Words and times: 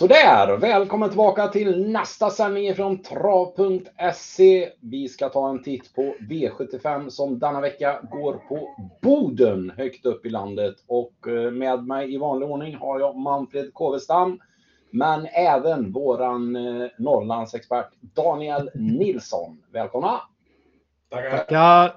Sådär, 0.00 0.56
välkommen 0.56 1.08
tillbaka 1.08 1.48
till 1.48 1.92
nästa 1.92 2.30
sändning 2.30 2.74
från 2.74 3.02
trav.se. 3.02 4.70
Vi 4.80 5.08
ska 5.08 5.28
ta 5.28 5.50
en 5.50 5.62
titt 5.62 5.94
på 5.94 6.14
V75 6.30 7.08
som 7.08 7.38
denna 7.38 7.60
vecka 7.60 8.00
går 8.10 8.34
på 8.48 8.68
Boden, 9.02 9.72
högt 9.76 10.06
upp 10.06 10.26
i 10.26 10.30
landet. 10.30 10.74
Och 10.86 11.28
eh, 11.28 11.50
med 11.50 11.84
mig 11.84 12.14
i 12.14 12.18
vanlig 12.18 12.48
ordning 12.48 12.76
har 12.76 13.00
jag 13.00 13.16
Manfred 13.16 13.74
Kåvestam, 13.74 14.40
men 14.90 15.26
även 15.26 15.92
våran 15.92 16.56
eh, 16.56 16.88
Norrlandsexpert 16.98 17.88
Daniel 18.00 18.70
Nilsson. 18.74 19.62
Välkomna! 19.72 20.20
Tackar! 21.10 21.36
Tackar. 21.36 21.96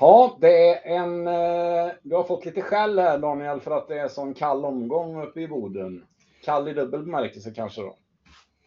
Ja, 0.00 0.36
det 0.40 0.68
är 0.68 0.98
en... 0.98 1.26
Eh, 1.26 1.92
du 2.02 2.16
har 2.16 2.24
fått 2.24 2.44
lite 2.44 2.62
skäll 2.62 2.98
här 2.98 3.18
Daniel 3.18 3.60
för 3.60 3.70
att 3.70 3.88
det 3.88 3.98
är 3.98 4.08
sån 4.08 4.34
kall 4.34 4.64
omgång 4.64 5.22
uppe 5.22 5.40
i 5.40 5.48
Boden. 5.48 6.04
Kall 6.48 6.68
i 6.68 6.72
dubbel 6.72 7.02
bemärkelse 7.02 7.50
kanske 7.50 7.80
då? 7.80 7.96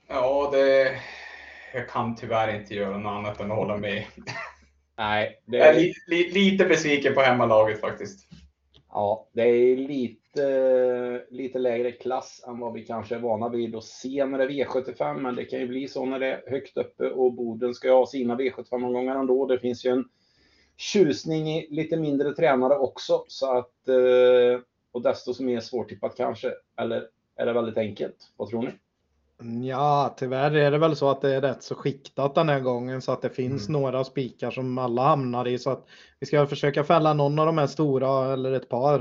Ja, 0.08 0.49
det... 0.52 0.91
Jag 1.73 1.90
kan 1.90 2.16
tyvärr 2.16 2.55
inte 2.55 2.76
göra 2.76 2.98
något 2.98 3.09
annat 3.09 3.40
än 3.40 3.52
att 3.52 3.57
hålla 3.57 3.77
med. 3.77 4.04
Nej. 4.98 5.41
Det 5.45 5.57
är... 5.57 5.66
Jag 5.66 5.76
är 5.76 5.80
li, 5.80 5.94
li, 6.07 6.31
lite 6.31 6.66
besviken 6.66 7.13
på 7.13 7.21
hemmalaget 7.21 7.81
faktiskt. 7.81 8.27
Ja, 8.90 9.30
det 9.34 9.41
är 9.41 9.76
lite, 9.76 11.26
lite 11.30 11.59
lägre 11.59 11.91
klass 11.91 12.44
än 12.48 12.59
vad 12.59 12.73
vi 12.73 12.85
kanske 12.85 13.16
är 13.16 13.20
vana 13.20 13.49
vid 13.49 13.76
att 13.76 13.84
se 13.84 14.26
när 14.26 14.38
det 14.38 14.43
är 14.43 14.66
V75, 14.66 15.20
men 15.20 15.35
det 15.35 15.45
kan 15.45 15.59
ju 15.59 15.68
bli 15.68 15.88
så 15.88 16.05
när 16.05 16.20
det 16.20 16.27
är 16.27 16.52
högt 16.52 16.77
uppe 16.77 17.09
och 17.09 17.34
Boden 17.34 17.73
ska 17.73 17.88
ju 17.88 17.93
ha 17.93 18.07
sina 18.07 18.35
V75-omgångar 18.35 19.16
ändå. 19.16 19.45
Det 19.45 19.59
finns 19.59 19.85
ju 19.85 19.90
en 19.90 20.05
tjusning 20.77 21.49
i 21.49 21.68
lite 21.70 21.98
mindre 21.98 22.34
tränare 22.34 22.77
också, 22.77 23.26
så 23.27 23.57
att 23.57 23.87
eh, 23.87 24.62
och 24.91 25.02
desto 25.02 25.43
mer 25.43 25.59
svårtippat 25.59 26.18
kanske. 26.18 26.54
Eller 26.77 27.07
är 27.41 27.45
det 27.45 27.53
väldigt 27.53 27.77
enkelt? 27.77 28.15
Vad 28.37 28.49
tror 28.49 28.61
ni? 28.61 28.71
Ja, 29.67 30.15
tyvärr 30.17 30.51
är 30.51 30.71
det 30.71 30.77
väl 30.77 30.95
så 30.95 31.09
att 31.09 31.21
det 31.21 31.35
är 31.35 31.41
rätt 31.41 31.63
så 31.63 31.75
skiktat 31.75 32.35
den 32.35 32.49
här 32.49 32.59
gången 32.59 33.01
så 33.01 33.11
att 33.11 33.21
det 33.21 33.29
finns 33.29 33.70
mm. 33.70 33.81
några 33.81 34.03
spikar 34.03 34.51
som 34.51 34.77
alla 34.77 35.03
hamnar 35.03 35.47
i 35.47 35.59
så 35.59 35.69
att 35.69 35.85
vi 36.19 36.25
ska 36.25 36.47
försöka 36.47 36.84
fälla 36.84 37.13
någon 37.13 37.39
av 37.39 37.45
de 37.45 37.57
här 37.57 37.67
stora 37.67 38.34
eller 38.34 38.51
ett 38.51 38.69
par 38.69 38.99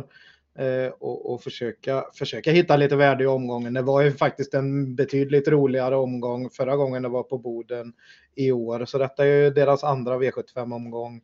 eh, 0.58 0.92
och, 0.98 1.32
och, 1.32 1.42
försöka, 1.42 2.04
försöka 2.14 2.52
hitta 2.52 2.76
lite 2.76 2.96
värde 2.96 3.24
i 3.24 3.26
omgången. 3.26 3.74
Det 3.74 3.82
var 3.82 4.02
ju 4.02 4.12
faktiskt 4.12 4.54
en 4.54 4.94
betydligt 4.94 5.48
roligare 5.48 5.96
omgång 5.96 6.50
förra 6.50 6.76
gången 6.76 7.02
det 7.02 7.08
var 7.08 7.22
på 7.22 7.38
Boden 7.38 7.92
i 8.34 8.52
år, 8.52 8.84
så 8.84 8.98
detta 8.98 9.26
är 9.26 9.44
ju 9.44 9.50
deras 9.50 9.84
andra 9.84 10.18
V75 10.18 10.74
omgång 10.74 11.20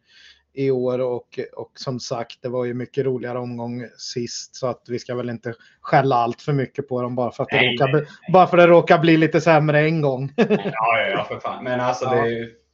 i 0.57 0.71
år 0.71 0.99
och, 0.99 1.39
och 1.57 1.71
som 1.75 2.01
sagt, 2.01 2.43
det 2.43 2.49
var 2.49 2.65
ju 2.65 2.75
mycket 2.75 3.05
roligare 3.05 3.39
omgång 3.39 3.87
sist 3.99 4.57
så 4.57 4.67
att 4.67 4.83
vi 4.89 4.99
ska 4.99 5.15
väl 5.15 5.31
inte 5.31 5.55
skälla 5.81 6.17
allt 6.17 6.43
för 6.43 6.53
mycket 6.53 6.89
på 6.89 7.03
dem 7.03 7.15
bara 7.15 7.31
för 7.31 7.43
att 7.43 7.49
det, 7.49 7.57
nej, 7.57 7.73
råkar, 7.73 7.93
nej, 7.93 8.03
nej. 8.03 8.33
Bara 8.33 8.47
för 8.47 8.59
att 8.59 8.65
det 8.65 8.69
råkar 8.69 8.99
bli 8.99 9.17
lite 9.17 9.41
sämre 9.41 9.81
en 9.81 10.01
gång. 10.01 10.33
ja, 10.37 10.47
ja, 10.49 11.09
ja, 11.11 11.25
för 11.25 11.41
fan. 11.41 11.65
Men 11.65 11.81
alltså, 11.81 12.05
ja. 12.05 12.25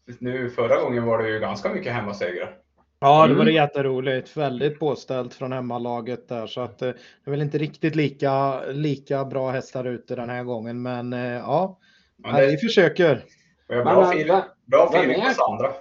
det, 0.06 0.20
nu 0.20 0.50
förra 0.50 0.80
gången 0.80 1.04
var 1.04 1.22
det 1.22 1.28
ju 1.28 1.40
ganska 1.40 1.68
mycket 1.68 1.92
hemmasegrar. 1.92 2.56
Ja, 3.00 3.26
det 3.26 3.34
var 3.34 3.44
det 3.44 3.50
mm. 3.50 3.62
jätteroligt. 3.62 4.36
Väldigt 4.36 4.78
påställt 4.78 5.34
från 5.34 5.52
hemmalaget 5.52 6.28
där 6.28 6.46
så 6.46 6.60
att 6.60 6.82
eh, 6.82 6.88
det 6.88 6.96
är 7.26 7.30
väl 7.30 7.42
inte 7.42 7.58
riktigt 7.58 7.94
lika, 7.94 8.60
lika 8.60 9.24
bra 9.24 9.50
hästar 9.50 9.84
ute 9.84 10.14
den 10.16 10.30
här 10.30 10.44
gången. 10.44 10.82
Men 10.82 11.12
eh, 11.12 11.20
ja, 11.20 11.78
men 12.16 12.34
det... 12.34 12.46
vi 12.46 12.56
försöker. 12.56 13.24
Bra 13.68 14.10
feeling, 14.10 14.40
bra 14.66 14.88
feeling 14.88 15.22
på 15.22 15.30
Sandra. 15.30 15.72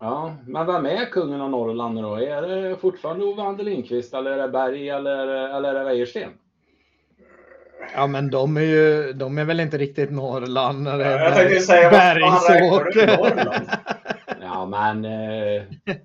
Ja, 0.00 0.36
men 0.46 0.66
vem 0.66 0.86
är 0.86 1.04
kungen 1.04 1.40
av 1.40 1.50
Norrland 1.50 1.94
nu 1.94 2.02
då? 2.02 2.14
Är 2.14 2.42
det 2.42 2.76
fortfarande 2.76 3.24
Ove 3.24 3.42
Ander 3.42 3.64
Lindqvist 3.64 4.14
eller 4.14 4.30
är 4.30 4.38
det 4.38 4.48
Berg 4.48 4.88
eller, 4.88 5.26
eller 5.28 5.74
är 5.74 5.78
det 5.78 5.84
Wäjersten? 5.84 6.30
Ja, 7.94 8.06
men 8.06 8.30
de 8.30 8.56
är 8.56 8.60
ju, 8.60 9.12
de 9.12 9.38
är 9.38 9.44
väl 9.44 9.60
inte 9.60 9.78
riktigt 9.78 10.10
Norrland. 10.10 10.82
När 10.82 10.98
det 10.98 11.04
är 11.04 11.18
jag 11.18 11.34
tänkte 11.34 11.60
säga, 11.60 11.90
Bergsåker. 11.90 13.20
Ja, 14.72 14.92
men 14.92 15.04
eh, 15.04 15.62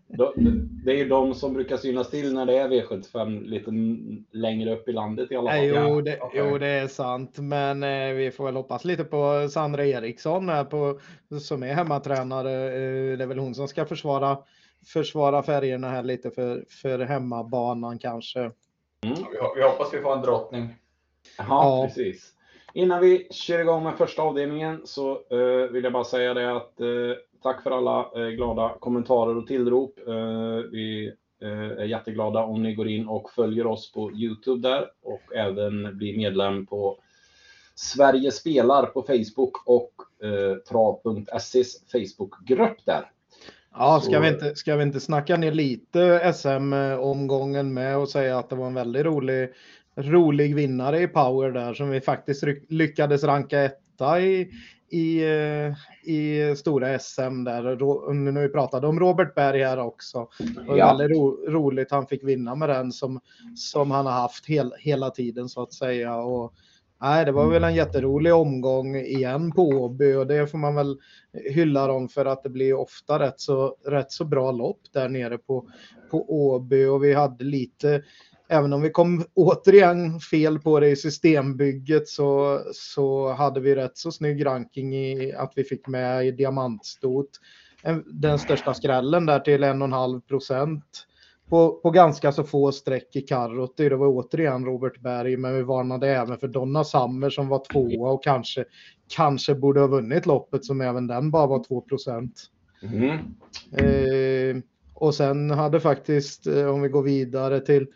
det 0.85 0.91
är 0.91 0.95
ju 0.95 1.07
de 1.07 1.33
som 1.33 1.53
brukar 1.53 1.77
synas 1.77 2.09
till 2.09 2.33
när 2.33 2.45
det 2.45 2.57
är 2.57 2.69
V75 2.69 3.43
lite 3.43 3.71
längre 4.37 4.73
upp 4.73 4.89
i 4.89 4.91
landet 4.91 5.31
i 5.31 5.35
alla 5.35 5.51
fall. 5.51 5.65
Jo, 5.65 6.01
det, 6.01 6.21
okay. 6.21 6.41
jo, 6.49 6.57
det 6.57 6.67
är 6.67 6.87
sant, 6.87 7.37
men 7.37 7.83
eh, 7.83 8.13
vi 8.13 8.31
får 8.31 8.45
väl 8.45 8.55
hoppas 8.55 8.85
lite 8.85 9.03
på 9.03 9.49
Sandra 9.49 9.85
Eriksson 9.85 10.49
här 10.49 10.63
på, 10.63 10.99
som 11.41 11.63
är 11.63 11.73
hemmatränare. 11.73 12.65
Eh, 12.65 13.17
det 13.17 13.23
är 13.23 13.27
väl 13.27 13.39
hon 13.39 13.55
som 13.55 13.67
ska 13.67 13.85
försvara, 13.85 14.37
försvara 14.93 15.43
färgerna 15.43 15.89
här 15.89 16.03
lite 16.03 16.31
för, 16.31 16.65
för 16.69 16.99
hemmabanan 16.99 17.99
kanske. 17.99 18.39
Mm. 18.39 18.53
Vi, 19.03 19.37
vi 19.55 19.63
hoppas 19.63 19.93
vi 19.93 20.01
får 20.01 20.13
en 20.13 20.21
drottning. 20.21 20.75
Jaha, 21.37 21.47
ja, 21.49 21.87
precis. 21.87 22.33
Innan 22.73 23.01
vi 23.01 23.27
kör 23.31 23.59
igång 23.59 23.83
med 23.83 23.97
första 23.97 24.21
avdelningen 24.21 24.81
så 24.85 25.21
uh, 25.33 25.71
vill 25.71 25.83
jag 25.83 25.93
bara 25.93 26.03
säga 26.03 26.33
det 26.33 26.55
att 26.55 26.73
uh, 26.81 27.15
tack 27.43 27.63
för 27.63 27.71
alla 27.71 28.09
uh, 28.17 28.29
glada 28.29 28.75
kommentarer 28.79 29.37
och 29.37 29.47
tillrop. 29.47 29.99
vi 30.71 31.13
är 31.41 31.85
jätteglada 31.85 32.43
om 32.43 32.63
ni 32.63 32.73
går 32.73 32.87
in 32.87 33.07
och 33.07 33.29
följer 33.29 33.67
oss 33.67 33.91
på 33.91 34.11
Youtube 34.11 34.69
där 34.69 34.85
och 35.03 35.35
även 35.35 35.97
blir 35.97 36.17
medlem 36.17 36.65
på 36.65 36.97
Sverige 37.75 38.31
spelar 38.31 38.85
på 38.85 39.01
Facebook 39.01 39.67
och 39.67 39.93
uh, 40.23 40.55
trav.ses 40.55 41.91
Facebookgrupp 41.91 42.85
där. 42.85 43.11
Ja, 43.71 44.01
ska, 44.03 44.19
vi 44.19 44.27
inte, 44.27 44.55
ska 44.55 44.75
vi 44.75 44.83
inte 44.83 44.99
snacka 44.99 45.37
ner 45.37 45.51
lite 45.51 46.33
SM-omgången 46.33 47.73
med 47.73 47.97
och 47.97 48.09
säga 48.09 48.37
att 48.37 48.49
det 48.49 48.55
var 48.55 48.67
en 48.67 48.73
väldigt 48.73 49.05
rolig 49.05 49.49
rolig 49.95 50.55
vinnare 50.55 51.01
i 51.01 51.07
power 51.07 51.51
där 51.51 51.73
som 51.73 51.89
vi 51.89 52.01
faktiskt 52.01 52.43
lyckades 52.69 53.23
ranka 53.23 53.59
etta 53.59 54.21
i, 54.21 54.51
i, 54.93 55.23
eh, 55.23 55.73
i 56.13 56.55
stora 56.55 56.99
SM 56.99 57.43
där. 57.43 58.13
Nu 58.13 58.41
vi 58.41 58.49
pratade 58.49 58.87
om 58.87 58.99
Robert 58.99 59.35
Berg 59.35 59.63
här 59.63 59.77
också. 59.77 60.27
Var 60.67 60.77
ja. 60.77 60.87
väldigt 60.87 61.17
ro, 61.17 61.45
roligt 61.47 61.91
han 61.91 62.07
fick 62.07 62.23
vinna 62.23 62.55
med 62.55 62.69
den 62.69 62.91
som, 62.91 63.19
som 63.55 63.91
han 63.91 64.05
har 64.05 64.13
haft 64.13 64.45
hel, 64.45 64.73
hela 64.79 65.09
tiden 65.09 65.49
så 65.49 65.63
att 65.63 65.73
säga. 65.73 66.15
Och, 66.15 66.53
nej, 67.01 67.25
det 67.25 67.31
var 67.31 67.49
väl 67.49 67.63
en 67.63 67.75
jätterolig 67.75 68.33
omgång 68.33 68.95
igen 68.95 69.51
på 69.51 69.61
Åby 69.61 70.13
och 70.13 70.27
det 70.27 70.47
får 70.47 70.57
man 70.57 70.75
väl 70.75 70.97
hylla 71.53 71.87
dem 71.87 72.09
för 72.09 72.25
att 72.25 72.43
det 72.43 72.49
blir 72.49 72.73
ofta 72.73 73.19
rätt 73.19 73.39
så, 73.39 73.77
rätt 73.85 74.11
så 74.11 74.25
bra 74.25 74.51
lopp 74.51 74.81
där 74.91 75.09
nere 75.09 75.37
på, 75.37 75.69
på 76.11 76.25
Åby 76.33 76.85
och 76.85 77.03
vi 77.03 77.13
hade 77.13 77.43
lite 77.43 78.03
även 78.53 78.73
om 78.73 78.81
vi 78.81 78.89
kom 78.89 79.25
återigen 79.33 80.19
fel 80.19 80.59
på 80.59 80.79
det 80.79 80.89
i 80.89 80.95
systembygget 80.95 82.07
så, 82.07 82.61
så 82.73 83.33
hade 83.33 83.59
vi 83.59 83.75
rätt 83.75 83.97
så 83.97 84.11
snygg 84.11 84.45
ranking 84.45 84.95
i 84.95 85.33
att 85.33 85.53
vi 85.55 85.63
fick 85.63 85.87
med 85.87 86.27
i 86.27 86.31
diamantstot. 86.31 87.29
Den 88.05 88.39
största 88.39 88.73
skrällen 88.73 89.25
där 89.25 89.39
till 89.39 89.63
en 89.63 89.81
och 89.81 89.87
en 89.87 89.93
halv 89.93 90.21
procent 90.21 91.07
på, 91.49 91.79
på 91.83 91.91
ganska 91.91 92.31
så 92.31 92.43
få 92.43 92.71
streck 92.71 93.15
i 93.15 93.21
karrot. 93.21 93.77
Det 93.77 93.95
var 93.95 94.07
återigen 94.07 94.65
Robert 94.65 95.01
Berg, 95.01 95.37
men 95.37 95.55
vi 95.55 95.61
varnade 95.61 96.09
även 96.09 96.37
för 96.37 96.47
Donna 96.47 96.83
Summer 96.83 97.29
som 97.29 97.47
var 97.47 97.63
tvåa 97.71 98.11
och 98.11 98.23
kanske, 98.23 98.65
kanske 99.15 99.55
borde 99.55 99.79
ha 99.79 99.87
vunnit 99.87 100.25
loppet 100.25 100.65
som 100.65 100.81
även 100.81 101.07
den 101.07 101.31
bara 101.31 101.47
var 101.47 101.63
2 101.63 101.81
procent. 101.81 102.43
Mm. 102.83 103.17
Eh, 103.77 104.63
och 104.93 105.15
sen 105.15 105.51
hade 105.51 105.79
faktiskt, 105.79 106.47
eh, 106.47 106.65
om 106.65 106.81
vi 106.81 106.89
går 106.89 107.03
vidare 107.03 107.59
till 107.59 107.87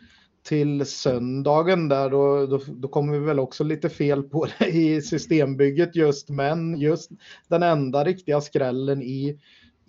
till 0.48 0.86
söndagen 0.86 1.88
där 1.88 2.10
då, 2.10 2.46
då, 2.46 2.60
då, 2.68 2.88
kommer 2.88 3.12
vi 3.12 3.18
väl 3.18 3.38
också 3.38 3.64
lite 3.64 3.88
fel 3.88 4.22
på 4.22 4.46
det 4.58 4.66
i 4.66 5.02
systembygget 5.02 5.96
just 5.96 6.28
men 6.28 6.80
just 6.80 7.10
den 7.48 7.62
enda 7.62 8.04
riktiga 8.04 8.40
skrällen 8.40 9.02
i 9.02 9.40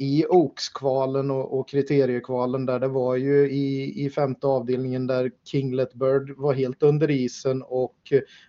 i 0.02 0.26
Oaks-kvalen 0.30 1.32
och, 1.32 1.60
och 1.60 1.70
kriteriekvalen 1.70 2.66
där 2.66 2.80
det 2.80 2.88
var 2.88 3.16
ju 3.16 3.52
i, 3.52 3.94
i 4.06 4.10
femte 4.10 4.48
avdelningen 4.48 5.08
där 5.08 5.32
Kinglet 5.44 5.94
Bird 5.94 6.34
var 6.38 6.54
helt 6.54 6.84
under 6.84 7.12
isen 7.12 7.62
och 7.62 7.96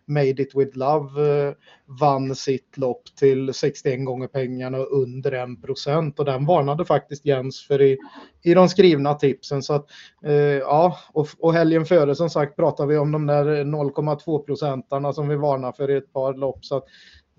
Made 0.07 0.43
It 0.43 0.55
With 0.55 0.79
Love 0.79 1.47
eh, 1.47 1.55
vann 2.01 2.35
sitt 2.35 2.79
lopp 2.79 3.03
till 3.19 3.55
61 3.55 4.05
gånger 4.05 4.27
pengarna 4.27 4.79
under 4.79 5.33
1 5.33 5.63
procent. 5.63 6.19
Och 6.19 6.25
den 6.25 6.47
varnade 6.47 6.85
faktiskt 6.85 7.27
Jens 7.27 7.67
för 7.67 7.83
i, 7.83 7.99
i 8.43 8.55
de 8.55 8.69
skrivna 8.69 9.15
tipsen. 9.15 9.63
Så 9.63 9.75
att 9.75 9.87
eh, 10.25 10.33
ja 10.35 10.97
och, 11.13 11.29
och 11.39 11.53
helgen 11.53 11.87
före 11.87 12.15
som 12.15 12.31
sagt 12.31 12.57
pratar 12.57 12.87
vi 12.87 12.97
om 12.99 13.13
de 13.13 13.27
där 13.27 13.45
0,2 13.65 14.39
procentarna 14.39 15.13
som 15.13 15.29
vi 15.29 15.37
varnar 15.37 15.73
för 15.73 15.91
i 15.91 15.97
ett 15.97 16.13
par 16.13 16.35
lopp. 16.35 16.65
Så 16.65 16.77
att 16.77 16.85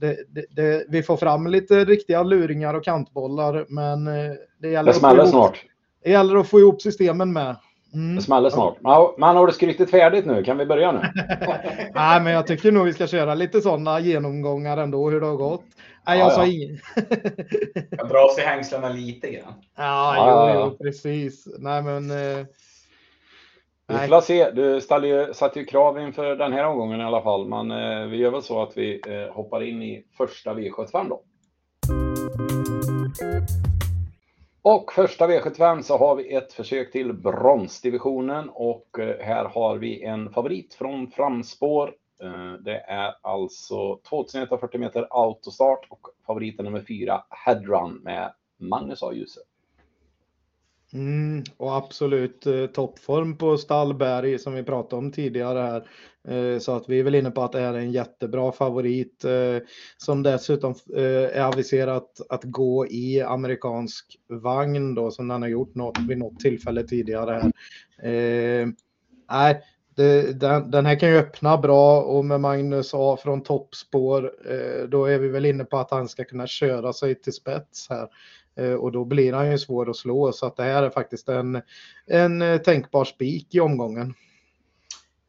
det, 0.01 0.17
det, 0.29 0.45
det, 0.49 0.85
vi 0.89 1.03
får 1.03 1.17
fram 1.17 1.47
lite 1.47 1.85
riktiga 1.85 2.23
luringar 2.23 2.73
och 2.73 2.83
kantbollar, 2.83 3.65
men 3.69 4.07
eh, 4.07 4.33
det 4.61 4.69
gäller, 4.69 4.93
det 4.93 4.99
smäller 4.99 5.25
snart. 5.25 5.65
det 6.03 6.11
gäller 6.11 6.35
att 6.35 6.47
få 6.47 6.59
ihop 6.59 6.81
systemen 6.81 7.33
med. 7.33 7.55
Mm. 7.93 8.15
Det 8.15 8.21
smäller 8.21 8.49
snart. 8.49 8.77
Ja, 8.81 9.15
man 9.17 9.35
har 9.35 9.47
du 9.47 9.53
skrytit 9.53 9.91
färdigt 9.91 10.25
nu? 10.25 10.43
Kan 10.43 10.57
vi 10.57 10.65
börja 10.65 10.91
nu? 10.91 10.99
Nej, 11.93 12.21
men 12.21 12.33
jag 12.33 12.47
tycker 12.47 12.71
nog 12.71 12.85
vi 12.85 12.93
ska 12.93 13.07
köra 13.07 13.35
lite 13.35 13.61
sådana 13.61 13.99
genomgångar 13.99 14.77
ändå, 14.77 15.09
hur 15.09 15.21
det 15.21 15.27
har 15.27 15.35
gått. 15.35 15.63
Nej, 16.07 16.19
jag 16.19 16.27
ja, 16.27 16.35
sa 16.35 16.45
ja. 16.45 16.51
inget. 16.51 16.81
jag 17.89 18.09
dra 18.09 18.29
sig 18.35 18.45
hängslena 18.45 18.89
lite 18.89 19.31
grann. 19.31 19.53
Ja, 19.77 20.15
ja, 20.15 20.53
jo, 20.53 20.61
jo, 20.61 20.85
precis. 20.85 21.47
Nej, 21.59 21.83
men. 21.83 22.11
Eh... 22.11 22.45
Vi 23.91 24.07
får 24.07 24.21
se. 24.21 24.51
Du 24.51 24.81
ställer, 24.81 25.33
satte 25.33 25.59
ju 25.59 25.65
krav 25.65 25.99
inför 25.99 26.35
den 26.35 26.53
här 26.53 26.65
omgången 26.65 27.01
i 27.01 27.03
alla 27.03 27.21
fall. 27.21 27.47
Men 27.47 27.71
eh, 27.71 28.07
vi 28.07 28.17
gör 28.17 28.31
väl 28.31 28.41
så 28.41 28.61
att 28.61 28.77
vi 28.77 29.01
eh, 29.07 29.33
hoppar 29.33 29.63
in 29.63 29.81
i 29.81 30.05
första 30.17 30.53
V75 30.53 31.09
då. 31.09 31.23
Och 34.61 34.93
första 34.93 35.27
V75 35.27 35.81
så 35.81 35.97
har 35.97 36.15
vi 36.15 36.33
ett 36.33 36.53
försök 36.53 36.91
till 36.91 37.13
bronsdivisionen 37.13 38.49
och 38.49 38.99
eh, 38.99 39.25
här 39.25 39.45
har 39.45 39.77
vi 39.77 40.03
en 40.03 40.29
favorit 40.29 40.73
från 40.73 41.07
framspår. 41.07 41.87
Eh, 42.23 42.53
det 42.53 42.77
är 42.77 43.13
alltså 43.21 43.99
2140 44.09 44.79
meter 44.79 45.07
autostart 45.09 45.87
och 45.89 46.07
favoriten 46.27 46.65
nummer 46.65 46.83
fyra 46.87 47.23
Headrun 47.45 47.93
med 48.03 48.33
Magnus 48.59 49.03
A. 49.03 49.13
Djuse. 49.13 49.39
Mm, 50.93 51.43
och 51.57 51.75
absolut 51.75 52.45
eh, 52.45 52.65
toppform 52.65 53.37
på 53.37 53.57
Stallberg 53.57 54.39
som 54.39 54.53
vi 54.53 54.63
pratade 54.63 54.95
om 54.95 55.11
tidigare 55.11 55.59
här. 55.59 55.87
Eh, 56.27 56.59
så 56.59 56.75
att 56.75 56.89
vi 56.89 56.99
är 56.99 57.03
väl 57.03 57.15
inne 57.15 57.31
på 57.31 57.43
att 57.43 57.51
det 57.51 57.59
är 57.59 57.73
en 57.73 57.91
jättebra 57.91 58.51
favorit 58.51 59.25
eh, 59.25 59.67
som 59.97 60.23
dessutom 60.23 60.75
eh, 60.95 61.37
är 61.37 61.41
aviserat 61.41 62.21
att 62.29 62.43
gå 62.43 62.87
i 62.87 63.21
amerikansk 63.21 64.17
vagn 64.29 64.95
då 64.95 65.11
som 65.11 65.27
den 65.27 65.41
har 65.41 65.49
gjort 65.49 65.75
något, 65.75 65.97
vid 66.09 66.17
något 66.17 66.39
tillfälle 66.39 66.83
tidigare 66.83 67.31
här. 67.31 67.51
Eh, 68.11 68.67
nej, 69.31 69.61
det, 69.95 70.39
den, 70.39 70.71
den, 70.71 70.85
här 70.85 70.99
kan 70.99 71.09
ju 71.09 71.17
öppna 71.17 71.57
bra 71.57 72.01
och 72.01 72.25
med 72.25 72.41
Magnus 72.41 72.91
A 72.93 73.17
från 73.23 73.43
toppspår 73.43 74.31
eh, 74.49 74.87
då 74.89 75.05
är 75.05 75.19
vi 75.19 75.27
väl 75.27 75.45
inne 75.45 75.63
på 75.63 75.77
att 75.77 75.91
han 75.91 76.07
ska 76.07 76.23
kunna 76.23 76.47
köra 76.47 76.93
sig 76.93 77.15
till 77.15 77.33
spets 77.33 77.89
här. 77.89 78.07
Eh, 78.55 78.73
och 78.73 78.91
då 78.91 79.05
blir 79.05 79.33
han 79.33 79.51
ju 79.51 79.57
svår 79.57 79.89
att 79.89 79.95
slå 79.95 80.31
så 80.31 80.45
att 80.45 80.57
det 80.57 80.63
här 80.63 80.83
är 80.83 80.89
faktiskt 80.89 81.29
en, 81.29 81.61
en 82.07 82.41
eh, 82.41 82.57
tänkbar 82.57 83.05
spik 83.05 83.55
i 83.55 83.59
omgången. 83.59 84.13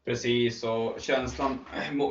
Precis 0.05 0.65
och 0.65 1.01
känslan 1.01 1.59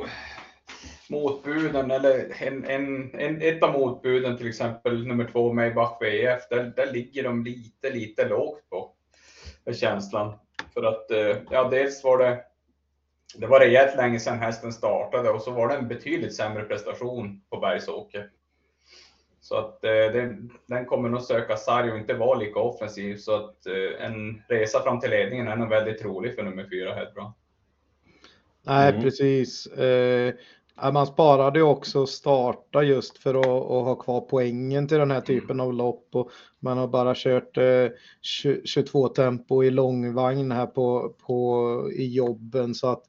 motbuden 1.08 1.90
eller 1.90 2.42
en, 2.42 2.64
en, 2.64 3.14
en, 3.14 3.42
ett 3.42 3.62
av 3.62 3.72
motbuden 3.72 4.36
till 4.36 4.48
exempel 4.48 5.06
nummer 5.06 5.28
två 5.32 5.52
Maybach 5.52 6.00
VF 6.00 6.48
där, 6.50 6.72
där 6.76 6.92
ligger 6.92 7.22
de 7.22 7.44
lite 7.44 7.90
lite 7.90 8.28
lågt 8.28 8.70
på 8.70 8.90
för 9.64 9.72
känslan. 9.72 10.34
För 10.74 10.82
att 10.82 11.10
eh, 11.10 11.36
ja 11.50 11.68
dels 11.68 12.04
var 12.04 12.18
det 12.18 12.44
det 13.34 13.46
var 13.46 13.60
rejält 13.60 13.96
länge 13.96 14.20
sedan 14.20 14.38
hästen 14.38 14.72
startade 14.72 15.30
och 15.30 15.42
så 15.42 15.50
var 15.50 15.68
det 15.68 15.74
en 15.74 15.88
betydligt 15.88 16.36
sämre 16.36 16.64
prestation 16.64 17.42
på 17.50 17.56
Bergsåker. 17.56 18.30
Så 19.42 19.56
att 19.56 19.84
eh, 19.84 19.90
den, 19.90 20.50
den 20.66 20.84
kommer 20.84 21.08
nog 21.08 21.22
söka 21.22 21.56
sarg 21.56 21.92
och 21.92 21.98
inte 21.98 22.14
vara 22.14 22.38
lika 22.38 22.60
offensiv. 22.60 23.16
Så 23.16 23.34
att 23.34 23.66
eh, 23.66 24.06
en 24.06 24.42
resa 24.48 24.82
fram 24.82 25.00
till 25.00 25.10
ledningen 25.10 25.48
är 25.48 25.56
nog 25.56 25.68
väldigt 25.68 25.98
trolig 25.98 26.34
för 26.34 26.42
nummer 26.42 26.68
fyra 26.70 26.94
Hedbrand. 26.94 27.32
Nej, 28.66 28.90
mm. 28.90 29.02
precis. 29.02 29.66
Eh, 29.66 30.34
man 30.92 31.06
sparade 31.06 31.58
ju 31.58 31.64
också 31.64 32.06
starta 32.06 32.82
just 32.82 33.18
för 33.18 33.34
att, 33.34 33.46
att, 33.46 33.84
ha 33.84 33.94
kvar 33.94 34.20
poängen 34.20 34.88
till 34.88 34.98
den 34.98 35.10
här 35.10 35.20
typen 35.20 35.60
av 35.60 35.74
lopp 35.74 36.08
och 36.12 36.30
man 36.60 36.78
har 36.78 36.88
bara 36.88 37.14
kört 37.16 37.58
eh, 37.58 37.88
22 38.64 39.08
tempo 39.08 39.64
i 39.64 39.70
långvagn 39.70 40.52
här 40.52 40.66
på, 40.66 41.14
på, 41.26 41.90
i 41.92 42.14
jobben 42.14 42.74
så 42.74 42.86
att 42.86 43.02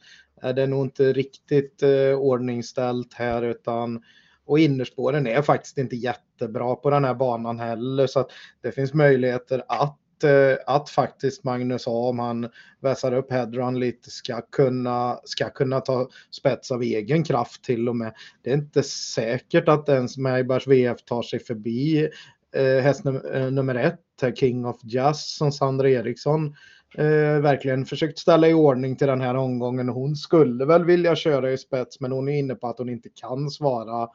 eh, 0.43 0.55
det 0.55 0.63
är 0.63 0.67
nog 0.67 0.85
inte 0.85 1.13
riktigt 1.13 1.83
eh, 1.83 2.19
ordningställt 2.19 3.13
här 3.13 3.41
utan 3.41 4.03
och 4.45 4.59
innerspåren 4.59 5.27
är 5.27 5.41
faktiskt 5.41 5.77
inte 5.77 5.95
jättebra 5.95 6.75
på 6.75 6.89
den 6.89 7.05
här 7.05 7.13
banan 7.13 7.59
heller 7.59 8.07
så 8.07 8.19
att 8.19 8.31
det 8.61 8.71
finns 8.71 8.93
möjligheter 8.93 9.63
att 9.67 9.99
eh, 10.23 10.57
att 10.65 10.89
faktiskt 10.89 11.43
Magnus 11.43 11.87
A 11.87 11.91
om 11.91 12.19
han 12.19 12.49
vässar 12.81 13.13
upp 13.13 13.31
headrun 13.31 13.79
lite 13.79 14.09
ska 14.09 14.41
kunna, 14.41 15.19
ska 15.23 15.49
kunna 15.49 15.81
ta 15.81 16.09
spets 16.31 16.71
av 16.71 16.81
egen 16.81 17.23
kraft 17.23 17.63
till 17.63 17.89
och 17.89 17.95
med. 17.95 18.13
Det 18.41 18.49
är 18.49 18.53
inte 18.53 18.83
säkert 18.83 19.67
att 19.67 19.89
ens 19.89 20.17
Maybach 20.17 20.67
VF 20.67 21.03
tar 21.05 21.21
sig 21.21 21.39
förbi 21.39 22.09
eh, 22.55 22.83
häst 22.83 23.03
num 23.03 23.21
eh, 23.33 23.51
nummer 23.51 23.75
ett, 23.75 24.23
eh, 24.23 24.33
King 24.33 24.65
of 24.65 24.77
Jazz 24.83 25.35
som 25.35 25.51
Sandra 25.51 25.89
Eriksson 25.89 26.55
eh, 26.97 27.39
verkligen 27.41 27.85
försökt 27.85 28.19
ställa 28.19 28.47
i 28.47 28.53
ordning 28.53 28.95
till 28.95 29.07
den 29.07 29.21
här 29.21 29.35
omgången. 29.35 29.89
Hon 29.89 30.15
skulle 30.15 30.65
väl 30.65 30.85
vilja 30.85 31.15
köra 31.15 31.51
i 31.51 31.57
spets 31.57 31.99
men 31.99 32.11
hon 32.11 32.29
är 32.29 32.39
inne 32.39 32.55
på 32.55 32.67
att 32.67 32.77
hon 32.77 32.89
inte 32.89 33.09
kan 33.09 33.49
svara 33.49 34.01
Eh, 34.03 34.09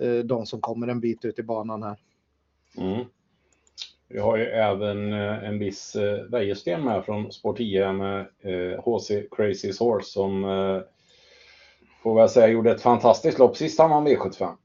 Eh, 0.00 0.18
de 0.18 0.46
som 0.46 0.60
kommer 0.60 0.88
en 0.88 1.00
bit 1.00 1.24
ut 1.24 1.38
i 1.38 1.42
banan 1.42 1.82
här. 1.82 1.96
Mm. 2.78 3.04
Vi 4.08 4.18
har 4.18 4.36
ju 4.36 4.44
även 4.44 5.12
eh, 5.12 5.44
en 5.44 5.58
viss 5.58 5.96
eh, 5.96 6.24
Wäjersten 6.24 6.84
med 6.84 7.04
från 7.04 7.32
Sport 7.32 7.56
10 7.56 7.92
med 7.92 8.26
HC 8.84 9.10
Crazy 9.30 9.72
Horse 9.78 10.10
som 10.10 10.42
får 12.02 12.14
väl 12.14 12.28
säga 12.28 12.48
gjorde 12.48 12.70
ett 12.70 12.82
fantastiskt 12.82 13.38
lopp 13.38 13.56
sist 13.56 13.78
han 13.78 13.90
vann 13.90 14.08
V75. 14.08 14.56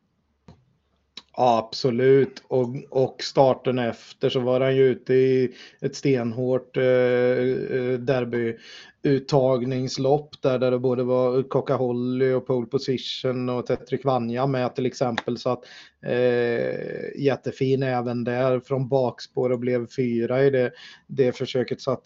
Absolut, 1.39 2.43
och, 2.47 2.67
och 2.89 3.23
starten 3.23 3.79
efter 3.79 4.29
så 4.29 4.39
var 4.39 4.61
han 4.61 4.75
ju 4.75 4.83
ute 4.83 5.13
i 5.13 5.55
ett 5.81 5.95
stenhårt 5.95 6.77
eh, 6.77 6.83
eh 6.83 7.99
derbyuttagningslopp 7.99 10.41
där, 10.41 10.59
där 10.59 10.71
det 10.71 10.79
både 10.79 11.03
var 11.03 11.43
Coca-Holly 11.43 12.33
och 12.33 12.47
pole 12.47 12.67
position 12.67 13.49
och 13.49 13.65
Tetrik 13.65 14.05
Vanja 14.05 14.47
med 14.47 14.75
till 14.75 14.85
exempel. 14.85 15.37
Så 15.37 15.49
att 15.49 15.63
eh, 16.05 17.15
jättefin 17.15 17.83
även 17.83 18.23
där 18.23 18.59
från 18.59 18.89
bakspår 18.89 19.49
och 19.49 19.59
blev 19.59 19.87
fyra 19.95 20.43
i 20.43 20.49
det, 20.49 20.71
det 21.07 21.37
försöket. 21.37 21.81
Så 21.81 21.91
att 21.91 22.03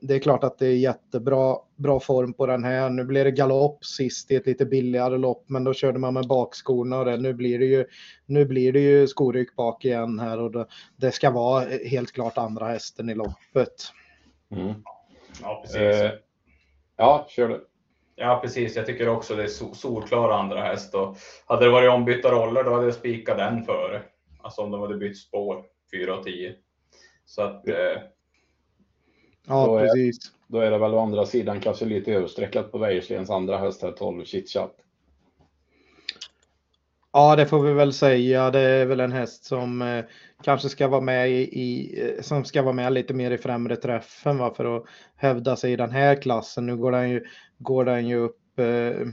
det 0.00 0.14
är 0.14 0.18
klart 0.18 0.44
att 0.44 0.58
det 0.58 0.66
är 0.66 0.76
jättebra 0.76 1.56
bra 1.76 2.00
form 2.00 2.32
på 2.32 2.46
den 2.46 2.64
här. 2.64 2.90
Nu 2.90 3.04
blir 3.04 3.24
det 3.24 3.30
galopp 3.30 3.84
sist 3.84 4.30
i 4.30 4.36
ett 4.36 4.46
lite 4.46 4.66
billigare 4.66 5.18
lopp, 5.18 5.44
men 5.46 5.64
då 5.64 5.74
körde 5.74 5.98
man 5.98 6.14
med 6.14 6.26
bakskorna 6.26 6.98
och 6.98 7.04
det. 7.04 7.16
Nu 7.16 7.32
blir 7.32 7.58
det 7.58 7.64
ju, 7.64 7.86
nu 8.26 8.44
blir 8.44 8.72
det 8.72 8.80
ju 8.80 9.06
skoryck 9.06 9.56
bak 9.56 9.84
igen 9.84 10.18
här 10.18 10.40
och 10.40 10.50
det, 10.50 10.66
det 10.96 11.12
ska 11.12 11.30
vara 11.30 11.64
helt 11.64 12.12
klart 12.12 12.38
andra 12.38 12.66
hästen 12.66 13.10
i 13.10 13.14
loppet. 13.14 13.92
Mm. 14.50 14.74
Ja, 15.42 15.60
precis. 15.62 15.80
Eh, 15.80 16.12
ja, 16.96 17.26
kör 17.28 17.48
du. 17.48 17.66
Ja, 18.16 18.38
precis. 18.42 18.76
Jag 18.76 18.86
tycker 18.86 19.08
också 19.08 19.34
det 19.34 19.42
är 19.42 19.74
solklar 19.74 20.30
andra 20.30 20.60
häst. 20.60 20.94
Och 20.94 21.16
hade 21.46 21.64
det 21.64 21.70
varit 21.70 21.90
ombytta 21.90 22.30
roller, 22.30 22.64
då 22.64 22.70
hade 22.70 22.84
jag 22.84 22.94
spikat 22.94 23.38
den 23.38 23.64
före. 23.64 24.02
Alltså 24.42 24.62
om 24.62 24.70
de 24.70 24.80
hade 24.80 24.96
bytt 24.96 25.18
spår, 25.18 25.64
4 25.92 26.16
och 26.16 26.24
10. 26.24 26.54
Så 27.24 27.42
att... 27.42 27.68
Eh... 27.68 28.13
Ja, 29.46 29.66
då 29.66 29.78
precis. 29.78 30.26
Är, 30.26 30.52
då 30.52 30.60
är 30.60 30.70
det 30.70 30.78
väl 30.78 30.94
å 30.94 30.98
andra 30.98 31.26
sidan 31.26 31.60
kanske 31.60 31.84
lite 31.84 32.12
överstreckat 32.12 32.72
på 32.72 32.78
Wäjerstens 32.78 33.30
andra 33.30 33.58
häst 33.58 33.82
här, 33.82 33.92
12 33.92 34.24
Chitchat. 34.24 34.76
Ja, 37.12 37.36
det 37.36 37.46
får 37.46 37.62
vi 37.62 37.72
väl 37.72 37.92
säga. 37.92 38.50
Det 38.50 38.60
är 38.60 38.86
väl 38.86 39.00
en 39.00 39.12
häst 39.12 39.44
som 39.44 39.82
eh, 39.82 40.04
kanske 40.42 40.68
ska 40.68 40.88
vara 40.88 41.00
med 41.00 41.30
i, 41.30 41.60
i, 41.60 42.00
eh, 42.02 42.22
som 42.22 42.44
ska 42.44 42.62
vara 42.62 42.72
med 42.72 42.92
lite 42.92 43.14
mer 43.14 43.30
i 43.30 43.38
främre 43.38 43.76
träffen 43.76 44.38
va, 44.38 44.54
för 44.54 44.76
att 44.76 44.84
hävda 45.16 45.56
sig 45.56 45.72
i 45.72 45.76
den 45.76 45.90
här 45.90 46.22
klassen. 46.22 46.66
Nu 46.66 46.76
går 46.76 46.92
den 46.92 47.10
ju, 47.10 47.24
går 47.58 47.84
den 47.84 48.08
ju 48.08 48.16
upp 48.16 48.58
eh, 48.58 49.06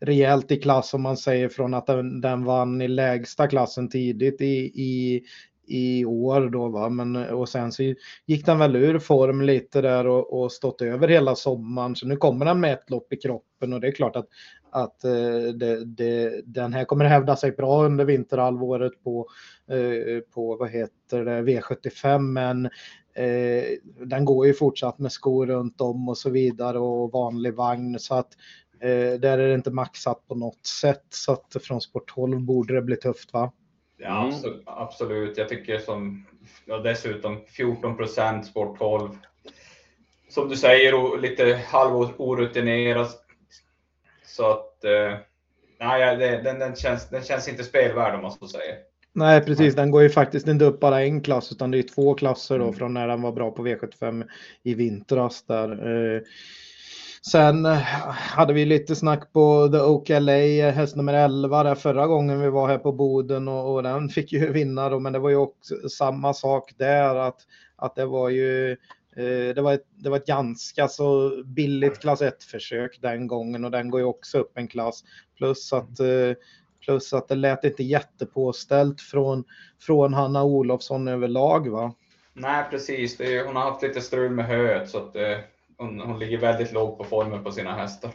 rejält 0.00 0.52
i 0.52 0.56
klass 0.56 0.94
om 0.94 1.02
man 1.02 1.16
säger 1.16 1.48
från 1.48 1.74
att 1.74 1.86
den, 1.86 2.20
den 2.20 2.44
vann 2.44 2.82
i 2.82 2.88
lägsta 2.88 3.48
klassen 3.48 3.88
tidigt 3.88 4.40
i, 4.40 4.82
i, 4.82 5.22
i 5.68 6.04
år 6.04 6.48
då 6.50 6.68
va, 6.68 6.88
men 6.88 7.16
och 7.16 7.48
sen 7.48 7.72
så 7.72 7.94
gick 8.26 8.46
den 8.46 8.58
väl 8.58 8.76
ur 8.76 8.98
form 8.98 9.42
lite 9.42 9.80
där 9.80 10.06
och, 10.06 10.42
och 10.42 10.52
stått 10.52 10.82
över 10.82 11.08
hela 11.08 11.34
sommaren. 11.34 11.96
Så 11.96 12.06
nu 12.06 12.16
kommer 12.16 12.46
den 12.46 12.60
med 12.60 12.72
ett 12.72 12.90
lopp 12.90 13.12
i 13.12 13.16
kroppen 13.16 13.72
och 13.72 13.80
det 13.80 13.88
är 13.88 13.92
klart 13.92 14.16
att 14.16 14.28
att 14.70 15.04
eh, 15.04 15.52
det, 15.54 15.84
det, 15.84 16.42
den 16.44 16.72
här 16.72 16.84
kommer 16.84 17.04
hävda 17.04 17.36
sig 17.36 17.52
bra 17.52 17.84
under 17.84 18.04
vinterhalvåret 18.04 19.04
på, 19.04 19.26
eh, 19.70 20.20
på 20.34 20.56
vad 20.56 20.70
heter 20.70 21.24
det, 21.24 21.42
V75 21.42 22.18
men 22.18 22.66
eh, 23.14 23.64
den 24.06 24.24
går 24.24 24.46
ju 24.46 24.54
fortsatt 24.54 24.98
med 24.98 25.12
skor 25.12 25.46
runt 25.46 25.80
om 25.80 26.08
och 26.08 26.18
så 26.18 26.30
vidare 26.30 26.78
och 26.78 27.12
vanlig 27.12 27.54
vagn. 27.54 27.98
Så 27.98 28.14
att 28.14 28.28
eh, 28.80 29.20
där 29.20 29.38
är 29.38 29.48
det 29.48 29.54
inte 29.54 29.70
maxat 29.70 30.28
på 30.28 30.34
något 30.34 30.66
sätt. 30.66 31.06
Så 31.10 31.32
att 31.32 31.56
från 31.62 31.80
Sport 31.80 32.14
12 32.14 32.40
borde 32.40 32.74
det 32.74 32.82
bli 32.82 32.96
tufft 32.96 33.32
va? 33.32 33.52
Ja 33.98 34.24
mm. 34.28 34.60
absolut, 34.64 35.38
jag 35.38 35.48
tycker 35.48 35.78
som 35.78 36.26
ja, 36.64 36.78
dessutom 36.78 37.40
14 37.46 37.96
procent 37.96 38.46
Sport 38.46 38.78
12 38.78 39.10
som 40.28 40.48
du 40.48 40.56
säger, 40.56 41.18
lite 41.20 41.60
halv 41.66 41.94
orutinerad 42.16 43.06
så 44.24 44.50
att, 44.50 44.84
eh, 44.84 45.18
nej, 45.80 46.16
den, 46.16 46.58
den, 46.58 46.76
känns, 46.76 47.08
den 47.08 47.22
känns 47.22 47.48
inte 47.48 47.64
spelvärd 47.64 48.14
om 48.14 48.22
man 48.22 48.32
så 48.32 48.48
säger. 48.48 48.76
Nej, 49.12 49.40
precis. 49.40 49.74
Den 49.74 49.90
går 49.90 50.02
ju 50.02 50.10
faktiskt 50.10 50.48
inte 50.48 50.64
upp 50.64 50.80
bara 50.80 51.02
en 51.02 51.20
klass 51.20 51.52
utan 51.52 51.70
det 51.70 51.78
är 51.78 51.82
två 51.82 52.14
klasser 52.14 52.58
då 52.58 52.64
mm. 52.64 52.76
från 52.76 52.94
när 52.94 53.08
den 53.08 53.22
var 53.22 53.32
bra 53.32 53.50
på 53.50 53.66
V75 53.66 54.28
i 54.62 54.74
vintras 54.74 55.42
där. 55.42 55.70
Eh, 55.70 56.22
sen 57.30 57.66
eh, 57.66 57.76
hade 58.12 58.52
vi 58.52 58.64
lite 58.64 58.96
snack 58.96 59.32
på 59.32 59.68
The 59.72 59.80
OKLA, 59.80 60.36
eh, 60.36 60.72
häst 60.72 60.96
nummer 60.96 61.14
11 61.14 61.62
där 61.62 61.74
förra 61.74 62.06
gången 62.06 62.40
vi 62.40 62.50
var 62.50 62.68
här 62.68 62.78
på 62.78 62.92
Boden 62.92 63.48
och, 63.48 63.74
och 63.74 63.82
den 63.82 64.08
fick 64.08 64.32
ju 64.32 64.52
vinna 64.52 64.88
då, 64.88 64.98
men 65.00 65.12
det 65.12 65.18
var 65.18 65.30
ju 65.30 65.36
också 65.36 65.88
samma 65.88 66.34
sak 66.34 66.72
där 66.78 67.14
att, 67.14 67.40
att 67.76 67.94
det 67.94 68.06
var 68.06 68.28
ju 68.28 68.76
Eh, 69.18 69.54
det 69.54 69.62
var, 69.62 69.72
ett, 69.72 69.86
det 69.94 70.10
var 70.10 70.16
ett 70.16 70.26
ganska 70.26 70.88
så 70.88 71.42
billigt 71.44 71.98
klass 71.98 72.22
1-försök 72.22 72.98
den 73.00 73.26
gången 73.26 73.64
och 73.64 73.70
den 73.70 73.90
går 73.90 74.00
ju 74.00 74.06
också 74.06 74.38
upp 74.38 74.58
en 74.58 74.68
klass. 74.68 75.04
Plus 75.36 75.72
att, 75.72 76.00
eh, 76.00 76.36
plus 76.84 77.12
att 77.12 77.28
det 77.28 77.34
lät 77.34 77.64
inte 77.64 77.82
jättepåställt 77.82 79.00
från, 79.00 79.44
från 79.80 80.14
Hanna 80.14 80.44
Olofsson 80.44 81.08
överlag 81.08 81.68
va? 81.68 81.94
Nej 82.32 82.64
precis, 82.70 83.16
det 83.16 83.46
hon 83.46 83.56
har 83.56 83.70
haft 83.70 83.82
lite 83.82 84.00
strul 84.00 84.30
med 84.30 84.46
höet 84.46 84.90
så 84.90 84.98
att 84.98 85.16
eh, 85.16 85.38
hon, 85.78 86.00
hon 86.00 86.18
ligger 86.18 86.38
väldigt 86.38 86.72
lågt 86.72 86.98
på 86.98 87.04
formen 87.04 87.44
på 87.44 87.52
sina 87.52 87.72
hästar. 87.72 88.10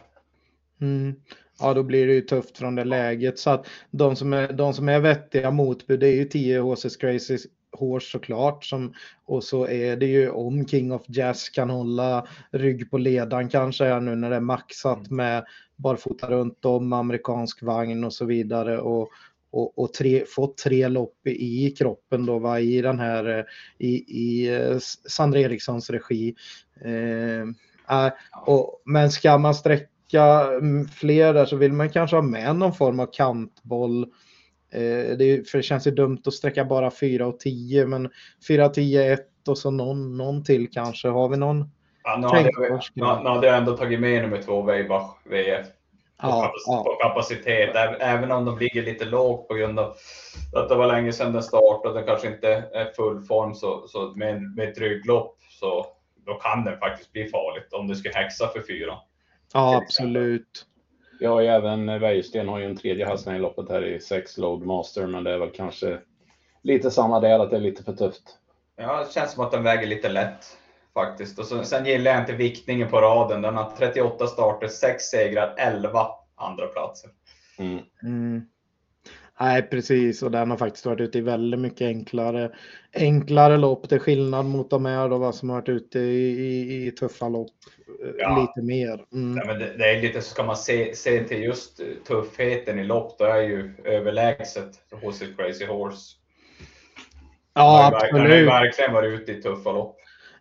Mm. 0.80 1.14
Ja, 1.60 1.74
då 1.74 1.82
blir 1.82 2.06
det 2.06 2.12
ju 2.12 2.20
tufft 2.20 2.58
från 2.58 2.74
det 2.74 2.84
läget. 2.84 3.38
Så 3.38 3.50
att 3.50 3.66
de 3.90 4.16
som 4.16 4.32
är, 4.32 4.52
de 4.52 4.74
som 4.74 4.88
är 4.88 5.00
vettiga 5.00 5.50
motbud 5.50 6.00
det 6.00 6.08
är 6.08 6.16
ju 6.16 6.24
10 6.24 6.62
HC's 6.62 7.00
Crazy 7.00 7.38
Horse 7.72 8.10
såklart. 8.10 8.64
Som, 8.64 8.94
och 9.24 9.44
så 9.44 9.68
är 9.68 9.96
det 9.96 10.06
ju 10.06 10.30
om 10.30 10.66
King 10.66 10.92
of 10.92 11.02
Jazz 11.08 11.48
kan 11.48 11.70
hålla 11.70 12.26
rygg 12.50 12.90
på 12.90 12.98
ledan 12.98 13.48
kanske 13.48 13.84
här 13.84 14.00
nu 14.00 14.14
när 14.14 14.30
det 14.30 14.36
är 14.36 14.40
maxat 14.40 15.06
mm. 15.06 15.16
med 15.16 15.44
barfota 15.76 16.30
runt 16.30 16.64
om, 16.64 16.92
amerikansk 16.92 17.62
vagn 17.62 18.04
och 18.04 18.12
så 18.12 18.24
vidare. 18.24 18.78
Och, 18.78 19.08
och, 19.54 19.78
och 19.78 19.92
tre, 19.92 20.24
fått 20.26 20.58
tre 20.58 20.88
lopp 20.88 21.26
i 21.26 21.70
kroppen 21.70 22.26
då 22.26 22.38
va, 22.38 22.60
i 22.60 22.80
den 22.80 22.98
här 22.98 23.44
i, 23.78 23.88
i 23.88 24.54
eh, 24.54 24.78
Sandra 25.08 25.40
Erikssons 25.40 25.90
regi. 25.90 26.34
Eh, 26.84 28.08
och, 28.46 28.82
men 28.84 29.10
ska 29.10 29.38
man 29.38 29.54
sträcka 29.54 30.24
mm, 30.60 30.88
fler 30.88 31.34
där 31.34 31.44
så 31.44 31.56
vill 31.56 31.72
man 31.72 31.90
kanske 31.90 32.16
ha 32.16 32.22
med 32.22 32.56
någon 32.56 32.74
form 32.74 33.00
av 33.00 33.06
kantboll. 33.06 34.02
Eh, 34.72 35.16
det, 35.18 35.50
för 35.50 35.58
det 35.58 35.62
känns 35.62 35.86
ju 35.86 35.90
dumt 35.90 36.22
att 36.26 36.34
sträcka 36.34 36.64
bara 36.64 36.90
4 36.90 37.26
och 37.26 37.40
10 37.40 37.86
men 37.86 38.10
4, 38.48 38.68
10, 38.68 39.12
1 39.12 39.48
och 39.48 39.58
så 39.58 39.70
någon, 39.70 40.16
någon 40.16 40.44
till 40.44 40.70
kanske. 40.70 41.08
Har 41.08 41.28
vi 41.28 41.36
någon? 41.36 41.70
Ja, 42.04 42.16
nu, 42.16 42.26
hade 42.26 42.40
jag, 42.40 42.80
nu, 42.94 43.04
nu 43.22 43.28
hade 43.28 43.46
jag 43.46 43.56
ändå 43.56 43.76
tagit 43.76 44.00
med 44.00 44.22
nummer 44.22 44.42
två 44.42 44.62
Weibach 44.62 45.16
VF 45.24 45.66
på, 46.20 46.28
ja, 46.28 46.42
kapacitet, 46.42 46.64
ja. 46.66 46.84
på 46.84 47.08
kapacitet. 47.08 48.00
Även 48.00 48.32
om 48.32 48.44
de 48.44 48.58
ligger 48.58 48.82
lite 48.82 49.04
lågt 49.04 49.48
på 49.48 49.54
grund 49.54 49.78
av 49.78 49.96
att 50.54 50.68
det 50.68 50.74
var 50.74 50.86
länge 50.86 51.12
sedan 51.12 51.32
den 51.32 51.42
startade 51.42 52.00
och 52.00 52.06
kanske 52.06 52.28
inte 52.28 52.48
är 52.52 52.92
full 52.96 53.22
form 53.22 53.54
så, 53.54 53.88
så 53.88 54.12
med, 54.16 54.42
med 54.42 54.68
ett 54.68 54.78
rygglopp 54.78 55.36
så 55.50 55.86
då 56.26 56.34
kan 56.34 56.64
det 56.64 56.76
faktiskt 56.76 57.12
bli 57.12 57.28
farligt 57.28 57.72
om 57.72 57.86
du 57.86 57.94
ska 57.94 58.10
häxa 58.10 58.48
för 58.48 58.62
fyra. 58.66 58.98
Ja, 59.52 59.76
absolut. 59.76 60.66
Ja, 61.20 61.42
även 61.42 62.00
Wäjersten 62.00 62.48
har 62.48 62.58
ju 62.58 62.64
en 62.64 62.76
tredje 62.76 63.06
häst 63.06 63.26
i 63.26 63.38
loppet 63.38 63.68
här 63.68 63.84
i 63.84 64.00
sex 64.00 64.38
Load 64.38 64.66
Master, 64.66 65.06
men 65.06 65.24
det 65.24 65.30
är 65.30 65.38
väl 65.38 65.50
kanske 65.50 65.98
lite 66.62 66.90
samma 66.90 67.20
där, 67.20 67.38
att 67.38 67.50
det 67.50 67.56
är 67.56 67.60
lite 67.60 67.82
för 67.82 67.92
tufft. 67.92 68.38
Ja, 68.76 69.04
det 69.04 69.12
känns 69.12 69.32
som 69.32 69.44
att 69.44 69.52
den 69.52 69.62
väger 69.62 69.86
lite 69.86 70.08
lätt 70.08 70.58
faktiskt. 70.94 71.38
Och 71.38 71.44
så, 71.44 71.64
sen 71.64 71.86
gillar 71.86 72.10
jag 72.10 72.20
inte 72.20 72.32
viktningen 72.32 72.88
på 72.88 73.00
raden. 73.00 73.42
Den 73.42 73.56
har 73.56 73.70
38 73.78 74.26
starter, 74.26 74.68
6 74.68 75.04
segrar, 75.04 75.54
11 75.58 76.06
andra 76.36 76.66
platser. 76.66 77.10
Mm. 77.58 77.78
Mm. 78.02 78.46
Nej, 79.40 79.62
precis. 79.62 80.22
Och 80.22 80.30
den 80.30 80.50
har 80.50 80.56
faktiskt 80.56 80.86
varit 80.86 81.00
ute 81.00 81.18
i 81.18 81.20
väldigt 81.20 81.60
mycket 81.60 81.86
enklare, 81.86 82.50
enklare 82.92 83.56
lopp. 83.56 83.88
Det 83.88 83.94
är 83.94 83.98
skillnad 83.98 84.46
mot 84.46 84.70
de 84.70 84.84
här 84.84 85.08
då, 85.08 85.18
vad 85.18 85.34
som 85.34 85.50
har 85.50 85.56
varit 85.56 85.68
ute 85.68 85.98
i, 85.98 86.30
i, 86.30 86.86
i 86.86 86.90
tuffa 86.90 87.28
lopp 87.28 87.50
eh, 88.04 88.10
ja. 88.18 88.40
lite 88.40 88.66
mer. 88.66 89.04
Mm. 89.12 89.36
Ja, 89.36 89.44
men 89.46 89.58
det, 89.58 89.76
det, 89.76 89.90
är 89.90 90.02
lite, 90.02 90.22
ska 90.22 90.42
man 90.42 90.56
se, 90.56 90.96
se 90.96 91.24
till 91.24 91.42
just 91.42 91.80
tuffheten 92.06 92.78
i 92.78 92.84
lopp, 92.84 93.18
då 93.18 93.24
är 93.24 93.40
ju 93.40 93.74
överlägset 93.84 94.70
hos 95.02 95.22
ett 95.22 95.36
Crazy 95.36 95.66
Horse. 95.66 96.16
Ja, 97.54 97.86
absolut. 97.94 98.30
Den 98.30 98.48
har 98.48 98.60
verkligen 98.60 98.92
varit 98.92 99.20
ute 99.20 99.32
i 99.32 99.42
tuffa 99.42 99.72
lopp. 99.72 99.96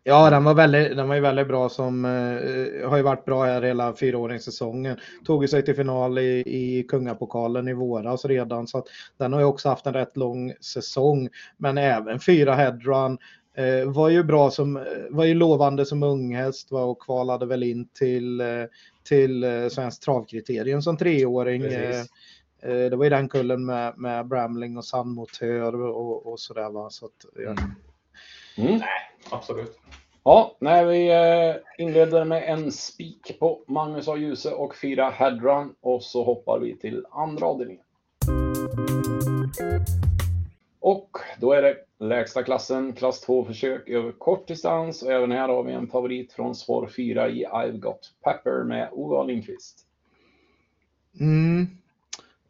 Ja, 0.06 0.30
den 0.30 0.44
var, 0.44 0.54
väldigt, 0.54 0.98
den 0.98 1.08
var 1.08 1.16
ju 1.16 1.22
väldigt 1.22 1.48
bra 1.48 1.70
som 1.70 2.06
eh, 2.06 2.90
har 2.90 2.98
ju 2.98 3.04
varit 3.04 3.26
bra 3.26 3.44
här 3.44 3.62
hela 3.62 3.94
fyraåringssäsongen. 3.94 4.98
Tog 5.26 5.50
sig 5.50 5.66
till 5.66 5.76
final 5.76 6.20
i, 6.20 6.44
i 6.46 6.84
Kungapokalen 6.84 7.68
i 7.68 7.74
våras 7.74 8.26
redan 8.26 8.68
så 8.68 8.78
att 8.78 8.86
den 9.18 9.34
har 9.34 9.40
ju 9.40 9.46
också 9.46 9.70
haft 9.70 9.86
en 9.86 9.94
rätt 9.94 10.18
lång 10.18 10.54
säsong. 10.62 11.30
Men 11.58 11.78
även 11.78 12.20
fyra 12.20 12.56
headrun 12.56 13.18
eh, 13.56 13.92
var 13.92 14.10
ju 14.10 14.24
bra 14.24 14.52
som, 14.52 14.86
var 15.10 15.26
ju 15.26 15.34
lovande 15.34 15.86
som 15.86 16.04
unghäst 16.04 16.72
va, 16.72 16.84
och 16.84 17.02
kvalade 17.02 17.46
väl 17.46 17.64
in 17.64 17.88
till, 17.88 18.42
eh, 18.42 18.48
till 19.04 19.44
eh, 19.44 19.68
Svensk 19.68 20.02
travkriterium 20.02 20.82
som 20.82 20.98
treåring. 20.98 21.64
Eh, 21.64 22.00
eh, 22.62 22.90
det 22.90 22.96
var 22.96 23.04
ju 23.04 23.10
den 23.10 23.30
kullen 23.30 23.66
med, 23.66 23.98
med 23.98 24.28
Bramling 24.28 24.78
och 24.78 24.86
Sandmotör 24.86 25.82
och, 25.82 26.26
och 26.26 26.40
sådär 26.40 26.70
va. 26.70 26.90
Så 26.90 27.06
att, 27.06 27.26
ja. 27.36 27.42
mm. 27.42 27.58
Mm. 28.58 28.78
Nej, 28.78 29.13
absolut. 29.32 29.80
Ja, 30.24 30.58
när 30.60 30.86
vi 30.86 31.08
eh, 31.12 31.86
inleder 31.86 32.26
med 32.26 32.44
en 32.44 32.72
spik 32.72 33.40
på 33.40 33.64
Magnus 33.68 34.08
A. 34.08 34.18
Djuse 34.18 34.52
och 34.52 34.76
fyra 34.76 35.10
headrun 35.10 35.76
och 35.82 36.04
så 36.04 36.24
hoppar 36.24 36.60
vi 36.60 36.78
till 36.78 37.06
andra 37.12 37.46
avdelningen. 37.46 37.84
Och 40.80 41.18
då 41.40 41.54
är 41.54 41.62
det 41.62 41.76
lägsta 42.00 42.44
klassen, 42.44 42.94
klass 42.94 43.22
2 43.22 43.46
försök 43.46 43.90
över 43.90 44.12
kort 44.12 44.48
distans 44.48 45.04
och 45.04 45.12
även 45.12 45.32
här 45.32 45.50
har 45.50 45.64
vi 45.64 45.74
en 45.74 45.88
favorit 45.88 46.34
från 46.34 46.56
spår 46.56 46.88
4 46.96 47.30
i 47.30 47.46
I've 47.46 47.78
Got 47.78 48.12
Pepper 48.24 48.64
med 48.64 48.90
Ova 48.92 49.24
Lindqvist. 49.24 49.80
Mm. 51.20 51.68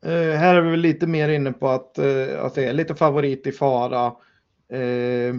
Uh, 0.05 0.35
här 0.35 0.55
är 0.55 0.61
vi 0.61 0.77
lite 0.77 1.07
mer 1.07 1.29
inne 1.29 1.51
på 1.53 1.67
att, 1.67 1.99
uh, 1.99 2.45
att 2.45 2.55
det 2.55 2.65
är 2.65 2.73
lite 2.73 2.95
favorit 2.95 3.47
i 3.47 3.51
fara. 3.51 4.07
Uh, 4.73 5.35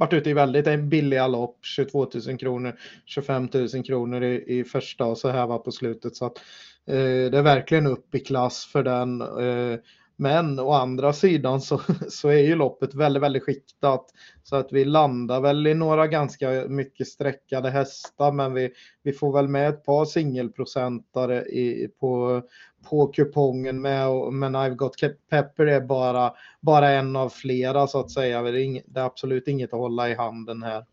varit 0.00 0.12
ute 0.12 0.30
i 0.30 0.34
väldigt 0.34 0.80
billiga 0.80 1.26
lopp, 1.26 1.58
22 1.62 2.06
000 2.26 2.38
kronor, 2.38 2.74
25 3.06 3.48
000 3.54 3.84
kronor 3.84 4.22
i, 4.22 4.58
i 4.58 4.64
första 4.64 5.04
och 5.04 5.18
så 5.18 5.28
här 5.28 5.46
var 5.46 5.58
på 5.58 5.72
slutet. 5.72 6.16
Så 6.16 6.26
att, 6.26 6.38
eh, 6.86 7.30
det 7.30 7.38
är 7.38 7.42
verkligen 7.42 7.86
upp 7.86 8.14
i 8.14 8.18
klass 8.18 8.68
för 8.72 8.82
den. 8.82 9.20
Eh, 9.20 9.78
men 10.20 10.58
å 10.58 10.72
andra 10.72 11.12
sidan 11.12 11.60
så, 11.60 11.80
så 12.08 12.28
är 12.28 12.38
ju 12.38 12.54
loppet 12.54 12.94
väldigt, 12.94 13.22
väldigt 13.22 13.42
skiktat. 13.42 14.06
Så 14.42 14.56
att 14.56 14.72
vi 14.72 14.84
landar 14.84 15.40
väl 15.40 15.66
i 15.66 15.74
några 15.74 16.06
ganska 16.06 16.64
mycket 16.68 17.08
sträckade 17.08 17.70
hästar, 17.70 18.32
men 18.32 18.54
vi, 18.54 18.72
vi 19.02 19.12
får 19.12 19.32
väl 19.32 19.48
med 19.48 19.68
ett 19.68 19.84
par 19.84 20.04
singelprocentare 20.04 21.42
i, 21.42 21.88
på, 22.00 22.42
på 22.90 23.06
kupongen 23.06 23.80
med. 23.80 24.10
Men 24.32 24.56
I've 24.56 24.74
got 24.74 24.94
Pepper 25.30 25.66
är 25.66 25.80
bara, 25.80 26.34
bara 26.60 26.90
en 26.90 27.16
av 27.16 27.28
flera 27.28 27.86
så 27.86 28.00
att 28.00 28.10
säga. 28.10 28.42
Det 28.42 28.48
är, 28.48 28.62
ing, 28.62 28.82
det 28.86 29.00
är 29.00 29.04
absolut 29.04 29.48
inget 29.48 29.72
att 29.72 29.80
hålla 29.80 30.08
i 30.10 30.14
handen 30.14 30.62
här. 30.62 30.84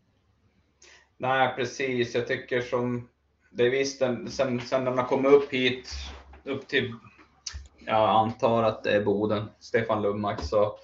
Nej, 1.18 1.54
precis. 1.56 2.14
Jag 2.14 2.26
tycker 2.26 2.60
som 2.60 3.08
det 3.50 3.66
är 3.66 3.70
visst, 3.70 3.98
sen, 4.28 4.60
sen 4.60 4.84
den 4.84 4.98
har 4.98 5.04
kommit 5.04 5.32
upp 5.32 5.52
hit, 5.52 5.88
upp 6.44 6.68
till 6.68 6.94
jag 7.88 8.08
antar 8.08 8.62
att 8.62 8.84
det 8.84 8.92
är 8.92 9.04
Boden, 9.04 9.50
Stefan 9.60 10.02
Lundmark. 10.02 10.40
Så, 10.40 10.78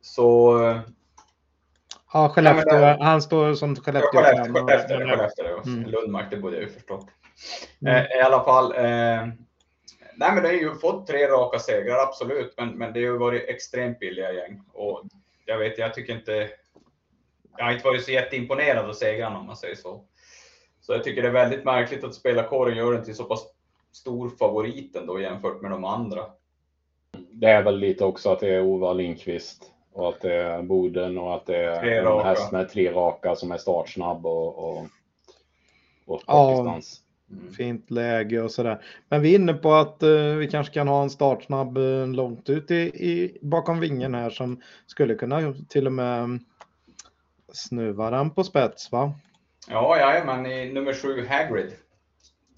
så 0.00 0.58
Ja, 2.12 2.28
Skellefteå. 2.28 2.74
Ja, 2.74 2.80
det, 2.80 3.04
han 3.04 3.22
står 3.22 3.54
som 3.54 3.76
Skellefteå. 3.76 4.10
Skellefteå, 4.10 4.54
Skellefteå, 4.54 4.98
Skellefteå 4.98 5.62
mm. 5.66 5.90
Lundmark, 5.90 6.30
det 6.30 6.36
borde 6.36 6.56
jag 6.56 6.62
ju 6.62 6.70
förstått. 6.70 7.06
Mm. 7.82 7.96
Eh, 7.96 8.18
I 8.18 8.20
alla 8.20 8.44
fall. 8.44 8.72
Eh, 8.72 9.26
nej, 10.16 10.32
men 10.34 10.42
det 10.42 10.48
har 10.48 10.52
ju 10.52 10.74
fått 10.74 11.06
tre 11.06 11.28
raka 11.28 11.58
segrar, 11.58 11.98
absolut. 11.98 12.54
Men, 12.56 12.68
men 12.68 12.92
det 12.92 13.00
har 13.00 13.12
ju 13.12 13.18
varit 13.18 13.48
extremt 13.48 13.98
billiga 13.98 14.32
gäng. 14.32 14.62
Och 14.72 15.02
jag 15.46 15.58
vet, 15.58 15.78
jag 15.78 15.94
tycker 15.94 16.12
inte... 16.14 16.48
Jag 17.56 17.64
har 17.64 17.72
inte 17.72 17.84
varit 17.84 18.04
så 18.04 18.10
jätteimponerad 18.10 18.88
av 18.88 18.92
segrarna 18.92 19.38
om 19.38 19.46
man 19.46 19.56
säger 19.56 19.74
så. 19.74 20.04
Så 20.80 20.92
jag 20.92 21.04
tycker 21.04 21.22
det 21.22 21.28
är 21.28 21.32
väldigt 21.32 21.64
märkligt 21.64 22.04
att 22.04 22.14
spela 22.14 22.42
korren 22.42 22.76
gör 22.76 22.92
den 22.92 23.04
till 23.04 23.14
så 23.14 23.24
pass 23.24 23.46
stor 23.92 24.30
favoriten 24.30 25.06
då 25.06 25.20
jämfört 25.20 25.62
med 25.62 25.70
de 25.70 25.84
andra. 25.84 26.22
Det 27.30 27.46
är 27.46 27.62
väl 27.62 27.78
lite 27.78 28.04
också 28.04 28.30
att 28.30 28.40
det 28.40 28.48
är 28.48 28.62
Ova 28.62 28.92
Lindqvist 28.92 29.72
och 29.92 30.08
att 30.08 30.20
det 30.20 30.34
är 30.34 30.62
Boden 30.62 31.18
och 31.18 31.34
att 31.34 31.46
det 31.46 31.56
är 31.56 32.06
en 32.06 32.24
häst 32.24 32.52
med 32.52 32.68
tre 32.68 32.92
raka 32.92 33.36
som 33.36 33.52
är 33.52 33.58
startsnabb 33.58 34.26
och, 34.26 34.58
och, 34.58 34.86
och 36.06 36.22
ja, 36.26 36.60
mm. 36.60 37.52
Fint 37.52 37.90
läge 37.90 38.40
och 38.40 38.50
sådär. 38.50 38.84
Men 39.08 39.22
vi 39.22 39.34
är 39.34 39.38
inne 39.38 39.54
på 39.54 39.72
att 39.72 40.02
uh, 40.02 40.36
vi 40.36 40.48
kanske 40.48 40.74
kan 40.74 40.88
ha 40.88 41.02
en 41.02 41.10
startsnabb 41.10 41.78
uh, 41.78 42.06
långt 42.06 42.50
ut 42.50 42.70
i, 42.70 42.74
i, 42.80 43.38
bakom 43.42 43.80
vingen 43.80 44.14
här 44.14 44.30
som 44.30 44.60
skulle 44.86 45.14
kunna 45.14 45.54
till 45.68 45.86
och 45.86 45.92
med 45.92 46.38
snuva 47.52 48.10
den 48.10 48.30
på 48.30 48.44
spets 48.44 48.92
va? 48.92 49.12
Ja, 49.68 49.98
ja 49.98 50.24
men 50.24 50.46
i 50.46 50.72
nummer 50.72 50.92
sju 50.92 51.26
Hagrid 51.26 51.72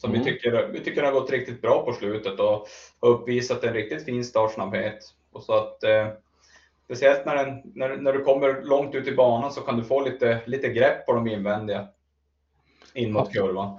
som 0.05 0.15
mm. 0.15 0.25
vi, 0.25 0.33
tycker, 0.33 0.69
vi 0.73 0.81
tycker 0.81 1.03
har 1.03 1.13
gått 1.13 1.31
riktigt 1.31 1.63
bra 1.63 1.85
på 1.85 1.93
slutet 1.93 2.41
och 2.41 2.69
har 3.01 3.09
uppvisat 3.09 3.65
en 3.65 3.75
riktigt 3.75 4.05
fin 4.05 4.25
startsnabbhet. 4.25 4.99
Och 5.33 5.43
så 5.43 5.53
att, 5.53 5.83
eh, 5.83 6.09
speciellt 6.85 7.27
när, 7.27 7.37
den, 7.37 7.63
när, 7.75 7.97
när 7.97 8.13
du 8.13 8.25
kommer 8.25 8.63
långt 8.63 8.95
ut 8.95 9.09
i 9.09 9.15
banan 9.15 9.53
så 9.53 9.61
kan 9.61 9.77
du 9.77 9.85
få 9.85 10.01
lite, 10.01 10.41
lite 10.47 10.69
grepp 10.69 11.07
på 11.07 11.13
de 11.13 11.29
invändiga 11.29 11.89
in 12.95 13.13
mot 13.13 13.33
kurvan. 13.33 13.79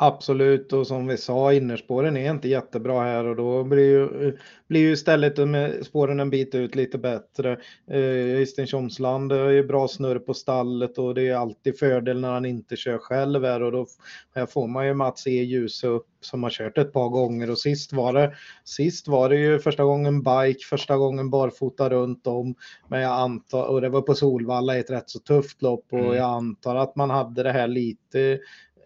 Absolut, 0.00 0.72
och 0.72 0.86
som 0.86 1.06
vi 1.06 1.16
sa, 1.16 1.52
innerspåren 1.52 2.16
är 2.16 2.30
inte 2.30 2.48
jättebra 2.48 3.00
här 3.00 3.24
och 3.24 3.36
då 3.36 3.64
blir 3.64 3.90
ju, 3.90 4.36
blir 4.68 4.80
ju 4.80 4.92
istället 4.92 5.48
med 5.48 5.86
spåren 5.86 6.20
en 6.20 6.30
bit 6.30 6.54
ut 6.54 6.74
lite 6.74 6.98
bättre. 6.98 7.52
Eh, 7.90 8.42
Östen 8.42 8.66
Tjomsland 8.66 9.32
har 9.32 9.50
ju 9.50 9.64
bra 9.64 9.88
snurr 9.88 10.18
på 10.18 10.34
stallet 10.34 10.98
och 10.98 11.14
det 11.14 11.28
är 11.28 11.34
alltid 11.34 11.78
fördel 11.78 12.20
när 12.20 12.32
han 12.32 12.46
inte 12.46 12.76
kör 12.76 12.98
själv 12.98 13.44
här 13.44 13.62
och 13.62 13.72
då 13.72 13.86
här 14.34 14.46
får 14.46 14.66
man 14.66 14.86
ju 14.86 14.94
Mats 14.94 15.26
E. 15.26 15.30
ljus 15.30 15.84
upp 15.84 16.06
som 16.20 16.42
har 16.42 16.50
kört 16.50 16.78
ett 16.78 16.92
par 16.92 17.08
gånger 17.08 17.50
och 17.50 17.58
sist 17.58 17.92
var 17.92 18.12
det, 18.12 18.34
sist 18.64 19.08
var 19.08 19.28
det 19.28 19.36
ju 19.36 19.58
första 19.58 19.84
gången 19.84 20.22
bike, 20.22 20.64
första 20.70 20.96
gången 20.96 21.30
barfota 21.30 21.90
runt 21.90 22.26
om. 22.26 22.54
Men 22.88 23.00
jag 23.00 23.12
antar, 23.12 23.66
och 23.66 23.80
det 23.80 23.88
var 23.88 24.02
på 24.02 24.14
Solvalla 24.14 24.76
i 24.76 24.80
ett 24.80 24.90
rätt 24.90 25.10
så 25.10 25.18
tufft 25.18 25.62
lopp 25.62 25.86
och 25.90 25.98
mm. 25.98 26.14
jag 26.14 26.30
antar 26.30 26.76
att 26.76 26.96
man 26.96 27.10
hade 27.10 27.42
det 27.42 27.52
här 27.52 27.68
lite 27.68 28.38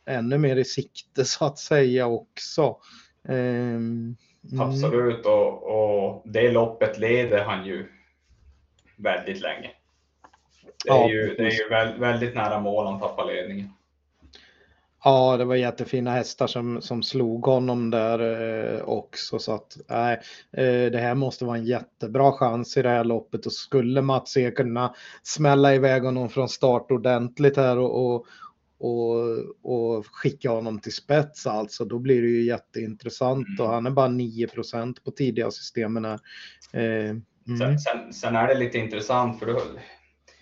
ännu 0.07 0.39
mer 0.39 0.57
i 0.57 0.65
sikte 0.65 1.25
så 1.25 1.45
att 1.45 1.59
säga 1.59 2.07
också. 2.07 2.77
Mm. 3.29 4.17
Absolut, 4.61 5.27
och, 5.27 5.63
och 5.63 6.23
det 6.25 6.53
loppet 6.53 6.99
leder 6.99 7.45
han 7.45 7.67
ju 7.67 7.87
väldigt 8.97 9.41
länge. 9.41 9.71
Det 10.85 10.91
är 10.91 10.95
ja, 10.95 11.09
ju, 11.09 11.35
det 11.35 11.43
är 11.43 11.51
ju 11.51 11.69
väldigt, 11.69 12.01
väldigt 12.01 12.35
nära 12.35 12.61
mål 12.61 12.87
han 12.87 13.01
tappar 13.01 13.27
ledningen. 13.27 13.73
Ja, 15.05 15.37
det 15.37 15.45
var 15.45 15.55
jättefina 15.55 16.11
hästar 16.11 16.47
som, 16.47 16.83
som 16.83 17.03
slog 17.03 17.47
honom 17.47 17.91
där 17.91 18.19
eh, 18.77 18.83
också. 18.83 19.39
Så 19.39 19.55
att 19.55 19.77
nej, 19.89 20.21
eh, 20.53 20.91
det 20.91 20.99
här 20.99 21.15
måste 21.15 21.45
vara 21.45 21.57
en 21.57 21.65
jättebra 21.65 22.33
chans 22.33 22.77
i 22.77 22.83
det 22.83 22.89
här 22.89 23.05
loppet 23.05 23.47
och 23.47 23.53
skulle 23.53 24.03
Mats 24.03 24.37
E 24.37 24.51
kunna 24.51 24.95
smälla 25.23 25.75
iväg 25.75 26.05
honom 26.05 26.29
från 26.29 26.49
start 26.49 26.91
ordentligt 26.91 27.57
här 27.57 27.79
och, 27.79 28.15
och, 28.15 28.27
och, 28.83 29.17
och 29.63 30.07
skicka 30.07 30.51
honom 30.51 30.81
till 30.81 30.93
spets 30.93 31.47
alltså, 31.47 31.85
då 31.85 31.99
blir 31.99 32.23
det 32.23 32.29
ju 32.29 32.45
jätteintressant 32.45 33.61
och 33.61 33.67
mm. 33.67 33.75
han 33.75 33.87
är 33.87 33.91
bara 33.91 34.09
9% 34.09 35.05
på 35.05 35.11
tidiga 35.11 35.51
systemen. 35.51 36.05
Eh, 36.05 36.11
mm. 36.73 37.23
sen, 37.59 37.79
sen, 37.79 38.13
sen, 38.13 38.37
är 38.37 38.49
det 38.49 38.55
lite 38.55 38.79
intressant 38.79 39.39
för 39.39 39.47
då 39.47 39.63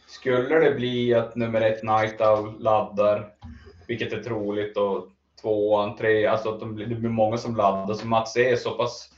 skulle 0.06 0.59
det 0.59 0.75
bli 0.75 1.14
att 1.14 1.37
nummer 1.37 1.61
ett 1.61 1.82
Night 1.82 2.20
Owl 2.20 2.62
laddar, 2.62 3.32
vilket 3.87 4.12
är 4.12 4.23
troligt 4.23 4.76
och 4.76 5.09
tvåan, 5.42 5.97
tre, 5.97 6.26
alltså 6.26 6.49
att 6.49 6.61
de, 6.61 6.76
det 6.76 6.87
blir 6.87 7.11
många 7.11 7.37
som 7.37 7.56
laddar, 7.56 7.94
så 7.94 8.06
Mats 8.06 8.37
är 8.37 8.56
så 8.56 8.70
pass 8.70 9.11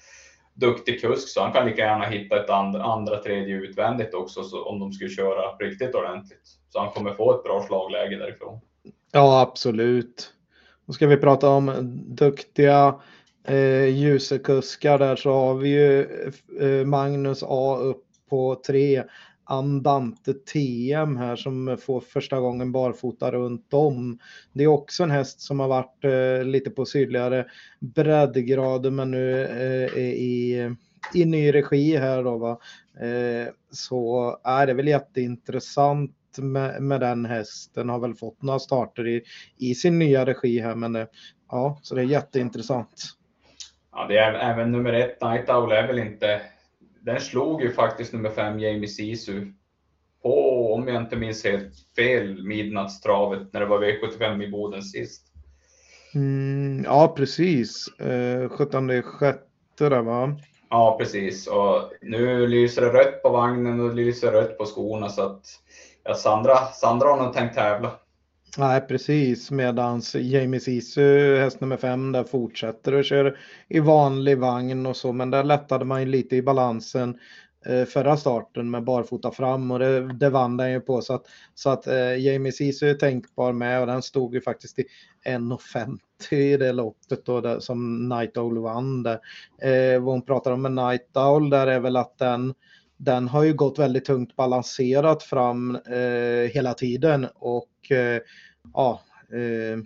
duktig 0.54 1.00
kusk 1.00 1.28
så 1.28 1.42
han 1.42 1.52
kan 1.52 1.66
lika 1.66 1.82
gärna 1.82 2.04
hitta 2.04 2.44
ett 2.44 2.50
andra, 2.50 2.82
andra 2.82 3.22
tredje 3.22 3.56
utvändigt 3.56 4.14
också 4.14 4.42
så 4.42 4.64
om 4.64 4.80
de 4.80 4.92
skulle 4.92 5.10
köra 5.10 5.56
riktigt 5.56 5.94
ordentligt. 5.94 6.48
Så 6.68 6.80
han 6.80 6.90
kommer 6.90 7.14
få 7.14 7.34
ett 7.34 7.44
bra 7.44 7.62
slagläge 7.62 8.16
därifrån. 8.16 8.60
Ja, 9.14 9.40
absolut. 9.40 10.32
Då 10.86 10.92
ska 10.92 11.06
vi 11.06 11.16
prata 11.16 11.48
om 11.48 11.72
duktiga 12.08 13.00
eh, 13.44 13.84
ljusekuskar 13.84 14.98
där 14.98 15.16
så 15.16 15.32
har 15.32 15.54
vi 15.54 15.68
ju 15.68 16.00
eh, 16.60 16.86
Magnus 16.86 17.42
A 17.46 17.76
upp 17.76 18.04
på 18.30 18.62
tre. 18.66 19.02
Andante 19.44 20.34
TM 20.34 21.16
här 21.16 21.36
som 21.36 21.76
får 21.80 22.00
första 22.00 22.40
gången 22.40 22.72
barfota 22.72 23.32
runt 23.32 23.74
om. 23.74 24.18
Det 24.52 24.64
är 24.64 24.68
också 24.68 25.02
en 25.02 25.10
häst 25.10 25.40
som 25.40 25.60
har 25.60 25.68
varit 25.68 26.04
eh, 26.04 26.44
lite 26.44 26.70
på 26.70 26.86
sydligare 26.86 27.44
breddgrader 27.80 28.90
men 28.90 29.10
nu 29.10 29.42
eh, 29.44 29.98
är 29.98 30.12
i, 30.14 30.70
i 31.14 31.24
ny 31.24 31.54
regi 31.54 31.96
här 31.96 32.24
då 32.24 32.38
va. 32.38 32.58
Eh, 33.00 33.52
så 33.70 34.36
är 34.44 34.66
det 34.66 34.74
väl 34.74 34.88
jätteintressant 34.88 36.16
med, 36.38 36.82
med 36.82 37.00
den 37.00 37.24
hästen. 37.24 37.88
Har 37.88 37.98
väl 37.98 38.14
fått 38.14 38.42
några 38.42 38.58
starter 38.58 39.08
i, 39.08 39.22
i 39.58 39.74
sin 39.74 39.98
nya 39.98 40.26
regi 40.26 40.60
här, 40.60 40.74
men 40.74 40.96
eh, 40.96 41.06
ja, 41.50 41.78
så 41.82 41.94
det 41.94 42.00
är 42.00 42.04
jätteintressant. 42.04 43.02
Ja, 43.92 44.06
det 44.08 44.18
är 44.18 44.32
även 44.32 44.72
nummer 44.72 44.92
ett, 44.92 45.22
Night 45.22 45.50
Owl 45.50 45.72
är 45.72 45.86
väl 45.86 45.98
inte, 45.98 46.42
den 47.00 47.20
slog 47.20 47.62
ju 47.62 47.72
faktiskt 47.72 48.12
nummer 48.12 48.30
fem, 48.30 48.60
Jamie 48.60 48.88
Sisu, 48.88 49.52
på, 50.22 50.74
om 50.74 50.88
jag 50.88 51.02
inte 51.02 51.16
minns 51.16 51.44
helt 51.44 51.74
fel, 51.96 52.44
midnattstravet 52.44 53.52
när 53.52 53.60
det 53.60 53.66
var 53.66 53.80
V75 53.80 54.42
i 54.42 54.50
Boden 54.50 54.82
sist. 54.82 55.32
Mm, 56.14 56.84
ja, 56.84 57.14
precis. 57.16 57.88
Eh, 57.98 58.48
17 58.48 59.02
sjätte 59.02 59.88
där 59.88 60.02
va? 60.02 60.36
Ja, 60.72 60.96
precis. 60.98 61.46
Och 61.46 61.92
nu 62.00 62.46
lyser 62.46 62.82
det 62.82 62.92
rött 62.92 63.22
på 63.22 63.28
vagnen 63.28 63.80
och 63.80 63.94
lyser 63.94 64.32
rött 64.32 64.58
på 64.58 64.64
skorna 64.64 65.08
så 65.08 65.22
att 65.22 65.46
ja, 66.04 66.14
Sandra, 66.14 66.56
Sandra 66.56 67.08
har 67.08 67.24
nog 67.24 67.34
tänkt 67.34 67.54
tävla. 67.54 67.90
Nej, 68.58 68.80
precis. 68.80 69.50
Medan 69.50 70.02
Jamie 70.14 70.60
Sisu, 70.60 71.36
häst 71.36 71.60
nummer 71.60 71.76
fem, 71.76 72.12
där 72.12 72.24
fortsätter 72.24 72.94
och 72.94 73.04
kör 73.04 73.38
i 73.68 73.80
vanlig 73.80 74.38
vagn 74.38 74.86
och 74.86 74.96
så. 74.96 75.12
Men 75.12 75.30
där 75.30 75.44
lättade 75.44 75.84
man 75.84 76.00
ju 76.00 76.06
lite 76.06 76.36
i 76.36 76.42
balansen 76.42 77.18
Eh, 77.66 77.84
förra 77.84 78.16
starten 78.16 78.70
med 78.70 78.84
barfota 78.84 79.30
fram 79.30 79.70
och 79.70 79.78
det, 79.78 80.12
det 80.12 80.30
vann 80.30 80.56
den 80.56 80.72
ju 80.72 80.80
på. 80.80 81.00
Så 81.00 81.14
att, 81.14 81.26
så 81.54 81.70
att 81.70 81.86
eh, 81.86 82.16
Jamie 82.18 82.52
Ceesay 82.52 82.90
är 82.90 82.94
tänkbar 82.94 83.52
med 83.52 83.80
och 83.80 83.86
den 83.86 84.02
stod 84.02 84.34
ju 84.34 84.40
faktiskt 84.40 84.78
i 84.78 84.84
1,50 85.26 86.34
i 86.34 86.56
det 86.56 86.72
loppet 86.72 87.26
då, 87.26 87.40
där, 87.40 87.60
som 87.60 88.08
Night 88.08 88.36
Owl 88.36 88.58
vann. 88.58 89.02
Där. 89.02 89.20
Eh, 89.62 90.00
vad 90.00 90.14
hon 90.14 90.24
pratar 90.24 90.52
om 90.52 90.62
med 90.62 90.72
Night 90.72 91.16
Owl 91.16 91.50
där 91.50 91.66
är 91.66 91.80
väl 91.80 91.96
att 91.96 92.18
den 92.18 92.54
den 93.04 93.28
har 93.28 93.42
ju 93.42 93.54
gått 93.54 93.78
väldigt 93.78 94.04
tungt 94.04 94.36
balanserat 94.36 95.22
fram 95.22 95.76
eh, 95.76 96.50
hela 96.52 96.74
tiden 96.74 97.26
och 97.34 97.90
eh, 97.90 98.20
ja, 98.74 99.00
eh, 99.32 99.78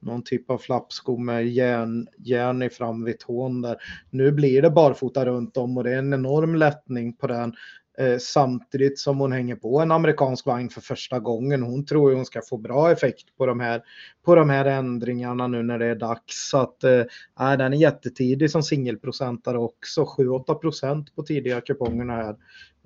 någon 0.00 0.22
typ 0.22 0.50
av 0.50 0.58
flappsko 0.58 1.16
med 1.16 1.48
järn, 1.48 2.06
järn 2.18 2.62
i 2.62 2.70
fram 2.70 3.04
vid 3.04 3.18
tån 3.18 3.62
där. 3.62 3.76
Nu 4.10 4.32
blir 4.32 4.62
det 4.62 4.70
barfota 4.70 5.26
runt 5.26 5.56
om 5.56 5.78
och 5.78 5.84
det 5.84 5.90
är 5.90 5.98
en 5.98 6.12
enorm 6.12 6.54
lättning 6.54 7.12
på 7.12 7.26
den. 7.26 7.54
Eh, 8.00 8.18
samtidigt 8.18 8.98
som 8.98 9.18
hon 9.18 9.32
hänger 9.32 9.56
på 9.56 9.80
en 9.80 9.92
amerikansk 9.92 10.46
vagn 10.46 10.68
för 10.68 10.80
första 10.80 11.18
gången. 11.18 11.62
Hon 11.62 11.86
tror 11.86 12.10
ju 12.10 12.16
hon 12.16 12.24
ska 12.24 12.40
få 12.48 12.56
bra 12.56 12.92
effekt 12.92 13.36
på 13.36 13.46
de 13.46 13.60
här, 13.60 13.82
på 14.24 14.34
de 14.34 14.50
här 14.50 14.64
ändringarna 14.64 15.46
nu 15.46 15.62
när 15.62 15.78
det 15.78 15.86
är 15.86 15.94
dags. 15.94 16.50
Så 16.50 16.58
att, 16.58 16.84
eh, 16.84 17.00
äh, 17.40 17.56
den 17.58 17.72
är 17.72 17.76
jättetidig 17.76 18.50
som 18.50 18.62
singelprocentare 18.62 19.58
också. 19.58 20.04
7-8 20.04 20.54
procent 20.54 21.14
på 21.14 21.22
tidiga 21.22 21.60
kupongerna 21.60 22.12
här. 22.12 22.36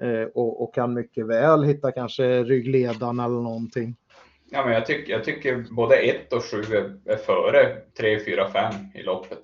Eh, 0.03 0.29
och, 0.35 0.62
och, 0.62 0.74
kan 0.74 0.94
mycket 0.94 1.27
väl 1.27 1.64
hitta 1.64 1.92
kanske 1.92 2.42
ryggledaren 2.42 3.20
eller 3.20 3.42
någonting. 3.42 3.96
Ja, 4.50 4.64
men 4.64 4.74
jag, 4.74 4.87
tycker, 4.87 5.12
jag 5.12 5.24
tycker 5.24 5.66
både 5.70 5.96
1 5.96 6.33
och 6.33 6.44
7 6.44 6.57
är, 6.57 7.12
är 7.12 7.16
före 7.16 7.76
3, 7.98 8.24
4, 8.24 8.50
5 8.50 8.74
i 8.94 9.02
loppet. 9.02 9.40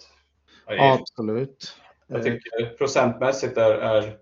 Absolut. 0.67 1.77
Jag 2.07 2.23
tycker 2.23 2.77
procentmässigt 2.77 3.57
är, 3.57 3.71
är 3.71 4.19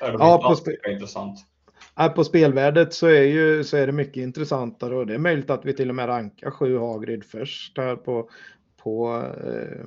ja, 0.00 0.42
på 0.42 0.54
spe- 0.54 0.90
intressant. 0.90 1.38
Ja, 1.96 2.08
på 2.08 2.24
spelvärdet 2.24 2.94
så 2.94 3.06
är, 3.06 3.22
ju, 3.22 3.64
så 3.64 3.76
är 3.76 3.86
det 3.86 3.92
mycket 3.92 4.16
intressantare 4.16 4.96
och 4.96 5.06
det 5.06 5.14
är 5.14 5.18
möjligt 5.18 5.50
att 5.50 5.64
vi 5.64 5.72
till 5.72 5.88
och 5.88 5.94
med 5.94 6.08
rankar 6.08 6.50
sju 6.50 6.78
Hagrid 6.78 7.24
först 7.24 7.78
här 7.78 7.96
på, 7.96 8.30
på, 8.82 9.22
eh, 9.44 9.86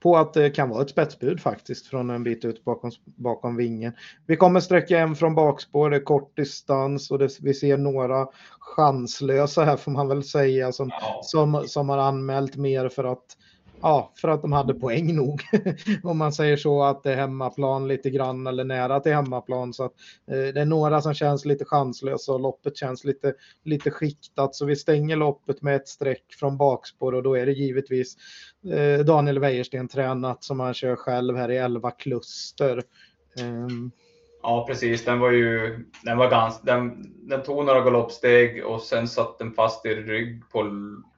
på 0.00 0.16
att 0.16 0.32
det 0.32 0.50
kan 0.50 0.68
vara 0.68 0.82
ett 0.82 0.90
spetsbud 0.90 1.40
faktiskt 1.40 1.86
från 1.86 2.10
en 2.10 2.24
bit 2.24 2.44
ut 2.44 2.64
bakom, 2.64 2.90
bakom 3.04 3.56
vingen. 3.56 3.92
Vi 4.26 4.36
kommer 4.36 4.60
sträcka 4.60 4.98
en 4.98 5.16
från 5.16 5.34
bakspår, 5.34 5.90
det 5.90 5.96
är 5.96 6.00
kort 6.00 6.36
distans 6.36 7.10
och 7.10 7.18
det, 7.18 7.28
vi 7.40 7.54
ser 7.54 7.76
några 7.76 8.26
chanslösa 8.58 9.64
här 9.64 9.76
får 9.76 9.92
man 9.92 10.08
väl 10.08 10.24
säga 10.24 10.72
som, 10.72 10.88
ja. 10.88 11.20
som, 11.22 11.64
som 11.66 11.88
har 11.88 11.98
anmält 11.98 12.56
mer 12.56 12.88
för 12.88 13.04
att 13.04 13.36
Ja, 13.80 14.12
för 14.16 14.28
att 14.28 14.42
de 14.42 14.52
hade 14.52 14.74
poäng 14.74 15.16
nog. 15.16 15.42
Om 16.02 16.18
man 16.18 16.32
säger 16.32 16.56
så 16.56 16.82
att 16.82 17.02
det 17.02 17.12
är 17.12 17.16
hemmaplan 17.16 17.88
lite 17.88 18.10
grann 18.10 18.46
eller 18.46 18.64
nära 18.64 19.00
till 19.00 19.12
hemmaplan. 19.12 19.72
Så 19.72 19.84
att, 19.84 19.92
eh, 20.30 20.54
det 20.54 20.60
är 20.60 20.64
några 20.64 21.02
som 21.02 21.14
känns 21.14 21.44
lite 21.44 21.64
chanslösa 21.64 22.32
och 22.32 22.40
loppet 22.40 22.76
känns 22.76 23.04
lite, 23.04 23.34
lite 23.64 23.90
skiktat. 23.90 24.54
Så 24.54 24.64
vi 24.64 24.76
stänger 24.76 25.16
loppet 25.16 25.62
med 25.62 25.76
ett 25.76 25.88
streck 25.88 26.34
från 26.38 26.56
bakspår 26.56 27.12
och 27.12 27.22
då 27.22 27.36
är 27.36 27.46
det 27.46 27.52
givetvis 27.52 28.16
eh, 28.72 29.04
Daniel 29.04 29.38
Wäjersten 29.38 29.88
tränat 29.88 30.44
som 30.44 30.60
han 30.60 30.74
kör 30.74 30.96
själv 30.96 31.36
här 31.36 31.50
i 31.50 31.56
11 31.56 31.90
kluster. 31.90 32.82
Eh, 33.38 33.68
Ja, 34.46 34.64
precis. 34.66 35.04
Den 35.04 35.20
var 35.20 35.30
ju, 35.30 35.78
den 36.02 36.18
var 36.18 36.30
ganska, 36.30 36.64
den, 36.64 37.06
den 37.28 37.42
tog 37.42 37.64
några 37.64 37.80
galoppsteg 37.80 38.64
och 38.64 38.82
sen 38.82 39.08
satt 39.08 39.38
den 39.38 39.52
fast 39.52 39.86
i 39.86 39.94
rygg 39.94 40.50
på 40.50 40.62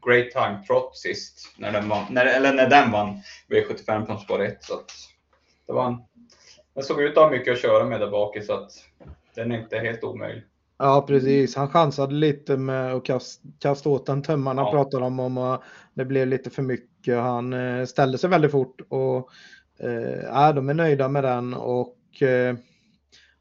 Great 0.07 0.31
Time 0.31 0.63
Trot 0.67 0.97
sist, 0.97 1.55
när 1.59 1.73
den 1.73 1.89
vann, 1.89 2.05
när, 2.11 2.27
eller 2.27 2.55
när 2.55 2.71
den 2.71 2.91
vann 2.93 3.21
V75 3.49 4.07
från 4.07 4.19
spår 4.19 4.43
1. 4.43 4.65
Så 4.65 4.75
att 4.75 4.93
det 5.67 5.73
var 5.73 5.87
en, 5.87 5.97
den 6.75 6.85
såg 6.85 7.03
ut 7.03 7.17
att 7.17 7.23
ha 7.23 7.31
mycket 7.31 7.53
att 7.53 7.61
köra 7.61 7.85
med 7.85 8.01
där 8.01 8.11
bak 8.11 8.45
så 8.45 8.53
att 8.53 8.71
den 9.35 9.53
är 9.53 9.59
inte 9.59 9.79
helt 9.79 10.05
omöjlig. 10.05 10.43
Ja, 10.79 11.05
precis. 11.09 11.57
Han 11.57 11.69
chansade 11.69 12.15
lite 12.15 12.57
med 12.57 12.95
att 12.95 13.05
kasta, 13.05 13.49
kasta 13.59 13.89
åt 13.89 14.07
den 14.07 14.23
tömmarna 14.23 14.63
ja. 14.63 14.71
pratade 14.71 15.05
om, 15.05 15.21
om 15.21 15.39
att 15.39 15.63
det 15.95 16.05
blev 16.05 16.27
lite 16.27 16.51
för 16.51 16.63
mycket. 16.63 17.19
Han 17.19 17.53
eh, 17.53 17.85
ställde 17.85 18.19
sig 18.19 18.31
väldigt 18.31 18.51
fort 18.51 18.81
och 18.89 19.31
eh, 19.81 20.55
de 20.55 20.69
är 20.69 20.75
nöjda 20.75 21.09
med 21.09 21.25
den 21.25 21.55
och 21.55 22.23
eh, 22.23 22.57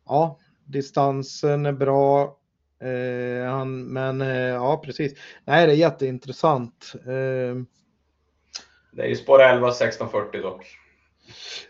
ja, 0.08 0.40
distansen 0.66 1.66
är 1.66 1.72
bra. 1.74 2.38
Eh, 2.82 3.52
han, 3.52 3.84
men 3.84 4.22
eh, 4.22 4.28
ja, 4.38 4.82
precis. 4.86 5.14
Nej, 5.46 5.68
det 5.68 5.74
är 5.74 5.78
jätteintressant. 5.78 6.94
Eh, 6.96 7.64
Det 8.92 9.04
är 9.04 9.08
ju 9.08 9.16
spår 9.16 9.42
11 9.42 9.68
1640 9.68 10.42
dock. 10.42 10.66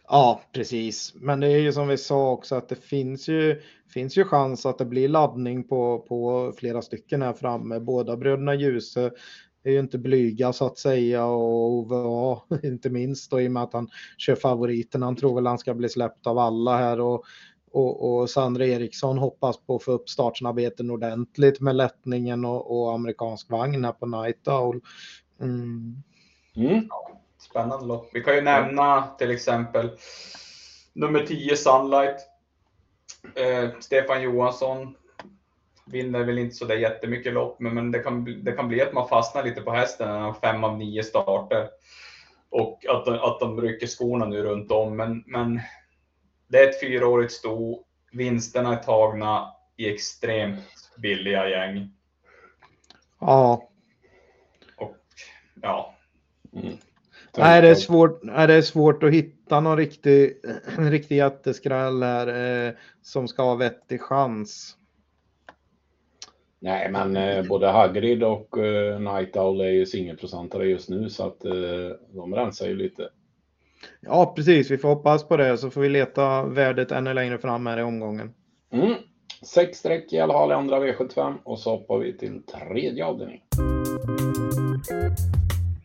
Ja, 0.08 0.42
precis. 0.54 1.14
Men 1.16 1.40
det 1.40 1.48
är 1.48 1.60
ju 1.60 1.74
som 1.74 1.88
vi 1.88 1.98
sa 1.98 2.32
också 2.32 2.56
att 2.56 2.70
det 2.70 2.76
finns 2.76 3.28
ju, 3.28 3.62
finns 3.94 4.18
ju 4.18 4.24
chans 4.24 4.66
att 4.66 4.78
det 4.78 4.86
blir 4.86 5.08
laddning 5.10 5.68
på, 5.68 6.00
på 6.00 6.54
flera 6.58 6.82
stycken 6.82 7.22
här 7.22 7.34
framme. 7.34 7.80
Båda 7.80 8.18
bröderna 8.18 8.56
Ljuse 8.56 9.12
är 9.64 9.72
ju 9.72 9.80
inte 9.80 9.98
blyga 9.98 10.54
så 10.54 10.66
att 10.66 10.78
säga 10.78 11.26
och 11.26 11.72
OVA 11.72 12.42
inte 12.64 12.90
minst 12.90 13.32
då 13.32 13.42
i 13.42 13.48
och 13.48 13.52
med 13.52 13.64
att 13.64 13.74
han 13.74 13.90
kör 14.18 14.36
favoriten. 14.36 15.02
Han 15.04 15.16
tror 15.16 15.36
väl 15.36 15.48
han 15.48 15.60
ska 15.60 15.74
bli 15.74 15.90
släppt 15.90 16.28
av 16.28 16.38
alla 16.38 16.78
här 16.78 17.00
och, 17.00 17.24
och, 17.78 18.20
och 18.20 18.30
Sandra 18.30 18.66
Eriksson 18.66 19.18
hoppas 19.18 19.58
på 19.58 19.76
att 19.76 19.84
få 19.84 19.92
upp 19.92 20.10
startsnabbheten 20.10 20.92
ordentligt 20.92 21.62
med 21.62 21.76
lättningen 21.76 22.46
och, 22.46 22.80
och 22.80 22.94
amerikansk 22.94 23.50
vagn 23.50 23.86
här 23.86 23.92
på 23.92 24.06
Night 24.06 24.48
Owl. 24.48 24.82
Mm. 25.42 26.04
Mm. 26.56 26.90
Spännande 27.40 27.86
lopp. 27.86 28.10
Vi 28.14 28.24
kan 28.24 28.36
ju 28.36 28.42
nämna 28.42 29.08
till 29.18 29.32
exempel 29.32 29.90
nummer 30.94 31.26
10 31.26 31.56
Sunlight. 31.56 32.18
Eh, 33.36 33.70
Stefan 33.80 34.22
Johansson 34.22 34.96
vinner 35.86 36.24
väl 36.24 36.38
inte 36.38 36.56
så 36.56 36.66
där 36.66 36.76
jättemycket 36.76 37.34
lopp, 37.34 37.60
men, 37.60 37.76
men 37.76 37.92
det, 37.92 38.00
kan, 38.00 38.44
det 38.44 38.52
kan 38.52 38.68
bli 38.68 38.82
att 38.82 38.94
man 38.94 39.08
fastnar 39.08 39.44
lite 39.44 39.62
på 39.62 39.72
hästen 39.72 40.10
när 40.10 40.20
han 40.20 40.36
fem 40.36 40.64
av 40.64 40.78
nio 40.78 41.04
starter. 41.04 41.68
Och 42.50 42.86
att, 42.90 43.06
de, 43.06 43.14
att 43.14 43.40
de 43.40 43.62
rycker 43.62 43.88
skorna 43.88 44.26
nu 44.26 44.44
runt 44.44 44.72
om. 44.72 44.98
Men, 44.98 45.24
men 45.28 45.62
det 46.48 46.58
är 46.58 46.70
ett 46.70 46.80
fyraårigt 46.80 47.34
sto. 47.34 47.84
Vinsterna 48.12 48.78
är 48.78 48.84
tagna 48.84 49.54
i 49.78 49.94
extremt 49.94 50.92
billiga 50.98 51.50
gäng. 51.50 51.92
Ja. 53.20 53.70
Och 54.78 54.96
ja. 55.62 55.96
Mm. 56.54 56.78
Nej, 57.38 57.62
det 57.62 57.70
är, 57.70 57.76
svårt, 57.76 58.24
nej, 58.24 58.48
det 58.48 58.54
är 58.54 58.62
svårt 58.62 59.04
att 59.04 59.14
hitta 59.14 59.60
någon 59.60 59.78
riktig, 59.78 60.38
en 60.78 60.92
riktig 60.92 61.18
jätteskräll 61.18 62.04
här 62.04 62.68
eh, 62.68 62.74
som 63.02 63.28
ska 63.28 63.44
ha 63.44 63.56
vettig 63.56 64.02
chans. 64.02 64.78
Nej, 66.60 66.92
men 66.92 67.18
eh, 67.18 67.46
både 67.48 67.68
Hagrid 67.68 68.24
och 68.24 68.58
eh, 68.58 69.00
Night 69.00 69.38
Owl 69.38 69.62
är 69.62 69.70
ju 69.70 69.86
singelprocentare 69.86 70.66
just 70.66 70.90
nu 70.90 71.10
så 71.10 71.28
att 71.28 71.46
eh, 71.46 71.52
de 72.10 72.36
rensar 72.36 72.68
ju 72.68 72.76
lite. 72.76 73.10
Ja, 74.02 74.34
precis. 74.36 74.72
Vi 74.72 74.78
får 74.78 74.90
hoppas 74.90 75.28
på 75.28 75.38
det 75.38 75.58
så 75.58 75.70
får 75.70 75.82
vi 75.82 75.90
leta 75.90 76.44
värdet 76.44 76.92
ännu 76.92 77.14
längre 77.14 77.38
fram 77.38 77.66
här 77.66 77.80
i 77.80 77.84
omgången. 77.84 78.34
Mm. 78.74 78.96
Sex 79.42 79.78
streck 79.78 80.14
i 80.14 80.20
alla 80.20 80.34
fall 80.34 80.52
i 80.52 80.54
andra 80.54 80.80
V75 80.80 81.38
och 81.44 81.60
så 81.60 81.70
hoppar 81.70 81.98
vi 81.98 82.18
till 82.18 82.44
tredje 82.44 83.06
avdelning. 83.06 83.42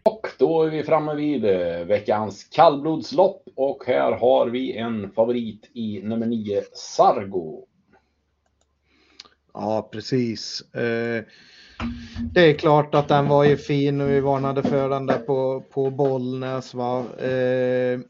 Och 0.03 0.27
då 0.39 0.63
är 0.63 0.71
vi 0.71 0.83
framme 0.83 1.15
vid 1.15 1.45
eh, 1.45 1.85
veckans 1.85 2.45
kallblodslopp 2.45 3.43
och 3.57 3.85
här 3.87 4.13
har 4.13 4.47
vi 4.47 4.77
en 4.77 5.11
favorit 5.11 5.71
i 5.73 6.01
nummer 6.03 6.27
9, 6.27 6.63
Sargo. 6.73 7.67
Ja, 9.55 9.89
precis. 9.93 10.61
Eh, 10.75 11.25
det 12.35 12.41
är 12.41 12.55
klart 12.55 12.95
att 12.95 13.09
den 13.09 13.29
var 13.29 13.45
ju 13.45 13.57
fin 13.57 14.01
och 14.01 14.09
vi 14.09 14.21
varnade 14.21 14.63
för 14.63 14.89
den 14.89 15.07
där 15.07 15.19
på, 15.19 15.65
på 15.71 15.91
Bollnäs. 15.91 16.75
Va? 16.75 16.99
Eh, 17.19 18.01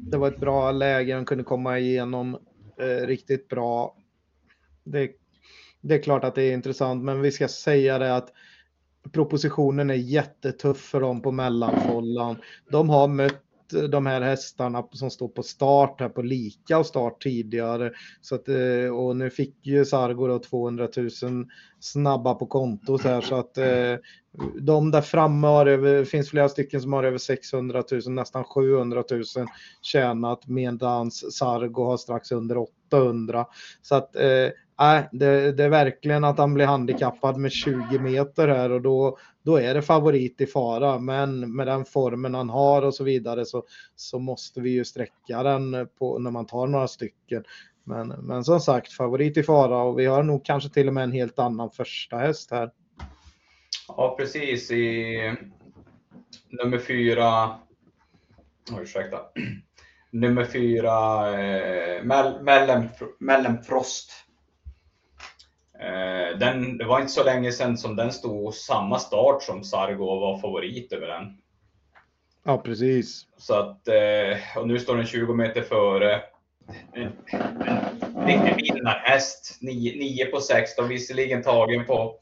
det 0.00 0.16
var 0.16 0.28
ett 0.28 0.40
bra 0.40 0.72
läge, 0.72 1.14
den 1.14 1.24
kunde 1.24 1.44
komma 1.44 1.78
igenom 1.78 2.38
eh, 2.80 3.06
riktigt 3.06 3.48
bra. 3.48 3.96
Det, 4.84 5.10
det 5.80 5.94
är 5.94 6.02
klart 6.02 6.24
att 6.24 6.34
det 6.34 6.42
är 6.42 6.52
intressant, 6.52 7.04
men 7.04 7.20
vi 7.20 7.30
ska 7.30 7.48
säga 7.48 7.98
det 7.98 8.16
att 8.16 8.32
propositionen 9.12 9.90
är 9.90 9.94
jättetuff 9.94 10.78
för 10.78 11.00
dem 11.00 11.22
på 11.22 11.32
mellanfållan. 11.32 12.36
De 12.70 12.88
har 12.90 13.08
mött 13.08 13.42
Eh, 13.74 13.82
de 13.82 14.06
här 14.06 14.20
hästarna 14.20 14.84
som 14.92 15.10
står 15.10 15.28
på 15.28 15.42
start 15.42 16.00
här 16.00 16.08
på 16.08 16.22
lika 16.22 16.78
och 16.78 16.86
start 16.86 17.22
tidigare. 17.22 17.92
Så 18.20 18.34
att, 18.34 18.48
eh, 18.48 18.96
och 18.96 19.16
nu 19.16 19.30
fick 19.30 19.66
ju 19.66 19.84
Sargo 19.84 20.26
då 20.26 20.38
200 20.38 20.88
000 20.96 21.10
snabba 21.80 22.34
på 22.34 22.46
kontot 22.46 23.04
här 23.04 23.20
så 23.20 23.34
att 23.34 23.58
eh, 23.58 23.96
de 24.60 24.90
där 24.90 25.00
framme 25.00 25.46
har 25.46 25.66
över, 25.66 26.04
finns 26.04 26.30
flera 26.30 26.48
stycken 26.48 26.80
som 26.80 26.92
har 26.92 27.04
över 27.04 27.18
600 27.18 27.82
000, 27.92 28.00
nästan 28.14 28.44
700 28.44 29.04
000 29.10 29.22
tjänat 29.82 30.48
medans 30.48 31.36
Sargo 31.38 31.84
har 31.84 31.96
strax 31.96 32.32
under 32.32 32.58
800. 32.58 33.46
Så 33.82 33.94
att 33.94 34.16
Nej, 34.80 35.08
det, 35.12 35.52
det, 35.52 35.64
är 35.64 35.68
verkligen 35.68 36.24
att 36.24 36.38
han 36.38 36.54
blir 36.54 36.66
handikappad 36.66 37.36
med 37.36 37.52
20 37.52 37.98
meter 37.98 38.48
här 38.48 38.70
och 38.70 38.82
då, 38.82 39.18
då 39.42 39.56
är 39.56 39.74
det 39.74 39.82
favorit 39.82 40.40
i 40.40 40.46
fara. 40.46 40.98
Men 40.98 41.56
med 41.56 41.66
den 41.66 41.84
formen 41.84 42.34
han 42.34 42.50
har 42.50 42.82
och 42.82 42.94
så 42.94 43.04
vidare 43.04 43.44
så, 43.44 43.64
så 43.96 44.18
måste 44.18 44.60
vi 44.60 44.70
ju 44.70 44.84
sträcka 44.84 45.42
den 45.42 45.88
på, 45.98 46.18
när 46.18 46.30
man 46.30 46.46
tar 46.46 46.66
några 46.66 46.88
stycken. 46.88 47.44
Men, 47.84 48.08
men 48.08 48.44
som 48.44 48.60
sagt, 48.60 48.92
favorit 48.92 49.36
i 49.36 49.42
fara 49.42 49.82
och 49.82 49.98
vi 49.98 50.06
har 50.06 50.22
nog 50.22 50.44
kanske 50.44 50.70
till 50.70 50.88
och 50.88 50.94
med 50.94 51.04
en 51.04 51.12
helt 51.12 51.38
annan 51.38 51.70
första 51.70 52.16
häst 52.16 52.50
här. 52.50 52.70
Ja, 53.88 54.14
precis. 54.18 54.70
I 54.70 55.36
nummer 56.48 56.78
fyra, 56.78 57.44
oh, 58.72 58.82
ursäkta, 58.82 59.18
nummer 60.10 60.44
fyra, 60.44 61.30
eh, 61.40 62.04
Mellemfrost 63.18 63.66
Frost 63.66 64.27
den, 66.38 66.78
det 66.78 66.84
var 66.84 67.00
inte 67.00 67.12
så 67.12 67.24
länge 67.24 67.52
sedan 67.52 67.78
som 67.78 67.96
den 67.96 68.12
stod 68.12 68.54
samma 68.54 68.98
start 68.98 69.42
som 69.42 69.64
Sargo 69.64 70.20
var 70.20 70.38
favorit 70.38 70.92
över 70.92 71.06
den. 71.06 71.38
Ja, 72.48 72.58
precis. 72.58 73.26
Så 73.36 73.54
att, 73.54 73.88
eh, 73.88 74.58
och 74.58 74.68
nu 74.68 74.78
står 74.78 74.96
den 74.96 75.06
20 75.06 75.34
meter 75.34 75.62
före. 75.62 76.22
En, 76.92 77.12
en 77.32 78.26
riktig 78.26 78.74
vinnarhäst. 78.74 79.58
9 79.60 80.26
på 80.26 80.40
16, 80.40 80.88
visserligen 80.88 81.42
tagen 81.42 81.86
på, 81.86 82.18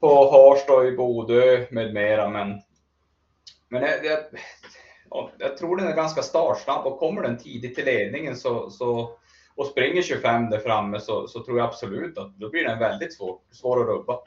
på 0.00 0.30
Harstad 0.30 0.88
i 0.88 0.96
Bodö 0.96 1.66
med 1.70 1.94
mera, 1.94 2.28
men, 2.28 2.60
men 3.68 3.82
jag, 3.82 4.04
jag, 4.04 4.18
jag 5.38 5.56
tror 5.56 5.76
den 5.76 5.86
är 5.86 5.96
ganska 5.96 6.22
startsnabb 6.22 6.86
och 6.86 6.98
kommer 6.98 7.22
den 7.22 7.38
tidigt 7.38 7.74
till 7.74 7.84
ledningen 7.84 8.36
så, 8.36 8.70
så 8.70 9.18
och 9.56 9.66
springer 9.66 10.02
25 10.02 10.50
där 10.50 10.58
framme 10.58 11.00
så, 11.00 11.26
så 11.28 11.44
tror 11.44 11.58
jag 11.58 11.66
absolut 11.66 12.18
att 12.18 12.36
då 12.36 12.50
blir 12.50 12.64
den 12.64 12.78
väldigt 12.78 13.14
svår, 13.14 13.38
svår 13.50 13.80
att 13.80 13.86
rubba. 13.86 14.18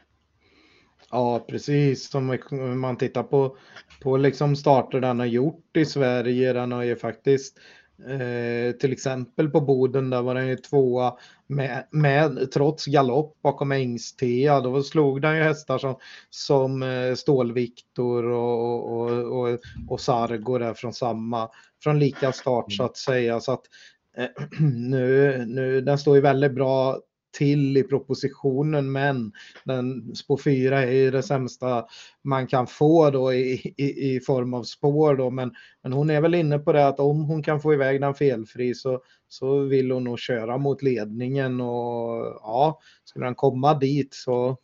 Ja, 1.11 1.45
precis. 1.49 2.15
Om 2.15 2.79
man 2.79 2.97
tittar 2.97 3.23
på, 3.23 3.57
på 4.03 4.17
liksom 4.17 4.55
starter 4.55 5.01
den 5.01 5.19
har 5.19 5.25
gjort 5.25 5.77
i 5.77 5.85
Sverige. 5.85 6.53
Den 6.53 6.71
har 6.71 6.83
ju 6.83 6.95
faktiskt 6.95 7.57
eh, 8.07 8.75
till 8.75 8.91
exempel 8.91 9.49
på 9.49 9.61
Boden 9.61 10.09
där 10.09 10.21
var 10.21 10.35
den 10.35 10.47
ju 10.47 10.55
tvåa 10.55 11.13
med, 11.47 11.87
med 11.91 12.51
trots 12.51 12.85
galopp 12.85 13.41
bakom 13.41 13.71
Engstea. 13.71 14.61
Då 14.61 14.83
slog 14.83 15.21
den 15.21 15.37
ju 15.37 15.43
hästar 15.43 15.77
som, 15.77 15.95
som 16.29 16.83
eh, 16.83 17.13
Stålviktor 17.15 18.23
och, 18.23 18.91
och, 18.91 19.09
och, 19.11 19.59
och 19.89 20.01
Sargo 20.01 20.57
där 20.57 20.73
från 20.73 20.93
samma, 20.93 21.49
från 21.83 21.99
lika 21.99 22.31
start 22.31 22.73
så 22.73 22.83
att 22.83 22.97
säga. 22.97 23.39
Så 23.39 23.51
att 23.51 23.63
Eh, 24.17 24.27
nu, 24.89 25.45
nu, 25.47 25.81
den 25.81 25.97
står 25.97 26.15
ju 26.15 26.21
väldigt 26.21 26.55
bra 26.55 26.99
till 27.37 27.77
i 27.77 27.83
propositionen 27.83 28.91
men 28.91 29.31
den 29.65 30.15
spår 30.15 30.37
4 30.37 30.83
är 30.83 30.91
ju 30.91 31.11
det 31.11 31.23
sämsta 31.23 31.85
man 32.23 32.47
kan 32.47 32.67
få 32.67 33.09
då 33.09 33.33
i, 33.33 33.73
i, 33.77 34.15
i, 34.15 34.19
form 34.19 34.53
av 34.53 34.63
spår 34.63 35.15
då 35.15 35.29
men, 35.29 35.51
men 35.83 35.93
hon 35.93 36.09
är 36.09 36.21
väl 36.21 36.35
inne 36.35 36.59
på 36.59 36.73
det 36.73 36.87
att 36.87 36.99
om 36.99 37.23
hon 37.23 37.43
kan 37.43 37.61
få 37.61 37.73
iväg 37.73 38.01
den 38.01 38.13
felfri 38.13 38.75
så, 38.75 39.01
så 39.27 39.59
vill 39.59 39.91
hon 39.91 40.03
nog 40.03 40.19
köra 40.19 40.57
mot 40.57 40.81
ledningen 40.81 41.61
och 41.61 42.39
ja, 42.41 42.79
skulle 43.03 43.25
den 43.25 43.35
komma 43.35 43.73
dit 43.73 44.13
så 44.13 44.57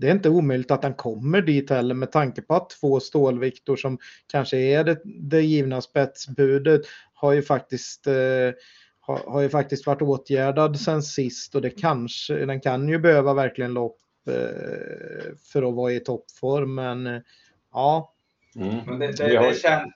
det 0.00 0.06
är 0.06 0.12
inte 0.12 0.28
omöjligt 0.28 0.70
att 0.70 0.82
den 0.82 0.94
kommer 0.94 1.42
dit 1.42 1.70
heller 1.70 1.94
med 1.94 2.12
tanke 2.12 2.42
på 2.42 2.54
att 2.54 2.70
två 2.70 3.00
stålviktor 3.00 3.76
som 3.76 3.98
kanske 4.26 4.56
är 4.56 4.84
det, 4.84 5.00
det 5.04 5.40
givna 5.40 5.80
spetsbudet 5.80 6.80
har 7.14 7.32
ju 7.32 7.42
faktiskt 7.42 8.06
eh, 8.06 8.14
har, 9.00 9.30
har, 9.32 9.40
ju 9.40 9.48
faktiskt 9.48 9.86
varit 9.86 10.02
åtgärdad 10.02 10.80
sen 10.80 11.02
sist 11.02 11.54
och 11.54 11.62
det 11.62 11.70
kanske, 11.70 12.34
den 12.34 12.60
kan 12.60 12.88
ju 12.88 12.98
behöva 12.98 13.34
verkligen 13.34 13.72
lopp 13.72 13.98
eh, 14.28 15.34
för 15.52 15.68
att 15.68 15.74
vara 15.74 15.92
i 15.92 16.00
toppform 16.00 16.74
men 16.74 17.06
eh, 17.06 17.20
ja. 17.72 18.14
Mm. 18.56 18.76
Men 18.86 18.98
det, 18.98 19.16
det, 19.16 19.38
det 19.38 19.60
känns, 19.60 19.92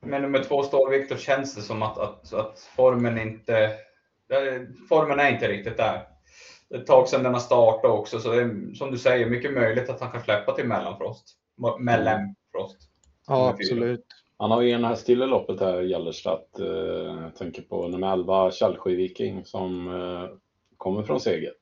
med 0.00 0.22
nummer 0.22 0.44
två 0.44 0.62
stålviktor 0.62 1.16
känns 1.16 1.54
det 1.54 1.62
som 1.62 1.82
att, 1.82 1.98
att, 1.98 2.32
att 2.32 2.58
formen 2.76 3.18
inte, 3.18 3.70
formen 4.88 5.20
är 5.20 5.30
inte 5.30 5.48
riktigt 5.48 5.76
där. 5.76 6.17
Ett 6.74 6.86
tag 6.86 7.08
sedan 7.08 7.22
den 7.22 7.32
har 7.32 7.40
startat 7.40 7.90
också 7.90 8.18
så 8.18 8.32
det 8.32 8.42
är 8.42 8.74
som 8.74 8.90
du 8.90 8.98
säger 8.98 9.30
mycket 9.30 9.52
möjligt 9.52 9.90
att 9.90 10.00
han 10.00 10.10
kan 10.10 10.22
släppa 10.22 10.52
till 10.52 10.66
mellanfrost. 10.66 11.36
Mellanfrost. 11.80 12.90
Ja 13.26 13.48
absolut. 13.48 14.06
Han 14.38 14.50
har 14.50 14.62
ju 14.62 14.70
en 14.70 14.84
häst 14.84 15.06
till 15.06 15.22
i 15.22 15.26
loppet 15.26 15.60
här, 15.60 15.82
Gellerstadt. 15.82 16.58
Eh, 16.60 16.66
jag 17.22 17.36
tänker 17.36 17.62
på 17.62 17.88
nummer 17.88 18.12
11, 18.12 18.50
Källsjö 18.50 18.90
Viking, 18.90 19.44
som 19.44 19.88
eh, 19.88 20.28
kommer 20.76 21.02
från 21.02 21.20
seger. 21.20 21.52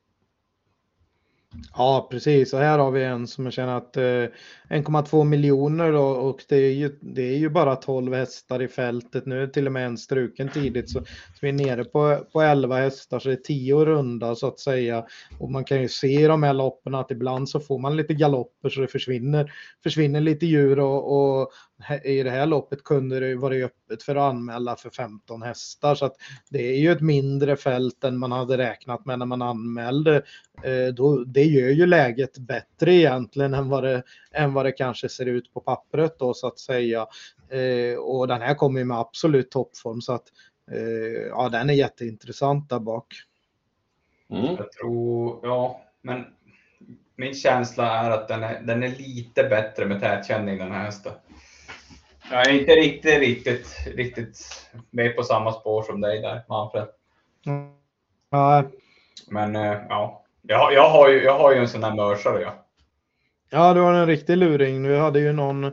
Ja, 1.73 2.07
precis. 2.11 2.53
Och 2.53 2.59
här 2.59 2.79
har 2.79 2.91
vi 2.91 3.03
en 3.03 3.27
som 3.27 3.45
har 3.45 3.51
tjänat 3.51 3.97
eh, 3.97 4.01
1,2 4.01 5.23
miljoner 5.23 5.91
då, 5.91 6.03
och 6.03 6.43
det 6.49 6.55
är, 6.55 6.71
ju, 6.71 6.97
det 7.01 7.21
är 7.21 7.37
ju 7.37 7.49
bara 7.49 7.75
12 7.75 8.13
hästar 8.13 8.61
i 8.61 8.67
fältet. 8.67 9.25
Nu 9.25 9.43
är 9.43 9.47
till 9.47 9.65
och 9.65 9.71
med 9.71 9.85
en 9.85 9.97
struken 9.97 10.49
tidigt 10.49 10.89
så, 10.89 10.99
så 10.99 11.39
vi 11.41 11.49
är 11.49 11.53
nere 11.53 11.83
på, 11.83 12.25
på 12.31 12.41
11 12.41 12.77
hästar 12.77 13.19
så 13.19 13.29
det 13.29 13.35
är 13.35 13.43
10 13.43 13.85
runda 13.85 14.35
så 14.35 14.47
att 14.47 14.59
säga. 14.59 15.05
Och 15.39 15.51
man 15.51 15.63
kan 15.63 15.81
ju 15.81 15.87
se 15.87 16.21
i 16.23 16.27
de 16.27 16.43
här 16.43 16.53
loppen 16.53 16.95
att 16.95 17.11
ibland 17.11 17.49
så 17.49 17.59
får 17.59 17.79
man 17.79 17.97
lite 17.97 18.13
galopper 18.13 18.69
så 18.69 18.81
det 18.81 18.87
försvinner, 18.87 19.51
försvinner 19.83 20.21
lite 20.21 20.45
djur 20.45 20.79
och, 20.79 21.39
och 21.39 21.51
i 22.03 22.23
det 22.23 22.29
här 22.29 22.45
loppet 22.45 22.83
kunde 22.83 23.19
det 23.19 23.35
vara 23.35 23.53
öppet 23.55 24.03
för 24.03 24.15
att 24.15 24.33
anmäla 24.33 24.75
för 24.75 24.89
15 24.89 25.41
hästar 25.41 25.95
så 25.95 26.05
att 26.05 26.15
det 26.49 26.69
är 26.69 26.79
ju 26.79 26.91
ett 26.91 27.01
mindre 27.01 27.57
fält 27.57 28.03
än 28.03 28.17
man 28.17 28.31
hade 28.31 28.57
räknat 28.57 29.05
med 29.05 29.19
när 29.19 29.25
man 29.25 29.41
anmälde. 29.41 30.15
Eh, 30.63 30.93
då, 30.93 31.23
det 31.23 31.43
gör 31.43 31.69
ju 31.69 31.85
läget 31.85 32.37
bättre 32.37 32.93
egentligen 32.93 33.53
än 33.53 33.69
vad 33.69 33.83
det, 33.83 34.03
än 34.31 34.53
vad 34.53 34.65
det 34.65 34.71
kanske 34.71 35.09
ser 35.09 35.25
ut 35.25 35.53
på 35.53 35.59
pappret 35.59 36.19
då 36.19 36.33
så 36.33 36.47
att 36.47 36.59
säga. 36.59 37.07
Eh, 37.49 37.97
och 37.97 38.27
den 38.27 38.41
här 38.41 38.55
kommer 38.55 38.79
ju 38.79 38.85
med 38.85 38.97
absolut 38.97 39.51
toppform 39.51 40.01
så 40.01 40.13
att 40.13 40.27
eh, 40.71 41.27
ja, 41.29 41.49
den 41.49 41.69
är 41.69 41.73
jätteintressant 41.73 42.69
där 42.69 42.79
bak. 42.79 43.13
Mm. 44.29 44.45
Jag 44.45 44.71
tror, 44.71 45.39
ja, 45.43 45.81
men 46.01 46.25
min 47.15 47.33
känsla 47.33 47.99
är 47.99 48.11
att 48.11 48.27
den 48.27 48.43
är, 48.43 48.61
den 48.61 48.83
är 48.83 48.89
lite 48.89 49.43
bättre 49.43 49.85
med 49.85 49.99
tätkänning 49.99 50.57
den 50.57 50.71
här 50.71 50.85
hästen. 50.85 51.13
Jag 52.31 52.47
är 52.47 52.59
inte 52.59 52.71
riktigt, 52.75 53.19
riktigt, 53.19 53.67
riktigt 53.95 54.37
med 54.89 55.15
på 55.15 55.23
samma 55.23 55.51
spår 55.51 55.83
som 55.83 56.01
dig 56.01 56.21
där, 56.21 56.43
Manfred. 56.49 56.87
Mm. 57.45 57.71
Ja. 58.29 58.63
Men 59.27 59.55
eh, 59.55 59.77
ja, 59.89 60.25
jag, 60.41 60.73
jag, 60.73 60.89
har 60.89 61.09
ju, 61.09 61.23
jag 61.23 61.39
har 61.39 61.53
ju 61.53 61.59
en 61.59 61.67
sån 61.67 61.83
här 61.83 61.95
mörsare. 61.95 62.41
Ja. 62.41 62.53
ja, 63.49 63.73
du 63.73 63.81
har 63.81 63.93
en 63.93 64.07
riktig 64.07 64.37
luring. 64.37 64.87
Vi 64.87 64.97
hade 64.97 65.19
ju 65.19 65.33
någon 65.33 65.71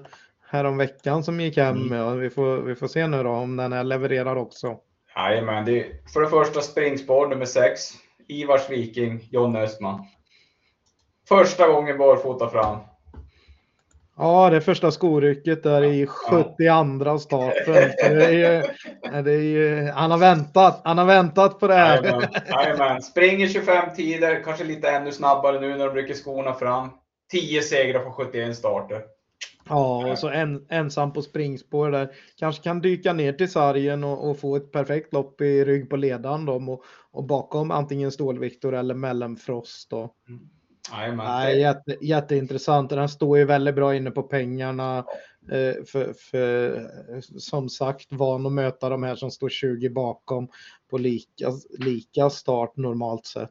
härom 0.48 0.76
veckan 0.76 1.24
som 1.24 1.40
gick 1.40 1.56
hem. 1.56 1.76
Mm. 1.76 1.98
Ja, 1.98 2.10
vi, 2.10 2.30
får, 2.30 2.56
vi 2.56 2.74
får 2.74 2.88
se 2.88 3.06
nu 3.06 3.22
då 3.22 3.30
om 3.30 3.56
den 3.56 3.72
här 3.72 3.84
levererar 3.84 4.36
också. 4.36 4.78
Jajamän, 5.16 5.64
det 5.64 5.80
är 5.80 5.86
för 6.12 6.20
det 6.20 6.28
första 6.28 6.60
springspår 6.60 7.28
nummer 7.28 7.46
6. 7.46 7.90
Ivars 8.28 8.70
Viking, 8.70 9.28
John 9.30 9.56
Östman. 9.56 10.06
Första 11.28 11.68
gången 11.68 11.98
barfota 11.98 12.48
fram. 12.48 12.78
Ja, 14.16 14.50
det 14.50 14.60
första 14.60 14.90
skorycket 14.90 15.62
där 15.62 15.84
i 15.84 16.06
72 16.06 17.18
starten. 17.18 17.74
Det 18.00 18.24
är 18.24 18.30
ju, 18.30 18.62
det 19.22 19.32
är 19.32 19.40
ju, 19.40 19.90
han, 19.90 20.10
har 20.10 20.18
väntat, 20.18 20.80
han 20.84 20.98
har 20.98 21.04
väntat 21.04 21.60
på 21.60 21.66
det 21.66 21.74
här. 21.74 22.28
Jajamän. 22.50 23.02
Springer 23.02 23.48
25 23.48 23.94
tider, 23.96 24.42
kanske 24.44 24.64
lite 24.64 24.90
ännu 24.90 25.12
snabbare 25.12 25.60
nu 25.60 25.68
när 25.76 25.86
de 25.86 25.94
rycker 25.94 26.14
skorna 26.14 26.54
fram. 26.54 26.90
10 27.32 27.62
segrar 27.62 28.00
på 28.00 28.10
71 28.10 28.56
starter. 28.56 29.02
Ja, 29.68 30.12
och 30.12 30.18
så 30.18 30.28
en, 30.28 30.66
ensam 30.68 31.12
på 31.12 31.22
springspår 31.22 31.90
där. 31.90 32.10
Kanske 32.38 32.62
kan 32.62 32.80
dyka 32.80 33.12
ner 33.12 33.32
till 33.32 33.50
sargen 33.50 34.04
och, 34.04 34.30
och 34.30 34.38
få 34.38 34.56
ett 34.56 34.72
perfekt 34.72 35.12
lopp 35.12 35.40
i 35.40 35.64
rygg 35.64 35.90
på 35.90 35.96
ledaren 35.96 36.44
då, 36.44 36.54
och, 36.54 36.84
och 37.10 37.24
bakom 37.24 37.70
antingen 37.70 38.12
Stålviktor 38.12 38.74
eller 38.74 38.94
Mellanfrost. 38.94 39.90
Då. 39.90 40.14
Mm. 40.28 40.40
Nej, 41.16 41.60
jätte, 41.60 41.96
jätteintressant. 42.00 42.90
Den 42.90 43.08
står 43.08 43.38
ju 43.38 43.44
väldigt 43.44 43.74
bra 43.74 43.94
inne 43.94 44.10
på 44.10 44.22
pengarna. 44.22 44.98
Eh, 45.50 45.84
för, 45.86 46.12
för, 46.12 46.90
som 47.38 47.68
sagt, 47.68 48.06
van 48.10 48.46
att 48.46 48.52
möta 48.52 48.88
de 48.88 49.02
här 49.02 49.16
som 49.16 49.30
står 49.30 49.48
20 49.48 49.88
bakom 49.88 50.48
på 50.90 50.98
lika, 50.98 51.52
lika 51.78 52.30
start 52.30 52.76
normalt 52.76 53.26
sett. 53.26 53.50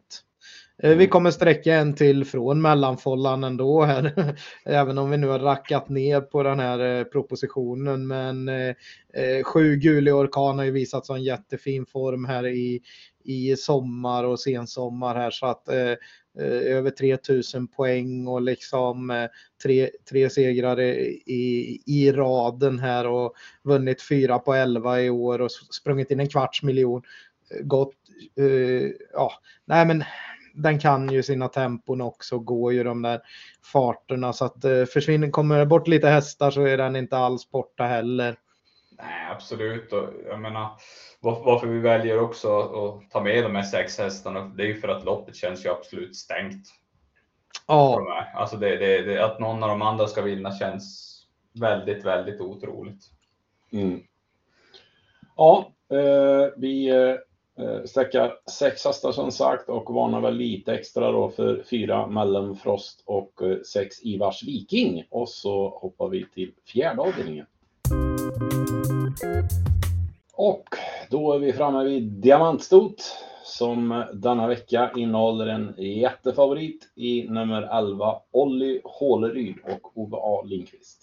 Eh, 0.84 0.90
vi 0.90 0.94
mm. 0.96 1.10
kommer 1.10 1.32
sträcka 1.32 1.76
en 1.76 1.94
till 1.94 2.26
från 2.26 2.62
mellanfållan 2.62 3.44
ändå 3.44 3.84
här, 3.84 4.36
även 4.66 4.98
om 4.98 5.10
vi 5.10 5.18
nu 5.18 5.28
har 5.28 5.40
rackat 5.40 5.90
ner 5.90 6.22
på 6.22 6.44
den 6.44 6.60
här 6.60 6.80
eh, 6.80 7.04
propositionen. 7.04 8.08
Men 8.08 8.50
eh, 8.50 9.44
sju 9.44 9.76
gul 9.76 10.08
i 10.08 10.12
orkan 10.12 10.58
har 10.58 10.66
ju 10.66 10.72
visat 10.72 11.10
en 11.10 11.24
jättefin 11.24 11.86
form 11.86 12.26
här 12.26 12.48
i, 12.48 12.82
i 13.24 13.56
sommar 13.56 14.24
och 14.24 14.40
sensommar 14.40 15.16
här 15.16 15.32
så 15.32 15.46
att 15.46 15.70
Eh, 15.70 15.94
Eh, 16.40 16.76
över 16.78 16.90
3000 16.90 17.68
poäng 17.68 18.28
och 18.28 18.42
liksom 18.42 19.10
eh, 19.10 19.30
tre, 19.64 19.90
tre 20.10 20.30
segrar 20.30 20.82
i, 20.82 21.82
i 21.86 22.12
raden 22.12 22.80
här 22.80 23.08
och 23.08 23.34
vunnit 23.64 24.02
fyra 24.02 24.40
på 24.40 24.54
11 24.54 25.02
i 25.02 25.10
år 25.10 25.42
och 25.42 25.52
sprungit 25.52 26.12
in 26.12 26.20
en 26.20 26.30
kvarts 26.30 26.64
miljon. 26.64 27.02
Eh, 27.52 27.62
gott. 27.64 27.88
Gått, 27.88 27.96
uh, 28.40 28.92
ja, 29.14 29.32
nej 29.66 29.86
men 29.86 30.04
den 30.54 30.80
kan 30.80 31.10
ju 31.10 31.24
sina 31.24 31.48
tempon 31.48 32.02
också, 32.02 32.40
går 32.40 32.74
ju 32.74 32.84
de 32.84 33.02
där 33.02 33.22
farterna 33.74 34.34
så 34.34 34.46
att 34.46 34.66
uh, 34.66 34.86
försvinner, 34.86 35.30
kommer 35.30 35.60
det 35.60 35.66
bort 35.66 35.88
lite 35.88 36.08
hästar 36.08 36.52
så 36.52 36.62
är 36.62 36.78
den 36.78 36.96
inte 36.96 37.18
alls 37.18 37.52
borta 37.52 37.84
heller. 37.84 38.36
Nej, 39.04 39.32
absolut. 39.32 39.94
Och 39.94 40.10
jag 40.30 40.40
menar, 40.40 40.70
varför 41.22 41.68
vi 41.68 41.80
väljer 41.80 42.20
också 42.20 42.60
att 42.60 43.12
ta 43.12 43.22
med 43.22 43.44
de 43.44 43.56
här 43.56 43.64
sex 43.64 43.98
hästarna, 43.98 44.52
det 44.58 44.64
är 44.64 44.68
ju 44.68 44.76
för 44.76 44.88
att 44.88 45.06
loppet 45.06 45.36
känns 45.36 45.66
ju 45.66 45.70
absolut 45.70 46.16
stängt. 46.16 46.68
Ja. 47.68 48.08
Alltså 48.36 48.58
det, 48.58 48.78
det, 48.78 49.02
det, 49.02 49.26
att 49.26 49.40
någon 49.40 49.64
av 49.64 49.70
de 49.70 49.82
andra 49.82 50.08
ska 50.08 50.22
vinna 50.22 50.52
känns 50.52 51.14
väldigt, 51.60 52.06
väldigt 52.06 52.42
otroligt. 52.42 53.04
Mm. 53.72 54.04
Ja, 55.36 55.72
eh, 55.92 56.54
vi 56.58 56.90
eh, 56.90 57.84
sträckar 57.86 58.34
sex 58.50 58.86
hästar 58.86 59.12
som 59.12 59.32
sagt 59.32 59.70
och 59.70 59.94
varnar 59.94 60.22
väl 60.22 60.36
lite 60.36 60.74
extra 60.74 61.12
då 61.12 61.30
för 61.30 61.64
fyra 61.70 62.08
Mellanfrost 62.08 63.04
och 63.06 63.42
eh, 63.42 63.58
sex 63.62 64.04
Ivars 64.04 64.44
Viking. 64.44 65.04
Och 65.10 65.30
så 65.30 65.70
hoppar 65.70 66.10
vi 66.10 66.26
till 66.34 66.54
fjärde 66.66 67.02
avdelningen. 67.02 67.46
Och 70.34 70.64
då 71.10 71.34
är 71.34 71.40
vi 71.40 71.54
framme 71.54 71.84
vid 71.84 72.04
Diamantstot 72.04 73.16
som 73.44 74.06
denna 74.14 74.48
vecka 74.48 74.92
innehåller 74.96 75.48
en 75.48 75.74
jättefavorit 75.78 76.92
i 76.96 77.30
nummer 77.30 77.62
11, 77.62 78.16
Olli 78.32 78.82
Håleryd 78.84 79.56
och 79.64 79.98
Ove 79.98 80.18
A. 80.18 80.44
Lindqvist. 80.46 81.00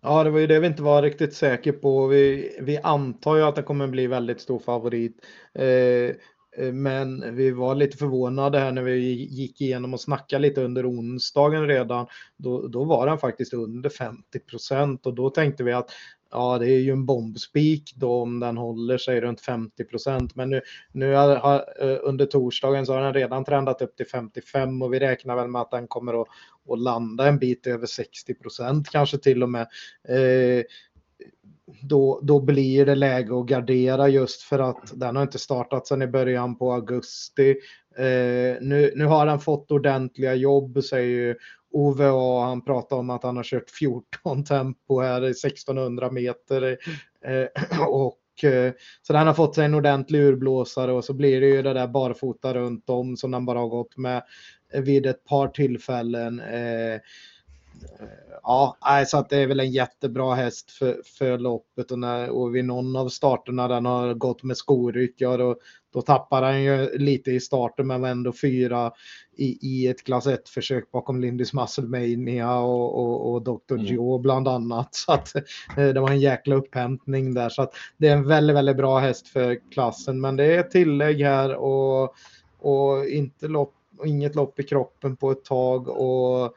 Ja, 0.00 0.24
det 0.24 0.30
var 0.30 0.38
ju 0.38 0.46
det 0.46 0.60
vi 0.60 0.66
inte 0.66 0.82
var 0.82 1.02
riktigt 1.02 1.34
säker 1.34 1.72
på. 1.72 2.06
Vi, 2.06 2.56
vi 2.60 2.78
antar 2.78 3.36
ju 3.36 3.42
att 3.42 3.56
det 3.56 3.62
kommer 3.62 3.86
bli 3.86 4.06
väldigt 4.06 4.40
stor 4.40 4.58
favorit. 4.58 5.16
Eh, 5.54 5.64
eh, 5.64 6.72
men 6.72 7.36
vi 7.36 7.50
var 7.50 7.74
lite 7.74 7.96
förvånade 7.96 8.58
här 8.58 8.72
när 8.72 8.82
vi 8.82 8.98
gick 9.30 9.60
igenom 9.60 9.94
och 9.94 10.00
snackade 10.00 10.42
lite 10.42 10.64
under 10.64 10.90
onsdagen 10.90 11.66
redan. 11.66 12.06
Då, 12.36 12.68
då 12.68 12.84
var 12.84 13.06
den 13.06 13.18
faktiskt 13.18 13.54
under 13.54 13.90
50 13.90 14.38
procent 14.38 15.06
och 15.06 15.14
då 15.14 15.30
tänkte 15.30 15.64
vi 15.64 15.72
att 15.72 15.90
Ja, 16.30 16.58
det 16.58 16.70
är 16.70 16.78
ju 16.78 16.90
en 16.90 17.06
bombspik 17.06 17.92
då 17.96 18.22
om 18.22 18.40
den 18.40 18.56
håller 18.56 18.98
sig 18.98 19.20
runt 19.20 19.40
50 19.40 19.84
procent. 19.84 20.34
Men 20.34 20.50
nu, 20.50 20.60
nu 20.92 21.14
har, 21.14 21.64
eh, 21.80 21.98
under 22.02 22.26
torsdagen 22.26 22.86
så 22.86 22.94
har 22.94 23.00
den 23.00 23.14
redan 23.14 23.44
trendat 23.44 23.82
upp 23.82 23.96
till 23.96 24.06
55 24.06 24.82
och 24.82 24.94
vi 24.94 24.98
räknar 24.98 25.36
väl 25.36 25.48
med 25.48 25.62
att 25.62 25.70
den 25.70 25.86
kommer 25.86 26.22
att, 26.22 26.28
att 26.70 26.78
landa 26.78 27.28
en 27.28 27.38
bit 27.38 27.66
över 27.66 27.86
60 27.86 28.34
procent 28.34 28.88
kanske 28.90 29.18
till 29.18 29.42
och 29.42 29.48
med. 29.50 29.66
Eh, 30.08 30.64
då, 31.82 32.20
då 32.22 32.40
blir 32.40 32.86
det 32.86 32.94
läge 32.94 33.38
att 33.38 33.46
gardera 33.46 34.08
just 34.08 34.42
för 34.42 34.58
att 34.58 34.92
den 34.94 35.16
har 35.16 35.22
inte 35.22 35.38
startat 35.38 35.86
sedan 35.86 36.02
i 36.02 36.06
början 36.06 36.58
på 36.58 36.72
augusti. 36.72 37.50
Eh, 37.98 38.56
nu, 38.60 38.92
nu 38.96 39.04
har 39.04 39.26
den 39.26 39.40
fått 39.40 39.70
ordentliga 39.70 40.34
jobb 40.34 40.84
säger 40.84 41.08
ju 41.08 41.34
Ove 41.76 42.08
och 42.08 42.40
han 42.40 42.64
pratade 42.64 42.98
om 42.98 43.10
att 43.10 43.22
han 43.22 43.36
har 43.36 43.44
kört 43.44 43.70
14 43.70 44.44
tempo 44.44 45.00
här 45.00 45.24
i 45.24 45.30
1600 45.30 46.10
meter. 46.10 46.78
Eh, 47.24 47.80
och 47.88 48.44
eh, 48.44 48.72
så 49.02 49.12
den 49.12 49.26
har 49.26 49.34
fått 49.34 49.54
sig 49.54 49.64
en 49.64 49.74
ordentlig 49.74 50.20
urblåsare 50.20 50.92
och 50.92 51.04
så 51.04 51.14
blir 51.14 51.40
det 51.40 51.46
ju 51.46 51.62
det 51.62 51.72
där 51.72 51.86
barfota 51.86 52.54
runt 52.54 52.90
om 52.90 53.16
som 53.16 53.30
den 53.30 53.46
bara 53.46 53.58
har 53.58 53.68
gått 53.68 53.96
med 53.96 54.22
vid 54.72 55.06
ett 55.06 55.24
par 55.24 55.48
tillfällen. 55.48 56.40
Eh, 56.40 57.00
Ja, 58.42 58.76
så 59.06 59.18
att 59.18 59.28
det 59.28 59.36
är 59.36 59.46
väl 59.46 59.60
en 59.60 59.70
jättebra 59.70 60.34
häst 60.34 60.70
för, 60.70 61.00
för 61.18 61.38
loppet 61.38 61.90
och, 61.90 61.98
när, 61.98 62.30
och 62.30 62.54
vid 62.54 62.64
någon 62.64 62.96
av 62.96 63.08
starterna 63.08 63.68
den 63.68 63.86
har 63.86 64.14
gått 64.14 64.42
med 64.42 64.56
skoryck, 64.56 65.14
ja, 65.16 65.36
då, 65.36 65.56
då 65.92 66.02
tappar 66.02 66.42
han 66.42 66.62
ju 66.62 66.98
lite 66.98 67.30
i 67.30 67.40
starten 67.40 67.86
men 67.86 68.00
var 68.00 68.08
ändå 68.08 68.32
fyra 68.32 68.92
i, 69.36 69.58
i 69.68 69.86
ett 69.86 70.04
klass 70.04 70.26
1-försök 70.26 70.90
bakom 70.90 71.20
Lindys 71.20 71.52
Musclemania 71.52 72.58
och, 72.58 72.98
och, 72.98 73.32
och 73.32 73.42
Dr. 73.42 73.74
Mm. 73.74 73.86
Joe 73.86 74.18
bland 74.18 74.48
annat. 74.48 74.94
Så 74.94 75.12
att 75.12 75.34
eh, 75.76 75.88
det 75.88 76.00
var 76.00 76.10
en 76.10 76.20
jäkla 76.20 76.54
upphämtning 76.54 77.34
där. 77.34 77.48
Så 77.48 77.62
att 77.62 77.74
det 77.96 78.08
är 78.08 78.12
en 78.12 78.28
väldigt, 78.28 78.56
väldigt 78.56 78.76
bra 78.76 78.98
häst 78.98 79.28
för 79.28 79.70
klassen. 79.70 80.20
Men 80.20 80.36
det 80.36 80.44
är 80.44 80.60
ett 80.60 80.70
tillägg 80.70 81.20
här 81.20 81.54
och, 81.54 82.14
och 82.58 83.06
inte 83.06 83.48
lopp, 83.48 83.74
inget 84.04 84.34
lopp 84.34 84.60
i 84.60 84.62
kroppen 84.62 85.16
på 85.16 85.30
ett 85.30 85.44
tag. 85.44 85.88
Och, 85.88 86.54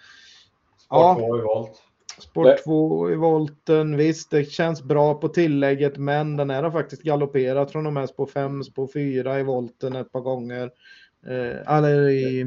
Sport 0.89 1.17
2 1.17 1.37
i 1.37 1.41
volt. 1.41 1.81
Sport 2.19 2.63
2 2.63 3.11
i 3.11 3.15
volten, 3.15 3.97
visst 3.97 4.31
det 4.31 4.43
känns 4.43 4.83
bra 4.83 5.13
på 5.13 5.27
tillägget 5.27 5.97
men 5.97 6.37
den 6.37 6.49
här 6.49 6.63
har 6.63 6.71
faktiskt 6.71 7.01
galopperat 7.03 7.71
från 7.71 7.85
och 7.85 7.93
med 7.93 8.09
spår 8.09 8.25
5, 8.25 8.63
spår 8.63 8.87
4 8.93 9.39
i 9.39 9.43
volten 9.43 9.95
ett 9.95 10.11
par 10.11 10.21
gånger. 10.21 10.71
Eh, 11.27 11.75
eller 11.77 12.09
i, 12.09 12.41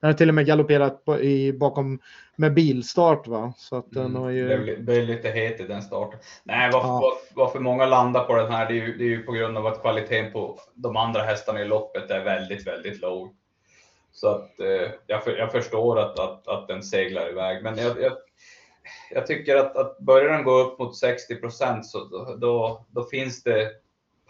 Den 0.00 0.08
har 0.08 0.12
till 0.12 0.28
och 0.28 0.34
med 0.34 0.46
galopperat 0.46 1.04
på, 1.04 1.20
i, 1.20 1.52
bakom 1.52 1.98
med 2.36 2.54
bilstart 2.54 3.26
va? 3.26 3.52
Så 3.56 3.76
att 3.76 3.90
den 3.90 4.06
Mm. 4.06 4.22
har 4.22 4.30
ju... 4.30 4.44
Blev, 4.62 4.84
blev 4.84 5.04
lite 5.04 5.28
het 5.28 5.60
i 5.60 5.62
den 5.66 5.82
starten. 5.82 6.18
Nej, 6.44 6.70
varför, 6.72 6.88
Ja. 6.88 7.00
varför, 7.02 7.34
varför 7.34 7.60
många 7.60 7.86
landar 7.86 8.24
på 8.24 8.34
den 8.36 8.52
här, 8.52 8.66
det 8.68 8.72
är, 8.72 8.86
ju, 8.86 8.96
det 8.98 9.04
är 9.04 9.08
ju 9.08 9.22
på 9.22 9.32
grund 9.32 9.58
av 9.58 9.66
att 9.66 9.80
kvaliteten 9.80 10.32
på 10.32 10.58
de 10.74 10.96
andra 10.96 11.22
hästarna 11.22 11.60
i 11.60 11.64
loppet 11.64 12.10
är 12.10 12.24
väldigt, 12.24 12.66
väldigt 12.66 13.00
låg. 13.02 13.34
Så 14.12 14.28
att 14.28 14.60
eh, 14.60 14.90
jag, 15.06 15.24
för, 15.24 15.36
jag 15.36 15.52
förstår 15.52 15.98
att, 15.98 16.18
att, 16.18 16.48
att 16.48 16.68
den 16.68 16.82
seglar 16.82 17.30
iväg, 17.30 17.62
men 17.62 17.78
jag, 17.78 18.02
jag, 18.02 18.12
jag 19.10 19.26
tycker 19.26 19.56
att, 19.56 19.76
att 19.76 19.98
börjar 19.98 20.32
den 20.32 20.44
gå 20.44 20.58
upp 20.58 20.78
mot 20.78 20.96
60 20.96 21.36
procent 21.36 21.86
så 21.86 21.98
då, 22.04 22.36
då, 22.40 22.84
då 22.90 23.04
finns 23.04 23.42
det 23.42 23.70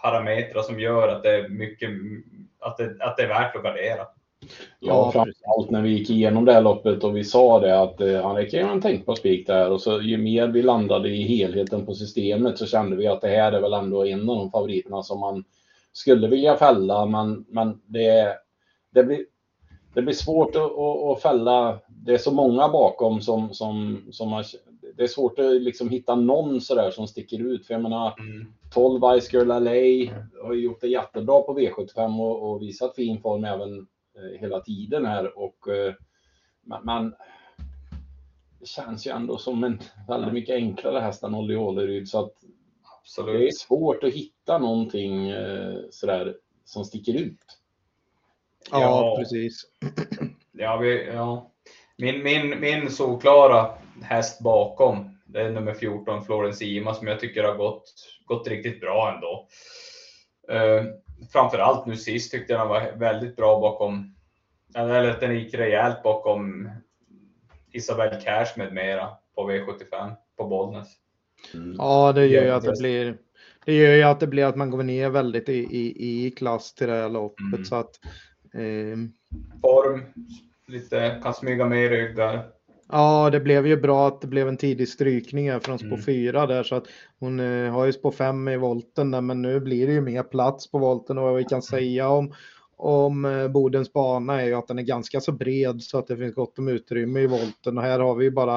parametrar 0.02 0.62
som 0.62 0.80
gör 0.80 1.08
att 1.08 1.22
det 1.22 1.30
är 1.30 1.48
mycket, 1.48 1.90
att 2.58 2.76
det, 2.76 2.96
att 3.00 3.16
det 3.16 3.22
är 3.22 3.28
värt 3.28 3.56
att 3.56 3.62
gardera. 3.62 4.06
Ja, 4.80 5.12
framförallt 5.12 5.70
när 5.70 5.82
vi 5.82 5.88
gick 5.88 6.10
igenom 6.10 6.44
det 6.44 6.52
här 6.52 6.62
loppet 6.62 7.04
och 7.04 7.16
vi 7.16 7.24
sa 7.24 7.60
det 7.60 7.80
att 7.80 8.00
eh, 8.00 8.22
han 8.22 8.36
räcker 8.36 8.60
en 8.60 8.80
tänkbar 8.80 9.14
spik 9.14 9.46
där. 9.46 9.70
Och 9.70 9.80
så 9.80 10.00
ju 10.00 10.16
mer 10.16 10.48
vi 10.48 10.62
landade 10.62 11.08
i 11.08 11.22
helheten 11.22 11.86
på 11.86 11.94
systemet 11.94 12.58
så 12.58 12.66
kände 12.66 12.96
vi 12.96 13.06
att 13.06 13.20
det 13.20 13.28
här 13.28 13.52
är 13.52 13.60
väl 13.60 13.72
ändå 13.72 14.06
en 14.06 14.30
av 14.30 14.36
de 14.36 14.50
favoriterna 14.50 15.02
som 15.02 15.20
man 15.20 15.44
skulle 15.92 16.28
vilja 16.28 16.56
fälla. 16.56 17.06
Men, 17.06 17.44
men 17.48 17.80
det, 17.86 18.36
det, 18.90 19.04
blir, 19.04 19.24
det 19.94 20.02
blir 20.02 20.14
svårt 20.14 20.56
att, 20.56 20.78
att, 20.78 21.02
att 21.02 21.22
fälla. 21.22 21.80
Det 21.88 22.12
är 22.14 22.18
så 22.18 22.30
många 22.34 22.68
bakom 22.68 23.20
som, 23.20 23.54
som, 23.54 24.02
som 24.10 24.30
man, 24.30 24.44
det 24.96 25.02
är 25.02 25.06
svårt 25.06 25.38
att 25.38 25.62
liksom 25.62 25.90
hitta 25.90 26.14
någon 26.14 26.60
sådär 26.60 26.90
som 26.90 27.06
sticker 27.06 27.38
ut. 27.38 27.66
För 27.66 27.74
jag 27.74 27.82
menar, 27.82 28.14
12 28.74 29.20
Ice 29.20 29.32
Girl 29.32 29.46
LA 29.46 30.12
har 30.42 30.54
gjort 30.54 30.80
det 30.80 30.88
jättebra 30.88 31.42
på 31.42 31.58
V75 31.58 32.20
och, 32.20 32.50
och 32.50 32.62
visat 32.62 32.94
fin 32.94 33.20
form 33.20 33.44
även 33.44 33.78
eh, 34.16 34.40
hela 34.40 34.60
tiden 34.60 35.06
här. 35.06 35.38
Och, 35.38 35.68
eh, 35.68 35.94
men, 36.84 37.14
det 38.60 38.66
känns 38.66 39.06
ju 39.06 39.10
ändå 39.10 39.38
som 39.38 39.64
en 39.64 39.80
väldigt 40.08 40.32
mycket 40.32 40.54
enklare 40.54 41.00
häst 41.00 41.22
än 41.22 41.34
Olli 41.34 41.56
Åleryd. 41.56 42.08
Så 42.08 42.18
att 42.18 42.32
det 42.40 43.20
är 43.20 43.24
Absolut. 43.24 43.58
svårt 43.58 44.04
att 44.04 44.12
hitta 44.12 44.58
någonting 44.58 45.28
eh, 45.28 45.74
sådär 45.90 46.36
som 46.64 46.84
sticker 46.84 47.14
ut. 47.14 47.61
Ja, 48.70 48.80
Ja. 48.80 49.16
precis. 49.18 49.62
Ja, 50.52 50.76
vi, 50.76 51.06
ja. 51.06 51.50
Min, 51.98 52.22
min, 52.22 52.60
min 52.60 52.90
solklara 52.90 53.70
häst 54.02 54.40
bakom, 54.40 55.18
det 55.26 55.40
är 55.40 55.50
nummer 55.50 55.74
14, 55.74 56.24
Florence 56.24 56.64
Ima, 56.64 56.94
som 56.94 57.06
jag 57.06 57.20
tycker 57.20 57.44
har 57.44 57.54
gått, 57.54 57.84
gått 58.24 58.48
riktigt 58.48 58.80
bra 58.80 59.14
ändå. 59.14 59.48
Uh, 60.52 60.84
framförallt 61.32 61.86
nu 61.86 61.96
sist 61.96 62.30
tyckte 62.30 62.52
jag 62.52 62.60
den 62.60 62.68
var 62.68 62.92
väldigt 62.96 63.36
bra 63.36 63.60
bakom, 63.60 64.14
eller 64.74 65.10
att 65.10 65.20
den 65.20 65.34
gick 65.38 65.54
rejält 65.54 66.02
bakom 66.02 66.70
Isabel 67.72 68.20
Cash 68.22 68.46
med 68.56 68.72
mera 68.72 69.08
på 69.34 69.50
V75 69.50 70.12
på 70.36 70.46
Bollnäs. 70.46 70.88
Ja, 71.78 72.12
det 72.12 72.26
gör 72.26 72.44
ju 72.44 72.50
att 72.50 72.64
det 72.64 72.78
blir 72.78 73.16
det 73.64 73.72
gör 73.74 73.94
ju 73.96 74.02
att 74.02 74.20
det 74.20 74.26
blir 74.26 74.44
att 74.44 74.56
man 74.56 74.70
går 74.70 74.82
ner 74.82 75.10
väldigt 75.10 75.48
i, 75.48 75.58
i, 75.58 76.26
i 76.26 76.30
klass 76.30 76.74
till 76.74 76.86
det 76.86 76.92
här 76.92 77.08
loppet 77.08 77.52
Mm. 77.54 77.64
så 77.64 77.74
att 77.76 77.90
Form, 79.60 80.02
lite, 80.66 81.20
kan 81.22 81.34
smyga 81.34 81.66
med 81.66 81.84
i 81.84 81.88
ryggar. 81.88 82.48
Ja, 82.88 83.30
det 83.30 83.40
blev 83.40 83.66
ju 83.66 83.76
bra 83.76 84.08
att 84.08 84.20
det 84.20 84.26
blev 84.26 84.48
en 84.48 84.56
tidig 84.56 84.88
strykning 84.88 85.50
här 85.50 85.60
från 85.60 85.78
spår 85.78 85.88
Mm. 85.88 86.02
4 86.02 86.46
där 86.46 86.62
så 86.62 86.74
att 86.74 86.84
hon 87.18 87.40
eh, 87.40 87.72
har 87.72 87.84
ju 87.84 87.92
spår 87.92 88.10
5 88.10 88.48
i 88.48 88.56
volten 88.56 89.10
där 89.10 89.20
men 89.20 89.42
nu 89.42 89.60
blir 89.60 89.86
det 89.86 89.92
ju 89.92 90.00
mer 90.00 90.22
plats 90.22 90.70
på 90.70 90.78
volten 90.78 91.18
och 91.18 91.24
vad 91.24 91.36
vi 91.36 91.44
kan 91.44 91.62
säga 91.62 92.08
om 92.08 92.34
om 92.76 93.24
eh, 93.24 93.48
Bodens 93.48 93.92
bana 93.92 94.42
är 94.42 94.46
ju 94.46 94.54
att 94.54 94.68
den 94.68 94.78
är 94.78 94.82
ganska 94.82 95.20
så 95.20 95.32
bred 95.32 95.82
så 95.82 95.98
att 95.98 96.06
det 96.06 96.16
finns 96.16 96.34
gott 96.34 96.58
om 96.58 96.68
utrymme 96.68 97.20
i 97.20 97.26
volten 97.26 97.78
och 97.78 97.84
här 97.84 98.00
har 98.00 98.14
vi 98.14 98.24
ju 98.24 98.30
bara 98.30 98.56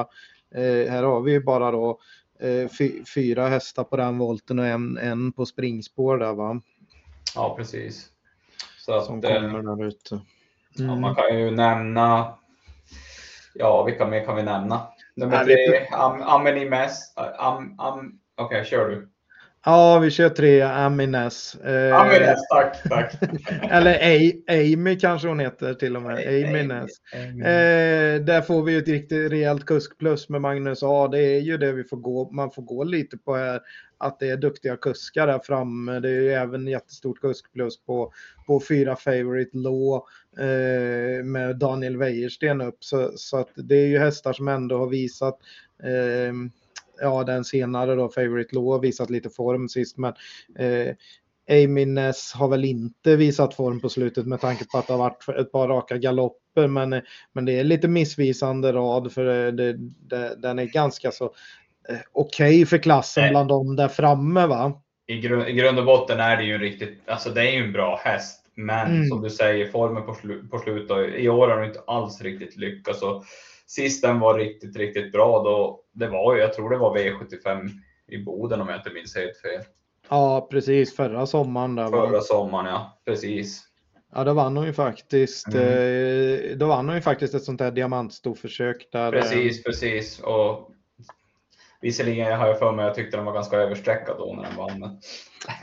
eh, 0.54 0.90
här 0.90 1.02
har 1.02 1.20
vi 1.20 1.32
ju 1.32 1.40
bara 1.40 1.70
då 1.70 2.00
eh, 2.40 2.68
fy, 2.78 3.04
fyra 3.14 3.48
hästar 3.48 3.84
på 3.84 3.96
den 3.96 4.18
volten 4.18 4.58
och 4.58 4.66
en, 4.66 4.98
en 4.98 5.32
på 5.32 5.46
springspår 5.46 6.18
där 6.18 6.32
va 6.32 6.60
Ja, 7.34 7.54
precis. 7.58 8.10
Så 8.86 8.92
att, 8.92 9.04
som 9.04 9.24
eh, 9.24 9.34
kommer 9.34 9.76
där 9.76 9.84
ute. 9.86 9.98
Ja, 10.78 10.84
Mm. 10.84 11.00
man 11.00 11.14
kan 11.14 11.38
ju 11.38 11.50
nämna, 11.50 12.34
ja 13.54 13.84
vilka 13.84 14.06
mer 14.06 14.24
kan 14.24 14.36
vi 14.36 14.42
nämna? 14.42 14.80
Nummer 15.14 15.36
Ja, 15.36 15.44
tre, 15.44 15.86
Am, 15.92 16.22
Amenimes. 16.22 17.12
Am, 17.38 17.74
am, 17.78 18.18
Okej, 18.36 18.64
kör 18.64 18.88
du. 18.88 19.08
Ja, 19.64 19.98
vi 19.98 20.10
kör 20.10 20.28
tre 20.28 20.62
Amines. 20.62 21.54
Eh, 21.54 22.00
Amines, 22.00 22.48
tack, 22.50 22.82
tack. 22.88 23.12
Eller 23.70 23.94
A- 23.94 24.42
Amy 24.48 24.98
kanske 24.98 25.28
hon 25.28 25.40
heter 25.40 25.74
till 25.74 25.96
och 25.96 26.02
med. 26.02 26.18
Amy 26.28 26.62
Ness. 26.62 26.90
Eh, 27.44 28.20
där 28.24 28.42
får 28.42 28.62
vi 28.62 28.76
ett 28.76 28.88
riktigt 28.88 29.32
rejält 29.32 29.64
kuskplus 29.64 30.28
med 30.28 30.40
Magnus 30.40 30.82
A. 30.82 31.08
Det 31.12 31.18
är 31.20 31.40
ju 31.40 31.58
det 31.58 31.72
vi 31.72 31.84
får 31.84 31.96
gå, 31.96 32.30
man 32.32 32.50
får 32.50 32.62
gå 32.62 32.84
lite 32.84 33.18
på 33.18 33.36
här. 33.36 33.60
Att 33.98 34.20
det 34.20 34.30
är 34.30 34.36
duktiga 34.36 34.76
kuskar 34.76 35.26
där 35.26 35.38
framme. 35.38 36.00
Det 36.00 36.08
är 36.08 36.20
ju 36.20 36.32
även 36.32 36.66
jättestort 36.66 37.20
kuskplus 37.20 37.84
på, 37.84 38.12
på 38.46 38.60
fyra 38.68 38.96
Favorite 38.96 39.56
Law 39.56 40.02
eh, 40.38 41.24
med 41.24 41.56
Daniel 41.58 41.96
Wäjersten 41.96 42.60
upp. 42.60 42.84
Så, 42.84 43.12
så 43.16 43.36
att 43.36 43.50
det 43.54 43.74
är 43.74 43.86
ju 43.86 43.98
hästar 43.98 44.32
som 44.32 44.48
ändå 44.48 44.78
har 44.78 44.88
visat 44.88 45.38
eh, 45.82 46.32
Ja, 47.00 47.24
den 47.24 47.44
senare 47.44 47.94
då, 47.94 48.08
Favorite 48.08 48.54
Law, 48.54 48.72
har 48.72 48.78
visat 48.78 49.10
lite 49.10 49.30
form 49.30 49.68
sist, 49.68 49.96
men 49.98 50.14
eh, 50.58 50.94
Amy 51.50 51.84
Ness 51.86 52.32
har 52.32 52.48
väl 52.48 52.64
inte 52.64 53.16
visat 53.16 53.54
form 53.54 53.80
på 53.80 53.88
slutet 53.88 54.26
med 54.26 54.40
tanke 54.40 54.64
på 54.64 54.78
att 54.78 54.86
det 54.86 54.92
har 54.92 54.98
varit 54.98 55.28
ett 55.28 55.52
par 55.52 55.68
raka 55.68 55.96
galopper. 55.96 56.68
Men, 56.68 56.92
eh, 56.92 57.02
men 57.32 57.44
det 57.44 57.58
är 57.58 57.64
lite 57.64 57.88
missvisande 57.88 58.72
rad 58.72 59.12
för 59.12 59.24
det, 59.24 59.50
det, 59.52 59.72
det, 60.10 60.36
den 60.42 60.58
är 60.58 60.64
ganska 60.64 61.10
så 61.10 61.34
eh, 61.88 61.96
okej 62.12 62.66
för 62.66 62.78
klassen 62.78 63.22
Nej. 63.22 63.30
bland 63.30 63.48
dem 63.48 63.76
där 63.76 63.88
framme 63.88 64.46
va? 64.46 64.82
I, 65.06 65.20
grund, 65.20 65.48
I 65.48 65.52
grund 65.52 65.78
och 65.78 65.84
botten 65.84 66.20
är 66.20 66.36
det 66.36 66.44
ju 66.44 66.54
en 66.54 66.60
riktigt, 66.60 66.98
alltså 67.06 67.30
det 67.30 67.40
är 67.40 67.52
ju 67.52 67.64
en 67.64 67.72
bra 67.72 68.00
häst. 68.04 68.42
Men 68.54 68.90
Mm. 68.90 69.06
som 69.08 69.22
du 69.22 69.30
säger, 69.30 69.66
formen 69.70 70.02
på, 70.06 70.14
slu, 70.14 70.48
på 70.50 70.58
slutet, 70.58 71.14
i 71.14 71.28
år 71.28 71.48
har 71.48 71.56
den 71.56 71.68
inte 71.68 71.80
alls 71.86 72.20
riktigt 72.22 72.56
lyckats. 72.56 73.02
Och 73.02 73.24
sist 73.66 74.02
den 74.02 74.20
var 74.20 74.38
riktigt, 74.38 74.76
riktigt 74.76 75.12
bra 75.12 75.42
då, 75.42 75.80
det 75.92 76.08
var 76.08 76.34
ju, 76.34 76.40
jag 76.40 76.52
tror 76.52 76.70
det 76.70 76.76
var 76.76 76.96
V75 76.98 77.68
i 78.08 78.18
Boden 78.18 78.60
om 78.60 78.68
jag 78.68 78.76
inte 78.78 78.90
minns 78.90 79.16
helt 79.16 79.36
fel. 79.36 79.62
Ja, 80.08 80.48
precis 80.50 80.96
förra 80.96 81.26
sommaren 81.26 81.74
där? 81.74 81.88
Förra 81.88 82.20
sommaren, 82.20 82.66
ja. 82.66 82.98
Precis. 83.06 83.62
Ja, 84.14 84.24
då 84.24 84.32
vann 84.32 84.56
hon 84.56 84.66
ju 84.66 84.72
faktiskt. 84.72 85.48
Mm. 85.54 85.62
Eh, 86.50 86.56
då 86.56 86.66
vann 86.66 86.86
hon 86.86 86.94
ju 86.96 87.02
faktiskt 87.02 87.34
ett 87.34 87.44
sånt 87.44 87.58
där 87.58 87.70
diamantstorförsök 87.70 88.88
där. 88.92 89.12
eh, 89.14 89.20
Precis, 89.22 89.64
precis. 89.64 90.20
Och 90.20 90.70
visserligen 91.86 92.38
har 92.38 92.46
jag 92.46 92.58
för 92.58 92.72
mig 92.72 92.82
att 92.82 92.88
jag 92.88 92.94
tyckte 92.94 93.16
den 93.16 93.26
var 93.26 93.32
ganska 93.32 93.56
överstreckad 93.56 94.16
då 94.18 94.34
när 94.34 94.42
den 94.42 94.56
vann. 94.56 94.80
Men... 94.80 94.98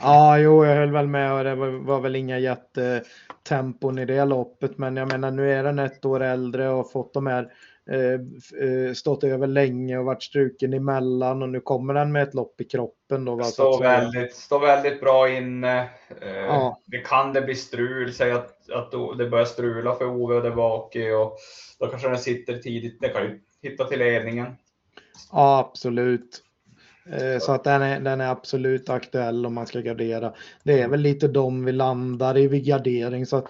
Ja, 0.00 0.38
jo, 0.38 0.64
jag 0.64 0.76
höll 0.76 0.92
väl 0.92 1.06
med 1.06 1.32
och 1.32 1.44
det 1.44 1.54
var, 1.54 1.68
var 1.68 2.00
väl 2.00 2.16
inga 2.16 2.38
jättetempon 2.38 3.98
i 3.98 4.04
det 4.04 4.24
loppet. 4.24 4.78
Men 4.78 4.96
jag 4.96 5.12
menar, 5.12 5.30
nu 5.30 5.52
är 5.52 5.64
den 5.64 5.78
ett 5.78 6.04
år 6.04 6.22
äldre 6.22 6.68
och 6.68 6.92
fått 6.92 7.14
de 7.14 7.26
här 7.26 7.52
eh, 7.90 8.20
eh, 8.68 8.92
stått 8.94 9.24
över 9.24 9.46
länge 9.46 9.98
och 9.98 10.04
varit 10.04 10.22
struken 10.22 10.72
emellan 10.72 11.42
och 11.42 11.48
nu 11.48 11.60
kommer 11.60 11.94
den 11.94 12.12
med 12.12 12.22
ett 12.22 12.34
lopp 12.34 12.60
i 12.60 12.64
kroppen 12.64 13.24
då. 13.24 13.34
va, 13.34 13.44
Står 13.44 13.82
väldigt, 13.82 14.34
står 14.34 14.60
väldigt 14.60 15.00
bra 15.00 15.28
inne. 15.28 15.88
Eh, 16.20 16.36
Ja. 16.36 16.80
Det 16.86 16.98
kan 16.98 17.32
det 17.32 17.42
bli 17.42 17.54
strul, 17.54 18.12
säg 18.12 18.32
att, 18.32 18.70
att 18.70 19.18
det 19.18 19.26
börjar 19.26 19.44
strula 19.44 19.94
för 19.94 20.06
Ove 20.06 20.40
där 20.40 20.56
bak 20.56 20.96
i 20.96 21.12
och 21.12 21.36
då 21.78 21.86
kanske 21.86 22.08
den 22.08 22.18
sitter 22.18 22.58
tidigt. 22.58 23.00
Den 23.00 23.10
kan 23.10 23.22
ju 23.22 23.40
hitta 23.62 23.84
till 23.84 23.98
ledningen. 23.98 24.46
Ja, 25.32 25.58
absolut. 25.58 26.42
Eh, 27.10 27.38
så 27.38 27.52
att 27.52 27.64
den 27.64 27.82
är, 27.82 28.00
den 28.00 28.20
är 28.20 28.28
absolut 28.28 28.88
aktuell 28.88 29.46
om 29.46 29.54
man 29.54 29.66
ska 29.66 29.80
gardera. 29.80 30.34
Det 30.64 30.80
är 30.80 30.88
väl 30.88 31.00
lite 31.00 31.28
de 31.28 31.64
vi 31.64 31.72
landar 31.72 32.38
i 32.38 32.48
vid 32.48 32.64
gardering. 32.64 33.26
Så 33.26 33.36
att 33.36 33.46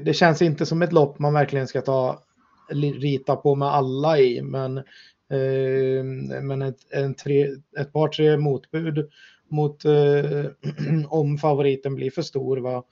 det 0.00 0.14
känns 0.14 0.42
inte 0.42 0.66
som 0.66 0.82
ett 0.82 0.92
lopp 0.92 1.18
man 1.18 1.34
verkligen 1.34 1.66
ska 1.66 1.80
ta 1.80 2.22
rita 3.00 3.36
på 3.36 3.54
med 3.54 3.68
alla 3.68 4.18
i. 4.18 4.42
Men, 4.42 4.78
eh, 4.78 6.04
men 6.42 6.62
ett, 6.62 6.78
en 6.90 7.14
tre, 7.14 7.48
ett 7.78 7.92
par 7.92 8.08
tre 8.08 8.36
motbud 8.36 9.10
mot 9.50 9.84
eh, 9.84 10.44
om 11.08 11.38
favoriten 11.38 11.94
blir 11.94 12.10
för 12.10 12.22
stor. 12.22 12.56
Va? 12.56 12.84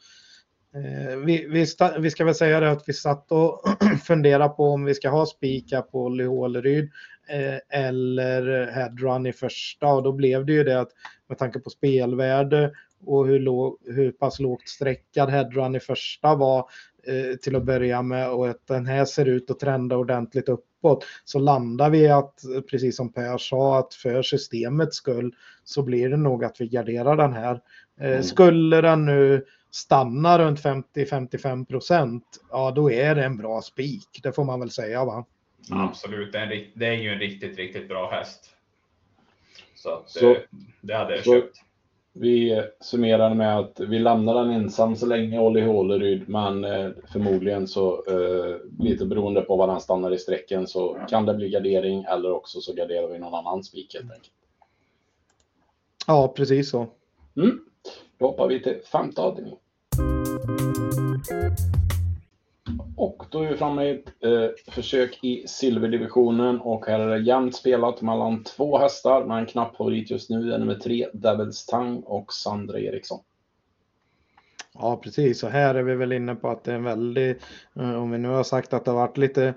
Eh, 0.74 1.16
vi, 1.16 1.46
vi, 1.50 1.66
sta, 1.66 1.98
vi 1.98 2.10
ska 2.10 2.24
väl 2.24 2.34
säga 2.34 2.60
det 2.60 2.70
att 2.70 2.88
vi 2.88 2.92
satt 2.92 3.32
och 3.32 3.62
funderade 4.04 4.48
på 4.48 4.64
om 4.64 4.84
vi 4.84 4.94
ska 4.94 5.08
ha 5.08 5.26
spik 5.26 5.72
här 5.72 5.82
på 5.82 6.08
Håleryd 6.08 6.90
eh, 7.28 7.80
eller 7.80 8.66
headrun 8.66 9.26
i 9.26 9.32
första 9.32 9.86
och 9.86 10.02
då 10.02 10.12
blev 10.12 10.46
det 10.46 10.52
ju 10.52 10.64
det 10.64 10.80
att 10.80 10.90
med 11.28 11.38
tanke 11.38 11.58
på 11.58 11.70
spelvärde 11.70 12.72
och 13.06 13.26
hur, 13.26 13.40
låg, 13.40 13.78
hur 13.86 14.12
pass 14.12 14.40
lågt 14.40 14.68
sträckad 14.68 15.30
headrun 15.30 15.74
i 15.74 15.80
första 15.80 16.34
var 16.34 16.58
eh, 17.06 17.36
till 17.36 17.56
att 17.56 17.64
börja 17.64 18.02
med 18.02 18.30
och 18.30 18.48
att 18.48 18.66
den 18.66 18.86
här 18.86 19.04
ser 19.04 19.26
ut 19.26 19.50
att 19.50 19.60
trenda 19.60 19.96
ordentligt 19.96 20.48
uppåt 20.48 21.04
så 21.24 21.38
landar 21.38 21.90
vi 21.90 22.08
att, 22.08 22.34
precis 22.70 22.96
som 22.96 23.12
Per 23.12 23.38
sa, 23.38 23.78
att 23.78 23.94
för 23.94 24.22
systemets 24.22 24.96
skull 24.96 25.34
så 25.64 25.82
blir 25.82 26.08
det 26.08 26.16
nog 26.16 26.44
att 26.44 26.60
vi 26.60 26.68
garderar 26.68 27.16
den 27.16 27.32
här. 27.32 27.60
Eh, 28.00 28.06
Mm. 28.06 28.22
Skulle 28.22 28.80
den 28.80 29.04
nu 29.04 29.44
stannar 29.74 30.38
runt 30.38 30.60
50-55 30.60 31.64
procent, 31.66 32.24
ja 32.50 32.70
då 32.70 32.90
är 32.90 33.14
det 33.14 33.24
en 33.24 33.36
bra 33.36 33.62
spik. 33.62 34.20
Det 34.22 34.32
får 34.32 34.44
man 34.44 34.60
väl 34.60 34.70
säga 34.70 35.04
va? 35.04 35.24
Mm. 35.70 35.82
Absolut, 35.84 36.32
det 36.32 36.38
är, 36.38 36.50
en, 36.52 36.64
det 36.74 36.86
är 36.86 36.92
ju 36.92 37.08
en 37.08 37.18
riktigt, 37.18 37.56
riktigt 37.58 37.88
bra 37.88 38.10
häst. 38.10 38.50
Så, 39.74 39.90
att, 39.90 40.10
Så- 40.10 40.30
eh, 40.30 40.36
det 40.80 40.94
hade 40.94 41.14
jag 41.16 41.24
så- 41.24 41.32
köpt. 41.32 41.56
Vi 42.16 42.62
summerar 42.80 43.34
med 43.34 43.58
att 43.58 43.80
vi 43.80 43.98
lämnar 43.98 44.34
den 44.34 44.50
ensam 44.50 44.96
så 44.96 45.06
länge 45.06 45.38
Olli 45.40 45.60
Håleryd, 45.60 46.28
men 46.28 46.64
eh, 46.64 46.90
förmodligen 47.12 47.68
så 47.68 48.04
eh, 48.08 48.56
lite 48.84 49.06
beroende 49.06 49.40
på 49.40 49.56
var 49.56 49.66
den 49.66 49.80
stannar 49.80 50.14
i 50.14 50.18
sträcken 50.18 50.66
så 50.66 50.98
kan 51.08 51.26
det 51.26 51.34
bli 51.34 51.50
gardering 51.50 52.04
eller 52.04 52.32
också 52.32 52.60
så 52.60 52.74
garderar 52.74 53.08
vi 53.08 53.18
någon 53.18 53.34
annan 53.34 53.64
spik 53.64 53.94
helt 53.94 54.12
enkelt. 54.12 54.30
Ja, 56.06 56.28
precis 56.36 56.70
så. 56.70 56.86
Mm. 57.36 57.60
Då 58.18 58.26
hoppar 58.26 58.48
vi 58.48 58.62
till 58.62 58.80
femte 58.92 59.20
avdelningen. 59.22 59.58
Då 63.34 63.42
är 63.42 63.48
vi 63.48 63.56
framme 63.56 63.84
i 63.84 63.90
ett 63.90 64.24
eh, 64.24 64.72
försök 64.72 65.18
i 65.22 65.44
silverdivisionen 65.46 66.60
och 66.60 66.86
här 66.86 67.00
är 67.00 67.08
det 67.08 67.24
jämnt 67.24 67.56
spelat 67.56 68.02
mellan 68.02 68.44
två 68.44 68.78
hästar 68.78 69.24
Men 69.24 69.46
knapp 69.46 69.76
favorit 69.76 70.10
just 70.10 70.30
nu. 70.30 70.52
Är 70.52 70.58
nummer 70.58 70.74
tre, 70.74 71.08
Devils 71.12 71.66
Tang 71.66 72.00
och 72.00 72.32
Sandra 72.32 72.80
Eriksson. 72.80 73.20
Ja, 74.74 75.00
precis. 75.02 75.42
Och 75.42 75.50
här 75.50 75.74
är 75.74 75.82
vi 75.82 75.94
väl 75.94 76.12
inne 76.12 76.34
på 76.34 76.48
att 76.48 76.64
det 76.64 76.70
är 76.70 76.76
en 76.76 76.84
väldigt, 76.84 77.42
eh, 77.76 78.02
om 78.02 78.10
vi 78.10 78.18
nu 78.18 78.28
har 78.28 78.44
sagt 78.44 78.72
att 78.72 78.84
det 78.84 78.90
har 78.90 78.98
varit 78.98 79.18
lite 79.18 79.54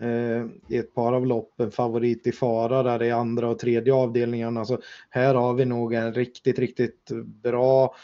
eh, 0.00 0.44
i 0.68 0.78
ett 0.78 0.94
par 0.94 1.12
av 1.12 1.26
loppen 1.26 1.70
favorit 1.70 2.26
i 2.26 2.32
fara 2.32 2.82
där 2.82 3.02
i 3.02 3.10
andra 3.10 3.48
och 3.48 3.58
tredje 3.58 3.94
avdelningarna. 3.94 4.64
Så 4.64 4.78
här 5.10 5.34
har 5.34 5.54
vi 5.54 5.64
nog 5.64 5.94
en 5.94 6.14
riktigt, 6.14 6.58
riktigt 6.58 7.10
bra 7.42 7.94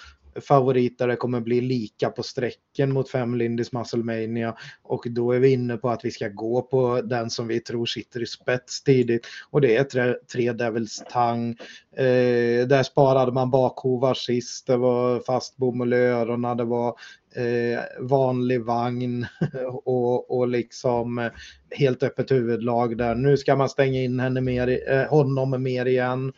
favorit 0.40 0.98
där 0.98 1.08
det 1.08 1.16
kommer 1.16 1.40
bli 1.40 1.60
lika 1.60 2.10
på 2.10 2.22
sträcken 2.22 2.92
mot 2.92 3.10
fem 3.10 3.34
Lindis 3.34 3.72
Musclemania 3.72 4.56
och 4.82 5.06
då 5.10 5.32
är 5.32 5.38
vi 5.38 5.52
inne 5.52 5.76
på 5.76 5.90
att 5.90 6.04
vi 6.04 6.10
ska 6.10 6.28
gå 6.28 6.62
på 6.62 7.00
den 7.00 7.30
som 7.30 7.48
vi 7.48 7.60
tror 7.60 7.86
sitter 7.86 8.22
i 8.22 8.26
spets 8.26 8.82
tidigt 8.82 9.26
och 9.50 9.60
det 9.60 9.76
är 9.76 9.84
tre, 9.84 10.14
tre 10.32 10.52
Devils 10.52 11.04
Tang. 11.10 11.50
Eh, 11.96 12.66
där 12.66 12.82
sparade 12.82 13.32
man 13.32 13.50
bakhovar 13.50 14.14
sist, 14.14 14.66
det 14.66 14.76
var 14.76 15.20
fast 15.20 15.56
bomull 15.56 15.92
i 15.92 15.96
öronen, 15.96 16.56
det 16.56 16.64
var 16.64 16.88
eh, 17.36 17.80
vanlig 18.00 18.64
vagn 18.64 19.26
och, 19.84 20.38
och 20.38 20.48
liksom 20.48 21.30
helt 21.70 22.02
öppet 22.02 22.30
huvudlag 22.30 22.98
där. 22.98 23.14
Nu 23.14 23.36
ska 23.36 23.56
man 23.56 23.68
stänga 23.68 24.02
in 24.02 24.20
henne 24.20 24.40
mer, 24.40 24.90
eh, 24.92 25.08
honom 25.08 25.62
mer 25.62 25.86
igen. 25.86 26.32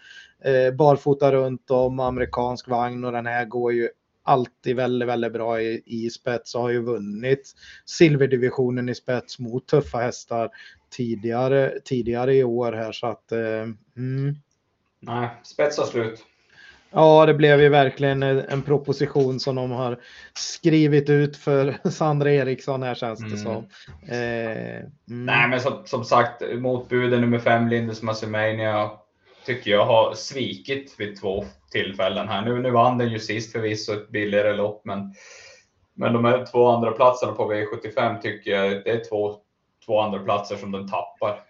Eh, 0.44 0.74
barfota 0.74 1.32
runt 1.32 1.70
om, 1.70 2.00
amerikansk 2.00 2.68
vagn 2.68 3.04
och 3.04 3.12
den 3.12 3.26
här 3.26 3.44
går 3.44 3.72
ju 3.72 3.88
alltid 4.22 4.76
väldigt, 4.76 5.08
väldigt 5.08 5.32
bra 5.32 5.60
i, 5.60 5.82
i 5.86 6.10
spets 6.10 6.54
och 6.54 6.62
har 6.62 6.70
ju 6.70 6.82
vunnit 6.82 7.52
silverdivisionen 7.86 8.88
i 8.88 8.94
spets 8.94 9.38
mot 9.38 9.66
tuffa 9.66 9.98
hästar 9.98 10.50
tidigare, 10.90 11.72
tidigare 11.84 12.34
i 12.34 12.44
år 12.44 12.72
här 12.72 12.92
så 12.92 13.06
att 13.06 13.32
eh, 13.32 13.62
mm. 13.96 14.34
Nej, 15.00 15.28
spets 15.42 15.78
har 15.78 15.84
slut. 15.84 16.24
Ja, 16.90 17.26
det 17.26 17.34
blev 17.34 17.60
ju 17.60 17.68
verkligen 17.68 18.22
en 18.22 18.62
proposition 18.62 19.40
som 19.40 19.56
de 19.56 19.70
har 19.70 19.98
skrivit 20.34 21.10
ut 21.10 21.36
för 21.36 21.76
Sandra 21.90 22.32
Eriksson 22.32 22.82
här 22.82 22.94
känns 22.94 23.20
det 23.20 23.26
Mm. 23.26 23.38
som. 23.38 23.68
Eh, 24.08 24.76
mm. 24.76 25.26
Nej, 25.26 25.48
men 25.48 25.60
som, 25.60 25.82
som 25.84 26.04
sagt, 26.04 26.42
motbuden 26.58 27.20
nummer 27.20 27.38
fem, 27.38 27.68
Lindus 27.68 28.02
Massimania, 28.02 28.90
tycker 29.48 29.70
jag 29.70 29.84
har 29.84 30.14
svikit 30.14 30.94
vid 30.98 31.20
två 31.20 31.44
tillfällen 31.70 32.28
här. 32.28 32.42
Nu, 32.44 32.62
nu 32.62 32.70
vann 32.70 32.98
den 32.98 33.08
ju 33.08 33.18
sist 33.18 33.52
förvisso 33.52 33.92
ett 33.92 34.08
billigare 34.08 34.52
lopp, 34.56 34.84
men, 34.84 35.14
men 35.94 36.12
de 36.12 36.24
här 36.24 36.46
två 36.46 36.66
andra 36.68 36.92
platserna 36.92 37.32
på 37.32 37.52
V75 37.52 38.20
tycker 38.20 38.50
jag 38.50 38.70
det 38.70 38.90
är 38.90 39.04
två, 39.08 39.36
två 39.86 40.00
andra 40.00 40.18
platser 40.18 40.56
som 40.56 40.72
den 40.72 40.88
tappar. 40.88 41.40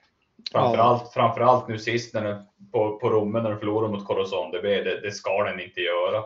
Framförallt, 0.53 1.13
framförallt 1.13 1.69
nu 1.69 1.79
sist 1.79 2.15
när 2.15 2.25
den, 2.25 2.43
på, 2.73 2.99
på 2.99 3.11
Romme 3.11 3.41
när 3.41 3.51
den 3.51 3.59
förlorade 3.59 3.93
mot 3.93 4.07
Corazon 4.07 4.51
DB. 4.51 4.63
Det, 4.63 5.01
det 5.01 5.13
ska 5.13 5.45
den 5.45 5.61
inte 5.61 5.81
göra. 5.81 6.25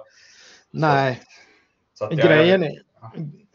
Nej, 0.70 1.20
Så 1.94 2.04
jag- 2.10 2.18
grejen 2.18 2.62
är, 2.62 2.82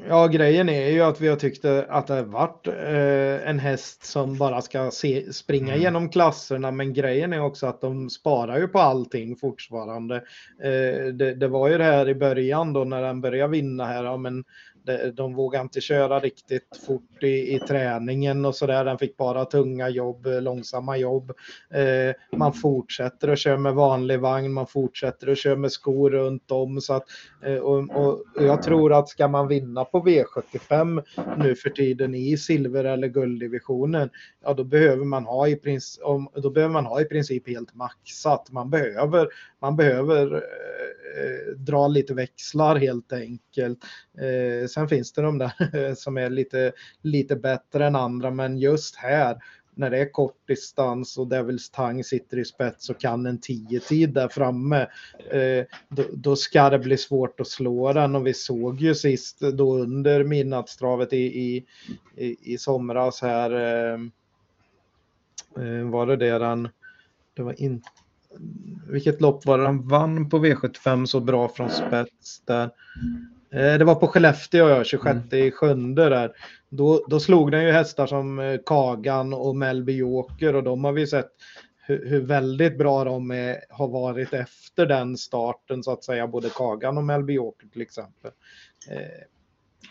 ja, 0.08 0.28
grejen 0.28 0.70
är 0.70 0.90
ju 0.90 1.02
att 1.02 1.22
vi 1.22 1.28
har 1.28 1.36
tyckt 1.36 1.66
att 1.66 2.08
det 2.08 2.14
har 2.14 2.24
varit 2.24 2.68
eh, 2.68 3.50
en 3.50 3.60
häst 3.60 4.06
som 4.06 4.38
bara 4.38 4.62
ska 4.62 4.92
se, 4.92 5.34
springa 5.34 5.74
Mm. 5.74 5.82
genom 5.82 6.10
klasserna. 6.10 6.72
Men 6.72 6.94
grejen 6.94 7.34
är 7.34 7.42
också 7.42 7.68
att 7.68 7.82
de 7.82 8.10
sparar 8.10 8.58
ju 8.58 8.68
på 8.68 8.80
allting 8.80 9.36
fortfarande. 9.36 10.16
Eh, 10.64 11.06
det, 11.14 11.34
det 11.34 11.48
var 11.48 11.70
ju 11.70 11.78
det 11.78 11.84
här 11.84 12.10
i 12.10 12.16
början 12.16 12.74
då 12.74 12.84
när 12.84 13.02
den 13.02 13.22
började 13.22 13.52
vinna 13.52 13.86
här. 13.86 14.04
Ja, 14.04 14.18
men 14.18 14.44
de 15.14 15.34
vågade 15.34 15.62
inte 15.62 15.82
köra 15.82 16.20
riktigt 16.20 16.80
fort 16.88 17.24
i, 17.24 17.56
i 17.56 17.60
träningen 17.60 18.46
och 18.46 18.56
så 18.56 18.66
där. 18.66 18.86
Den 18.86 18.98
fick 18.98 19.18
bara 19.18 19.46
tunga 19.46 19.90
jobb, 19.90 20.28
långsamma 20.42 20.98
jobb. 20.98 21.32
Eh, 21.74 22.38
man 22.38 22.54
fortsätter 22.54 23.28
att 23.28 23.40
köra 23.40 23.58
med 23.58 23.74
vanlig 23.74 24.20
vagn, 24.20 24.54
man 24.54 24.68
fortsätter 24.68 25.28
att 25.28 25.38
köra 25.38 25.56
med 25.56 25.72
skor 25.72 26.10
runt 26.10 26.52
om. 26.52 26.82
Så 26.82 26.94
att, 26.94 27.04
eh, 27.46 27.58
och, 27.58 27.78
och 27.78 28.24
jag 28.40 28.64
tror 28.64 28.94
att 28.94 29.10
ska 29.10 29.28
man 29.28 29.48
vinna 29.48 29.86
på 29.86 30.06
V75 30.06 31.04
nu 31.38 31.56
för 31.56 31.70
tiden 31.70 32.16
i 32.16 32.38
silver 32.38 32.84
eller 32.84 33.08
gulddivisionen, 33.08 34.10
ja 34.48 34.54
då 34.54 34.64
behöver 34.64 35.06
man 35.06 35.26
ha 35.26 35.48
i 35.48 35.56
princip, 35.56 36.04
då 36.36 36.50
behöver 36.50 36.74
man 36.74 36.86
ha 36.86 37.02
i 37.02 37.06
princip 37.06 37.48
helt 37.48 37.76
maxat. 37.76 38.52
Man 38.52 38.70
behöver, 38.70 39.28
man 39.62 39.76
behöver 39.76 40.34
eh, 40.34 40.42
eh 41.24 41.56
dra 41.58 41.88
lite 41.88 42.14
växlar 42.14 42.76
helt 42.76 43.14
enkelt. 43.14 43.80
Eh, 44.18 44.68
sen 44.68 44.88
finns 44.88 45.14
det 45.14 45.22
de 45.22 45.38
där 45.38 45.96
som 45.96 46.18
är 46.18 46.30
lite, 46.30 46.72
lite 47.02 47.36
bättre 47.36 47.86
än 47.86 47.96
andra, 47.96 48.32
men 48.32 48.58
just 48.58 48.96
här 48.96 49.38
när 49.76 49.90
det 49.90 49.98
är 49.98 50.12
kort 50.12 50.48
distans 50.48 51.18
och 51.18 51.28
Devils 51.28 51.70
Tang 51.70 52.04
sitter 52.04 52.40
i 52.40 52.46
spets 52.46 52.90
och 52.90 53.00
kan 53.00 53.26
en 53.26 53.40
10-tid 53.40 54.14
där 54.14 54.28
framme, 54.28 54.88
eh, 55.30 55.66
då, 55.90 56.04
då 56.14 56.36
ska 56.36 56.70
det 56.70 56.80
bli 56.80 56.98
svårt 56.98 57.40
att 57.40 57.48
slå 57.48 57.94
den. 57.94 58.16
Och 58.16 58.28
vi 58.28 58.34
såg 58.34 58.82
ju 58.82 58.96
sist 58.96 59.40
då 59.40 59.78
under 59.78 60.24
midnattstravet 60.24 61.14
i, 61.14 61.18
i, 61.18 61.66
i, 62.16 62.54
i 62.54 62.58
somras 62.58 63.22
här, 63.22 63.52
eh, 63.52 63.98
var 65.92 66.06
det 66.06 66.16
det 66.16 66.38
den, 66.38 66.70
det 67.34 67.44
var 67.44 67.62
inte 67.62 67.90
vilket 68.88 69.22
lopp 69.22 69.46
var 69.46 69.58
det 69.58 69.66
han 69.66 69.88
vann 69.88 70.30
på 70.30 70.46
V75 70.46 71.06
så 71.06 71.20
bra 71.20 71.50
från 71.50 71.70
spets 71.70 72.42
där? 72.46 72.64
Eh, 73.52 73.78
Det 73.78 73.84
var 73.84 73.96
på 73.96 74.08
Skellefteå, 74.08 74.70
ja, 74.70 74.84
26 74.84 75.34
i 75.34 75.52
sjunde 75.52 76.10
där. 76.10 76.32
Då, 76.70 77.06
då 77.10 77.20
slog 77.20 77.52
den 77.52 77.64
ju 77.64 77.72
hästar 77.72 78.08
som 78.08 78.40
eh, 78.40 78.60
Kagan 78.66 79.34
och 79.34 79.56
Melby 79.56 79.96
Joker 79.96 80.56
och 80.56 80.64
de 80.64 80.84
har 80.84 80.92
vi 80.92 81.08
sett 81.08 81.32
hur, 81.88 82.10
hur 82.10 82.22
väldigt 82.22 82.78
bra 82.78 83.04
de 83.04 83.32
är, 83.32 83.58
har 83.70 83.88
varit 83.88 84.34
efter 84.34 84.86
den 84.86 85.18
starten 85.18 85.84
så 85.84 85.92
att 85.92 86.04
säga, 86.04 86.28
både 86.28 86.50
Kagan 86.50 86.98
och 86.98 87.04
Melby 87.04 87.34
Joker 87.34 87.68
till 87.68 87.82
exempel. 87.82 88.32
Eh, 88.90 89.24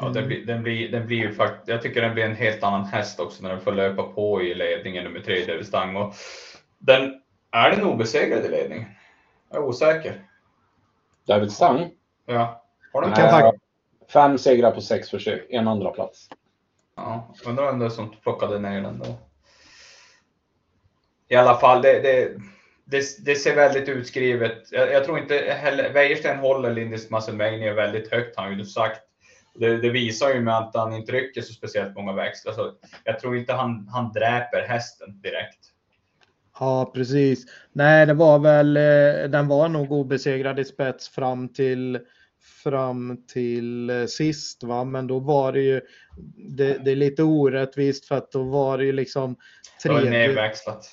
Ja, 0.00 0.08
den 0.08 0.26
blir, 0.26 0.46
den 0.46 0.62
blir, 0.62 0.92
den 0.92 1.06
blir 1.06 1.16
ju 1.16 1.34
faktiskt, 1.34 1.68
jag 1.68 1.82
tycker 1.82 2.02
den 2.02 2.14
blir 2.14 2.24
en 2.24 2.36
helt 2.36 2.62
annan 2.62 2.84
häst 2.84 3.20
också 3.20 3.42
när 3.42 3.50
den 3.50 3.60
får 3.60 3.72
löpa 3.72 4.02
på 4.02 4.42
i 4.42 4.54
ledningen 4.54 5.04
nummer 5.04 5.20
tre, 5.20 5.44
David 5.44 5.66
Stang. 5.66 5.96
Och 5.96 6.14
den, 6.78 7.20
är 7.50 7.70
den 7.70 7.84
obesegrad 7.84 8.44
i 8.44 8.48
ledningen? 8.48 8.84
Jag 9.50 9.58
är 9.62 9.64
osäker. 9.64 10.22
David 11.26 11.52
Stang. 11.52 11.90
Ja, 12.26 12.64
har 12.92 13.02
den 13.02 13.12
kan 13.12 13.30
tack- 13.30 13.54
Fem 14.12 14.38
segrar 14.38 14.70
på 14.70 14.80
sex 14.80 15.10
försök, 15.10 15.46
en 15.50 15.68
andra 15.68 15.90
plats. 15.90 16.28
Ja, 16.96 17.34
undrar 17.46 17.66
vem 17.66 17.78
det 17.78 17.84
är 17.84 17.90
som 17.90 18.10
plockade 18.22 18.58
ner 18.58 18.80
den 18.80 18.98
då. 18.98 19.18
I 21.28 21.34
alla 21.36 21.54
fall, 21.54 21.82
det, 21.82 22.00
det, 22.00 22.32
det, 22.84 23.24
det 23.24 23.34
ser 23.34 23.56
väldigt 23.56 23.88
utskrivet. 23.88 24.72
Jag, 24.72 24.92
jag 24.92 25.04
tror 25.04 25.18
inte 25.18 25.36
heller, 25.36 25.92
Wäjersten 25.92 26.38
håller 26.38 26.70
Lindis 26.70 27.10
Musclemania 27.10 27.74
väldigt 27.74 28.10
högt 28.10 28.36
har 28.36 28.44
han 28.44 28.58
ju 28.58 28.64
sagt. 28.64 29.00
Det, 29.58 29.76
det 29.76 29.90
visar 29.90 30.34
ju 30.34 30.40
med 30.40 30.58
att 30.58 30.74
han 30.74 30.92
inte 30.92 31.12
rycker 31.12 31.42
så 31.42 31.52
speciellt 31.52 31.94
många 31.94 32.12
växlar. 32.12 32.52
Så 32.52 32.72
jag 33.04 33.20
tror 33.20 33.36
inte 33.36 33.52
han, 33.52 33.88
han 33.92 34.12
dräper 34.12 34.66
hästen 34.68 35.20
direkt. 35.20 35.58
Ja, 36.60 36.90
precis. 36.94 37.44
Nej, 37.72 38.06
det 38.06 38.14
var 38.14 38.38
väl, 38.38 38.76
eh, 38.76 39.30
den 39.30 39.48
var 39.48 39.68
nog 39.68 39.92
obesegrad 39.92 40.58
i 40.58 40.64
spets 40.64 41.08
fram 41.08 41.48
till, 41.48 41.98
fram 42.62 43.24
till 43.32 43.90
eh, 43.90 44.06
sist, 44.06 44.62
va? 44.62 44.84
men 44.84 45.06
då 45.06 45.18
var 45.18 45.52
det 45.52 45.60
ju, 45.60 45.80
det, 46.36 46.78
det 46.84 46.90
är 46.90 46.96
lite 46.96 47.22
orättvist 47.22 48.06
för 48.08 48.14
att 48.14 48.32
då 48.32 48.42
var 48.42 48.78
det 48.78 48.84
ju 48.84 48.92
liksom 48.92 49.36
Det 49.82 49.88
var 49.88 50.00
tredje, 50.00 50.18
nedväxlat. 50.28 50.86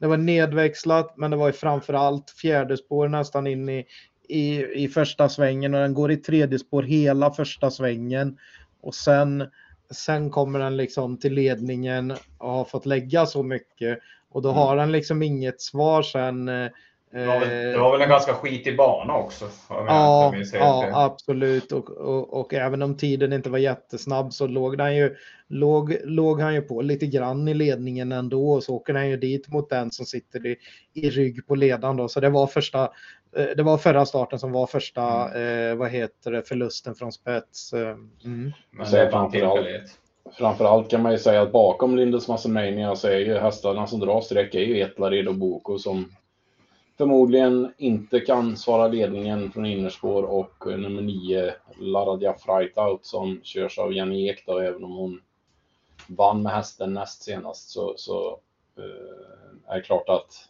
det 0.00 0.06
var 0.06 0.16
nedväxlat, 0.16 1.14
men 1.16 1.30
det 1.30 1.36
var 1.36 1.46
ju 1.46 1.52
framför 1.52 1.94
allt 1.94 2.30
fjärde 2.30 2.76
spår 2.76 3.08
nästan 3.08 3.46
in 3.46 3.68
i, 3.68 3.84
i, 4.30 4.66
i 4.84 4.88
första 4.88 5.28
svängen 5.28 5.74
och 5.74 5.80
den 5.80 5.94
går 5.94 6.12
i 6.12 6.16
tredje 6.16 6.58
spår 6.58 6.82
hela 6.82 7.30
första 7.30 7.70
svängen 7.70 8.38
och 8.80 8.94
sen, 8.94 9.48
sen 9.90 10.30
kommer 10.30 10.58
den 10.58 10.76
liksom 10.76 11.16
till 11.18 11.32
ledningen 11.34 12.14
och 12.38 12.50
har 12.50 12.64
fått 12.64 12.86
lägga 12.86 13.26
så 13.26 13.42
mycket 13.42 13.98
och 14.30 14.42
då 14.42 14.48
Mm. 14.48 14.58
har 14.58 14.76
den 14.76 14.92
liksom 14.92 15.22
inget 15.22 15.60
svar 15.60 16.02
sen 16.02 16.48
eh, 16.48 16.68
Det 17.12 17.26
var, 17.26 17.40
väl, 17.40 17.48
det 17.72 17.78
var 17.78 17.92
väl 17.92 18.02
en 18.02 18.08
ganska 18.08 18.34
skitig 18.34 18.76
bana 18.76 19.16
också? 19.16 19.44
Ja, 19.68 20.34
ja 20.52 20.90
absolut. 20.92 21.72
Och, 21.72 21.90
och, 21.90 22.40
och, 22.40 22.54
även 22.54 22.82
om 22.82 22.96
tiden 22.96 23.32
inte 23.32 23.50
var 23.50 23.58
jättesnabb 23.58 24.32
så 24.32 24.46
låg 24.46 24.80
han, 24.80 24.96
ju, 24.96 25.16
låg, 25.48 25.96
låg 26.04 26.40
han 26.40 26.54
ju 26.54 26.60
på 26.62 26.82
lite 26.82 27.06
grann 27.06 27.48
i 27.48 27.54
ledningen 27.54 28.12
ändå. 28.12 28.52
Och 28.52 28.62
så 28.62 28.74
åker 28.74 28.94
han 28.94 29.08
ju 29.08 29.16
dit 29.16 29.48
mot 29.48 29.70
den 29.70 29.90
som 29.90 30.06
sitter 30.06 30.46
i, 30.46 30.56
i 30.94 31.10
rygg 31.10 31.46
på 31.46 31.54
ledaren. 31.54 31.96
Då. 31.96 32.08
Så 32.08 32.20
det 32.20 32.30
var, 32.30 32.46
första, 32.46 32.90
det 33.32 33.62
var 33.62 33.78
förra 33.78 34.06
starten 34.06 34.38
som 34.38 34.52
var 34.52 34.66
första 34.66 35.28
mm. 35.28 35.70
eh, 35.70 35.76
vad 35.76 35.90
heter 35.90 36.30
det, 36.30 36.42
förlusten 36.42 36.94
från 36.94 37.12
spets. 37.12 37.72
Eh, 37.72 37.96
mm. 38.24 38.52
Men 38.70 39.30
tillfällighet. 39.30 39.90
Framförallt 40.32 40.90
kan 40.90 41.02
man 41.02 41.12
ju 41.12 41.18
säga 41.18 41.42
att 41.42 41.52
bakom 41.52 41.96
Lindus 41.96 42.28
Masselmania 42.28 42.96
så 42.96 43.08
är 43.08 43.18
ju 43.18 43.38
hästarna 43.38 43.86
som 43.86 44.00
drar 44.00 44.20
streck 44.20 44.54
är 44.54 44.60
ju 44.60 44.80
Etlarid 44.80 45.28
och 45.28 45.34
Boko 45.34 45.78
som 45.78 46.12
förmodligen 46.98 47.72
inte 47.78 48.20
kan 48.20 48.56
svara 48.56 48.88
ledningen 48.88 49.52
från 49.52 49.66
innerspår 49.66 50.22
och 50.22 50.66
nummer 50.66 51.02
9 51.02 51.54
Laradia 51.80 52.34
Freitaut 52.34 53.06
som 53.06 53.40
körs 53.42 53.78
av 53.78 53.92
Jenny 53.92 54.28
Ek 54.28 54.46
då, 54.46 54.58
även 54.58 54.84
om 54.84 54.92
hon 54.92 55.20
vann 56.06 56.42
med 56.42 56.52
hästen 56.52 56.94
näst 56.94 57.22
senast 57.22 57.70
så, 57.70 57.94
så 57.96 58.38
uh, 58.78 59.72
är 59.72 59.76
det 59.76 59.82
klart 59.82 60.08
att 60.08 60.48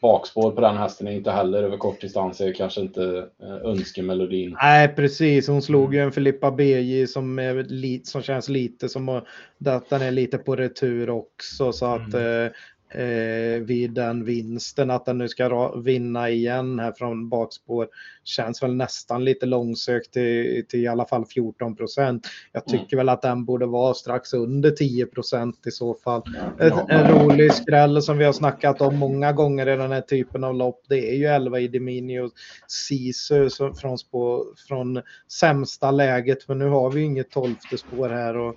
bakspår 0.00 0.50
på 0.50 0.60
den 0.60 0.76
hästen 0.76 1.08
är 1.08 1.12
inte 1.12 1.30
heller 1.30 1.62
över 1.62 1.76
kort 1.76 2.00
distans 2.00 2.40
är 2.40 2.52
kanske 2.52 2.80
inte 2.80 3.00
uh, 3.00 3.26
önskemelodin. 3.64 4.56
Nej, 4.62 4.88
precis. 4.88 5.48
Hon 5.48 5.62
slog 5.62 5.94
ju 5.94 6.00
en 6.00 6.12
Filippa 6.12 6.50
BJ 6.50 7.06
som, 7.06 7.38
är 7.38 8.06
som 8.06 8.22
känns 8.22 8.48
lite 8.48 8.88
som 8.88 9.08
att 9.08 9.90
den 9.90 10.02
är 10.02 10.10
lite 10.10 10.38
på 10.38 10.56
retur 10.56 11.10
också. 11.10 11.72
Så 11.72 11.86
att 11.86 12.14
mm. 12.14 12.52
Eh, 12.90 13.60
vid 13.60 13.90
den 13.90 14.24
vinsten. 14.24 14.90
Att 14.90 15.04
den 15.04 15.18
nu 15.18 15.28
ska 15.28 15.74
vinna 15.76 16.30
igen 16.30 16.78
här 16.78 16.92
från 16.92 17.28
bakspår 17.28 17.88
känns 18.24 18.62
väl 18.62 18.74
nästan 18.74 19.24
lite 19.24 19.46
långsökt 19.46 20.12
till, 20.12 20.64
till 20.68 20.80
i 20.80 20.86
alla 20.86 21.04
fall 21.04 21.26
14 21.26 21.76
procent. 21.76 22.26
Jag 22.52 22.62
mm. 22.68 22.80
tycker 22.80 22.96
mm. 22.96 23.06
väl 23.06 23.14
att 23.14 23.22
den 23.22 23.44
borde 23.44 23.66
vara 23.66 23.94
strax 23.94 24.34
under 24.34 24.70
10 24.70 25.06
procent 25.06 25.66
i 25.66 25.70
så 25.70 25.94
fall. 25.94 26.22
Ja, 26.58 26.86
en, 26.88 27.00
en 27.00 27.08
rolig 27.08 27.52
skräll 27.52 28.02
som 28.02 28.18
vi 28.18 28.24
har 28.24 28.32
snackat 28.32 28.80
om 28.80 28.96
många 28.96 29.32
gånger 29.32 29.68
i 29.68 29.76
den 29.76 29.92
här 29.92 30.00
typen 30.00 30.44
av 30.44 30.54
lopp. 30.54 30.84
Det 30.88 31.10
är 31.10 31.16
ju 31.16 31.26
11 31.26 31.60
i 31.60 31.68
Diminio 31.68 32.30
Sisu 32.66 33.50
från, 33.50 33.98
från 34.68 35.02
sämsta 35.32 35.90
läget. 35.90 36.48
Men 36.48 36.58
nu 36.58 36.68
har 36.68 36.90
vi 36.90 37.02
inget 37.02 37.30
tolfte 37.30 37.78
spår 37.78 38.08
här 38.08 38.36
och 38.36 38.56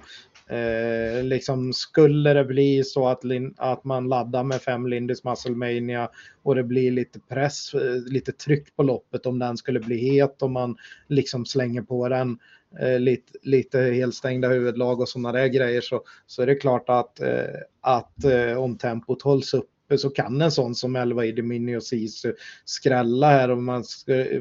Eh, 0.54 1.24
liksom 1.24 1.74
skulle 1.74 2.34
det 2.34 2.44
bli 2.44 2.84
så 2.84 3.08
att, 3.08 3.24
att 3.58 3.84
man 3.84 4.10
laddar 4.10 4.44
med 4.44 4.62
fem 4.62 4.88
Lindys 4.88 5.24
Musclemania 5.24 6.10
och 6.44 6.56
det 6.56 6.64
blir 6.64 6.92
lite 6.92 7.20
press, 7.20 7.74
eh, 7.74 7.96
lite 8.06 8.32
tryck 8.32 8.76
på 8.76 8.84
loppet 8.84 9.26
om 9.26 9.40
den 9.40 9.58
skulle 9.58 9.80
bli 9.80 9.98
het 9.98 10.42
och 10.42 10.52
man 10.52 10.78
liksom 11.08 11.46
slänger 11.46 11.82
på 11.82 12.10
den 12.10 12.38
eh, 12.80 13.00
lite, 13.00 13.34
lite 13.42 13.80
helstängda 13.80 14.48
huvudlag 14.48 15.00
och 15.00 15.10
sådana 15.10 15.32
där 15.32 15.48
grejer 15.48 15.82
så, 15.82 16.02
så 16.28 16.42
är 16.42 16.46
det 16.46 16.56
klart 16.56 16.90
att, 16.90 17.20
eh, 17.20 17.60
att 17.82 18.24
eh, 18.24 18.58
om 18.58 18.78
tempot 18.78 19.22
hålls 19.22 19.54
upp 19.54 19.70
så 19.98 20.10
kan 20.10 20.42
en 20.42 20.52
sån 20.52 20.76
som 20.76 20.96
Elva 20.96 21.26
Idemini 21.26 21.76
och 21.76 21.84
Sisu 21.84 22.34
skrälla 22.66 23.30
här 23.30 23.52
och 23.52 23.64
man, 23.64 23.84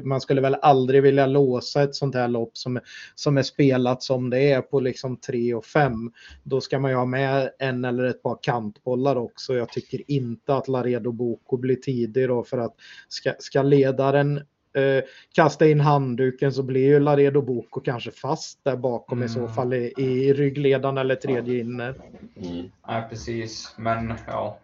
man 0.03 0.21
skulle 0.21 0.41
väl 0.41 0.55
aldrig 0.61 1.03
vilja 1.03 1.25
låsa 1.25 1.83
ett 1.83 1.95
sånt 1.95 2.15
här 2.15 2.27
lopp 2.27 2.57
som, 2.57 2.79
som 3.15 3.37
är 3.37 3.43
spelat 3.43 4.03
som 4.03 4.29
det 4.29 4.51
är 4.51 4.61
på 4.61 4.79
liksom 4.79 5.17
3 5.17 5.53
och 5.53 5.65
5. 5.65 6.11
Då 6.43 6.61
ska 6.61 6.79
man 6.79 6.91
ju 6.91 6.97
ha 6.97 7.05
med 7.05 7.49
en 7.59 7.85
eller 7.85 8.03
ett 8.03 8.23
par 8.23 8.37
kantbollar 8.41 9.15
också. 9.15 9.55
Jag 9.55 9.69
tycker 9.69 10.11
inte 10.11 10.55
att 10.55 10.67
Laredo 10.67 11.11
Boko 11.11 11.57
blir 11.57 11.75
tidig 11.75 12.27
då 12.27 12.43
för 12.43 12.57
att 12.57 12.75
ska, 13.07 13.33
ska 13.39 13.61
ledaren 13.61 14.37
eh, 14.73 15.03
kasta 15.35 15.67
in 15.67 15.79
handduken 15.79 16.53
så 16.53 16.63
blir 16.63 16.85
ju 16.85 16.99
Laredo 16.99 17.41
Boko 17.41 17.79
kanske 17.79 18.11
fast 18.11 18.63
där 18.63 18.75
bakom 18.75 19.17
mm. 19.17 19.25
i 19.25 19.29
så 19.29 19.39
mm. 19.39 19.53
fall 19.53 19.73
i, 19.73 19.93
i 19.97 20.33
ryggledaren 20.33 20.97
eller 20.97 21.15
tredje 21.15 21.59
inne. 21.59 21.93
Mm. 22.35 22.69
Ja, 22.87 23.07
precis. 23.09 23.75
Men 23.77 24.13
ja, 24.27 24.59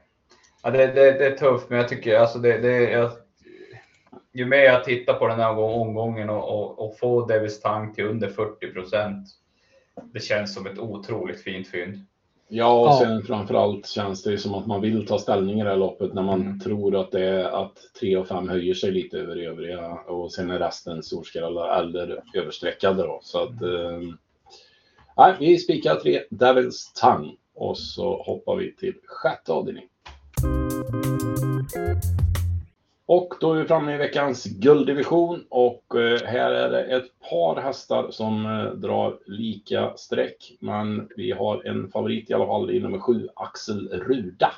Ja, 0.63 0.69
det, 0.69 0.87
det, 0.87 1.11
det, 1.11 1.25
är 1.25 1.37
tufft, 1.37 1.69
men 1.69 1.79
jag 1.79 1.89
tycker 1.89 2.19
alltså 2.19 2.39
det, 2.39 2.57
det 2.57 2.91
jag, 2.91 3.11
ju 4.33 4.45
mer 4.45 4.57
jag 4.57 4.83
tittar 4.83 5.13
på 5.13 5.27
den 5.27 5.39
här 5.39 5.57
omgången 5.57 6.29
och, 6.29 6.59
och, 6.59 6.85
och 6.85 6.97
får 6.99 7.27
Davis 7.27 7.61
Tang 7.61 7.93
till 7.93 8.05
under 8.05 8.29
40 8.29 8.73
procent. 8.73 9.27
Det 10.13 10.19
känns 10.19 10.53
som 10.53 10.67
ett 10.67 10.79
otroligt 10.79 11.41
fint 11.41 11.67
fynd. 11.67 12.05
Ja, 12.51 12.87
och 12.87 12.97
sen 12.97 13.15
ja. 13.15 13.21
framförallt 13.27 13.87
känns 13.87 14.23
det 14.23 14.37
som 14.37 14.53
att 14.53 14.67
man 14.67 14.81
vill 14.81 15.07
ta 15.07 15.19
ställning 15.19 15.59
i 15.59 15.63
det 15.63 15.69
här 15.69 15.77
loppet 15.77 16.13
när 16.13 16.23
man 16.23 16.41
mm. 16.41 16.59
tror 16.59 16.95
att 16.95 17.11
det 17.11 17.25
är 17.25 17.43
att 17.43 17.77
3 17.99 18.17
och 18.17 18.27
5 18.27 18.49
höjer 18.49 18.73
sig 18.73 18.91
lite 18.91 19.17
över 19.17 19.37
övriga 19.37 19.93
och 19.93 20.31
sen 20.31 20.51
är 20.51 20.59
resten 20.59 21.03
storskrällar 21.03 21.79
eller 21.79 22.23
överstreckade 22.33 23.03
då. 23.03 23.19
Så 23.23 23.43
att 23.43 23.61
mm. 23.61 24.17
eh, 25.17 25.39
vi 25.39 25.57
spikar 25.57 25.95
tre 25.95 26.21
Devils 26.29 26.93
Tongue 26.93 27.35
och 27.55 27.77
så 27.77 28.23
hoppar 28.23 28.55
vi 28.55 28.75
till 28.75 28.95
sjätte 29.05 29.51
avdelningen. 29.51 29.88
Och 33.11 33.33
då 33.39 33.53
är 33.53 33.61
vi 33.61 33.67
framme 33.67 33.93
i 33.93 33.97
veckans 33.97 34.45
gulddivision 34.45 35.45
och 35.49 35.95
eh, 35.95 36.25
här 36.25 36.51
är 36.51 36.69
det 36.69 36.83
ett 36.83 37.19
par 37.29 37.61
hästar 37.61 38.11
som 38.11 38.45
eh, 38.45 38.73
drar 38.73 39.19
lika 39.25 39.93
streck. 39.97 40.57
Men 40.59 41.09
vi 41.15 41.31
har 41.31 41.67
en 41.67 41.91
favorit 41.91 42.29
i 42.29 42.33
alla 42.33 42.45
fall 42.45 42.71
i 42.71 42.79
nummer 42.79 42.99
sju, 42.99 43.27
Axel 43.35 43.89
Ruda. 43.89 44.51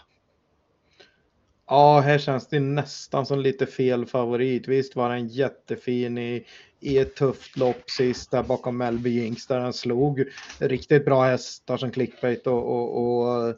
Ja, 1.67 1.99
här 1.99 2.17
känns 2.17 2.47
det 2.47 2.59
nästan 2.59 3.25
som 3.25 3.39
lite 3.39 3.65
fel 3.65 4.05
favorit. 4.05 4.67
Visst 4.67 4.95
var 4.95 5.09
den 5.09 5.27
jättefin 5.27 6.17
i, 6.17 6.45
i 6.79 6.97
ett 6.97 7.15
tufft 7.15 7.57
lopp 7.57 7.89
sist 7.89 8.31
där 8.31 8.43
bakom 8.43 8.77
Melby 8.77 9.09
Jinx 9.09 9.47
där 9.47 9.59
han 9.59 9.73
slog 9.73 10.23
riktigt 10.59 11.05
bra 11.05 11.23
hästar 11.23 11.77
som 11.77 11.91
clickbait 11.91 12.47
och, 12.47 12.63
och, 12.63 12.97
och 12.97 13.55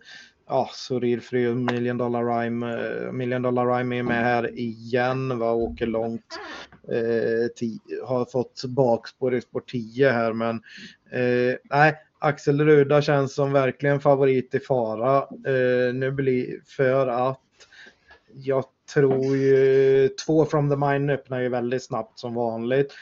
ja, 0.53 0.69
Surir 0.73 1.19
Fru, 1.19 1.55
Million 1.55 1.97
Dollar 1.97 2.25
Rhyme. 2.25 2.73
Eh, 2.73 3.11
Million 3.11 3.41
Dollar 3.41 3.77
Rhyme 3.77 3.99
är 3.99 4.03
med 4.03 4.23
här 4.23 4.59
igen, 4.59 5.39
va, 5.39 5.51
åker 5.51 5.85
långt. 5.85 6.39
Eh, 6.87 8.07
har 8.07 8.25
fått 8.25 8.63
bakspår 8.65 9.35
i 9.35 9.41
spår 9.41 9.63
10 9.67 10.11
här, 10.11 10.33
men 10.33 10.55
eh, 11.11 11.55
nej, 11.63 11.95
Axel 12.19 12.65
Ruda 12.65 13.01
känns 13.01 13.35
som 13.35 13.51
verkligen 13.51 13.99
favorit 13.99 14.55
i 14.55 14.59
fara. 14.59 15.17
Eh, 15.17 15.93
nu 15.93 16.11
blir 16.11 16.61
för 16.65 17.07
att 17.07 17.39
jag 18.33 18.65
tror 18.93 19.37
ju 19.37 20.09
två 20.25 20.45
from 20.45 20.69
the 20.69 20.75
mine 20.75 21.13
öppnar 21.13 21.39
ju 21.41 21.49
väldigt 21.49 21.83
snabbt 21.83 22.19
som 22.19 22.33
vanligt 22.33 22.93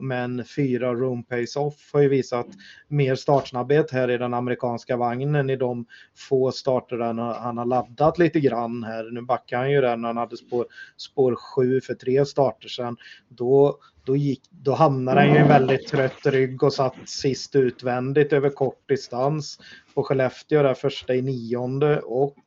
men 0.00 0.44
fyra 0.44 0.94
room 0.94 1.22
pace 1.22 1.58
off 1.58 1.90
har 1.92 2.00
ju 2.00 2.08
visat 2.08 2.46
mer 2.88 3.14
startsnabbhet 3.14 3.90
här 3.90 4.10
i 4.10 4.18
den 4.18 4.34
amerikanska 4.34 4.96
vagnen 4.96 5.50
i 5.50 5.56
de 5.56 5.86
få 6.16 6.52
starter 6.52 6.98
han, 6.98 7.18
han 7.18 7.58
har 7.58 7.64
laddat 7.64 8.18
lite 8.18 8.40
grann 8.40 8.84
här. 8.84 9.10
Nu 9.10 9.22
backar 9.22 9.58
han 9.58 9.70
ju 9.70 9.80
där 9.80 9.96
när 9.96 10.08
han 10.08 10.16
hade 10.16 10.36
spår, 10.36 10.66
spår 10.96 11.34
7 11.34 11.80
för 11.80 11.94
tre 11.94 12.26
starter 12.26 12.68
sedan. 12.68 12.96
Då, 13.28 13.78
då, 14.04 14.16
gick, 14.16 14.42
då 14.50 14.72
hamnade 14.72 15.20
han 15.20 15.28
ju 15.28 15.34
i 15.34 15.38
en 15.38 15.48
väldigt 15.48 15.88
trött 15.88 16.26
rygg 16.26 16.62
och 16.62 16.72
satt 16.72 16.94
sist 17.04 17.56
utvändigt 17.56 18.32
över 18.32 18.50
kort 18.50 18.88
distans 18.88 19.58
på 19.94 20.02
Skellefteå 20.02 20.62
där 20.62 20.74
första 20.74 21.14
i 21.14 21.22
nionde 21.22 22.00
och 22.00 22.38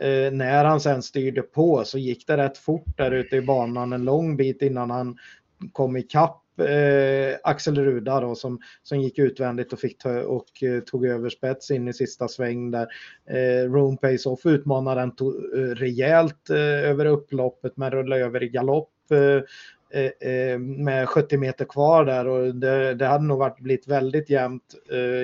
eh, 0.00 0.32
när 0.32 0.64
han 0.64 0.80
sen 0.80 1.02
styrde 1.02 1.42
på 1.42 1.84
så 1.84 1.98
gick 1.98 2.26
det 2.26 2.36
rätt 2.36 2.58
fort 2.58 2.96
där 2.96 3.10
ute 3.10 3.36
i 3.36 3.40
banan 3.40 3.92
en 3.92 4.04
lång 4.04 4.36
bit 4.36 4.62
innan 4.62 4.90
han 4.90 5.18
kom 5.72 5.96
ikapp 5.96 6.42
eh, 6.60 7.36
Axel 7.42 7.84
Ruda 7.84 8.20
då, 8.20 8.34
som, 8.34 8.58
som 8.82 9.00
gick 9.00 9.18
utvändigt 9.18 9.72
och, 9.72 9.80
fick 9.80 9.98
ta, 9.98 10.20
och 10.20 10.62
eh, 10.62 10.80
tog 10.80 11.06
över 11.06 11.28
spets 11.28 11.70
in 11.70 11.88
i 11.88 11.92
sista 11.92 12.28
sväng 12.28 12.70
där. 12.70 12.86
Eh, 13.30 13.72
Room 13.72 13.96
Pace 13.96 14.28
Off 14.28 14.46
utmanade 14.46 15.00
den 15.00 15.14
to, 15.14 15.32
eh, 15.56 15.74
rejält 15.74 16.50
eh, 16.50 16.90
över 16.90 17.06
upploppet 17.06 17.76
men 17.76 17.90
rullade 17.90 18.24
över 18.24 18.42
i 18.42 18.48
galopp 18.48 18.90
eh, 19.10 20.58
med 20.58 21.08
70 21.08 21.36
meter 21.36 21.64
kvar 21.64 22.04
där 22.04 22.26
och 22.26 22.54
det, 22.54 22.94
det 22.94 23.06
hade 23.06 23.24
nog 23.24 23.38
varit 23.38 23.60
blivit 23.60 23.88
väldigt 23.88 24.30
jämnt 24.30 24.74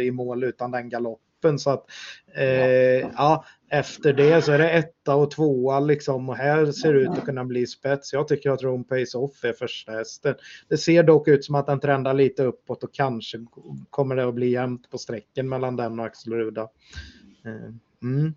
i 0.03 0.11
mål 0.11 0.45
utan 0.45 0.71
den 0.71 0.89
galoppen. 0.89 1.59
Så 1.59 1.71
att, 1.71 1.85
eh, 2.35 3.11
ja, 3.17 3.45
efter 3.71 4.13
det 4.13 4.43
så 4.43 4.53
är 4.53 4.59
det 4.59 4.71
etta 4.71 5.15
och 5.15 5.31
tvåa 5.31 5.81
liksom 5.81 6.29
och 6.29 6.37
här 6.37 6.73
ser 6.73 6.95
det 6.95 7.01
ut 7.01 7.09
att 7.09 7.25
kunna 7.25 7.45
bli 7.45 7.67
spets. 7.67 8.13
Jag 8.13 8.29
tycker 8.29 8.51
att 8.51 8.63
Rome 8.63 8.85
Pace 8.85 9.19
Off 9.19 9.45
är 9.45 9.53
första 9.53 9.93
hästen. 9.93 10.35
Det 10.69 10.79
ser 10.79 11.03
dock 11.03 11.29
ut 11.29 11.45
som 11.45 11.55
att 11.55 11.67
den 11.67 11.81
trendar 11.81 12.15
lite 12.15 12.45
uppåt 12.45 12.85
och 12.85 12.95
kanske 12.95 13.47
kommer 13.91 14.17
det 14.17 14.29
att 14.29 14.35
bli 14.35 14.49
jämnt 14.49 14.91
på 14.91 14.99
sträcken 14.99 15.49
mellan 15.49 15.77
den 15.77 16.01
och 16.01 16.07
Axel 16.07 16.33
Ruda. 16.33 16.69
Eh, 17.45 17.73
mm. 18.03 18.35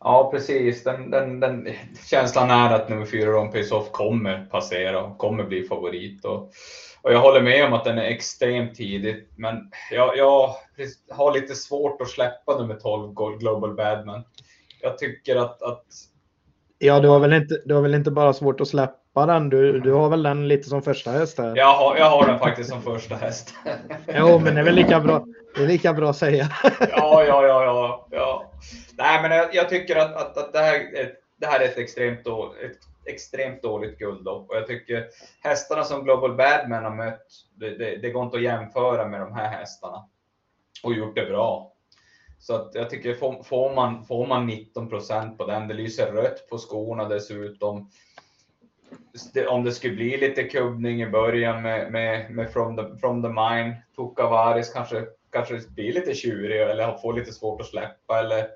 Ja, 0.00 0.30
precis. 0.32 0.84
Den, 0.84 1.10
den, 1.10 1.40
den, 1.40 1.68
känslan 2.10 2.50
är 2.50 2.74
att 2.74 2.88
nummer 2.88 3.06
fyra 3.06 3.30
Rome 3.30 3.52
Pace 3.52 3.74
Off 3.74 3.92
kommer 3.92 4.46
passera 4.50 5.04
och 5.04 5.18
kommer 5.18 5.44
bli 5.44 5.62
favorit. 5.62 6.24
Och, 6.24 6.52
och 7.02 7.12
jag 7.12 7.20
håller 7.20 7.40
med 7.40 7.66
om 7.66 7.72
att 7.72 7.84
den 7.84 7.98
är 7.98 8.04
extremt 8.04 8.74
tidig, 8.74 9.28
men 9.36 9.70
jag, 9.90 10.16
jag 10.16 10.54
har 11.10 11.32
lite 11.32 11.54
svårt 11.54 12.02
att 12.02 12.08
släppa 12.08 12.58
nummer 12.58 12.74
12 12.74 13.38
Global 13.38 13.74
Badman. 13.74 14.24
Jag 14.82 14.98
tycker 14.98 15.36
att, 15.36 15.62
att 15.62 15.84
Ja, 16.78 17.00
du 17.00 17.08
har, 17.08 17.18
väl 17.18 17.32
inte, 17.32 17.62
du 17.64 17.74
har 17.74 17.82
väl 17.82 17.94
inte 17.94 18.10
bara 18.10 18.32
svårt 18.32 18.60
att 18.60 18.68
släppa 18.68 19.26
den? 19.26 19.48
Du, 19.48 19.80
du 19.80 19.92
har 19.92 20.08
väl 20.08 20.22
den 20.22 20.48
lite 20.48 20.68
som 20.68 20.82
första 20.82 21.10
häst 21.10 21.38
här? 21.38 21.56
Jag 21.56 21.74
har, 21.74 21.96
jag 21.96 22.10
har 22.10 22.26
den 22.26 22.38
faktiskt 22.38 22.70
som 22.70 22.82
första 22.82 23.14
häst. 23.14 23.54
jo, 24.06 24.38
men 24.38 24.54
det 24.54 24.60
är 24.60 24.64
väl 24.64 24.74
lika 24.74 25.00
bra, 25.00 25.24
det 25.56 25.62
är 25.62 25.66
lika 25.66 25.92
bra 25.92 26.10
att 26.10 26.16
säga. 26.16 26.48
ja, 26.80 27.24
ja, 27.24 27.46
ja, 27.46 27.64
ja, 27.64 28.06
ja. 28.10 28.52
Nej, 28.98 29.22
men 29.22 29.30
jag, 29.30 29.54
jag 29.54 29.68
tycker 29.68 29.96
att, 29.96 30.16
att, 30.16 30.36
att 30.38 30.52
det, 30.52 30.58
här 30.58 30.74
är, 30.74 31.12
det 31.40 31.46
här 31.46 31.60
är 31.60 31.64
ett 31.64 31.78
extremt, 31.78 32.24
då, 32.24 32.54
ett 32.64 32.78
extremt 33.08 33.62
dåligt 33.62 33.98
guldlopp 33.98 34.50
och 34.50 34.56
jag 34.56 34.66
tycker 34.66 35.08
hästarna 35.42 35.84
som 35.84 36.04
Global 36.04 36.36
Badman 36.36 36.84
har 36.84 36.94
mött, 36.94 37.26
det, 37.54 37.70
det, 37.70 37.96
det 37.96 38.10
går 38.10 38.24
inte 38.24 38.36
att 38.36 38.42
jämföra 38.42 39.08
med 39.08 39.20
de 39.20 39.32
här 39.32 39.48
hästarna 39.48 40.08
och 40.82 40.94
gjort 40.94 41.14
det 41.14 41.26
bra. 41.26 41.72
Så 42.38 42.54
att 42.54 42.74
jag 42.74 42.90
tycker 42.90 43.14
får, 43.14 43.42
får 43.42 43.74
man, 43.74 44.04
får 44.04 44.26
man 44.26 44.46
19 44.46 44.88
procent 44.88 45.38
på 45.38 45.46
den, 45.46 45.68
det 45.68 45.74
lyser 45.74 46.12
rött 46.12 46.48
på 46.50 46.58
skorna 46.58 47.08
dessutom. 47.08 47.90
Det, 49.34 49.46
om 49.46 49.64
det 49.64 49.72
skulle 49.72 49.94
bli 49.94 50.16
lite 50.16 50.44
kubbning 50.44 51.02
i 51.02 51.06
början 51.06 51.62
med, 51.62 51.92
med, 51.92 52.30
med 52.30 52.52
from, 52.52 52.76
the, 52.76 52.98
from 53.00 53.22
the 53.22 53.28
Mine, 53.28 53.82
Tukavaris 53.96 54.72
kanske, 54.72 55.06
kanske 55.32 55.60
blir 55.68 55.92
lite 55.92 56.14
tjurig 56.14 56.60
eller 56.60 56.98
får 56.98 57.12
lite 57.12 57.32
svårt 57.32 57.60
att 57.60 57.66
släppa. 57.66 58.18
Eller, 58.18 58.48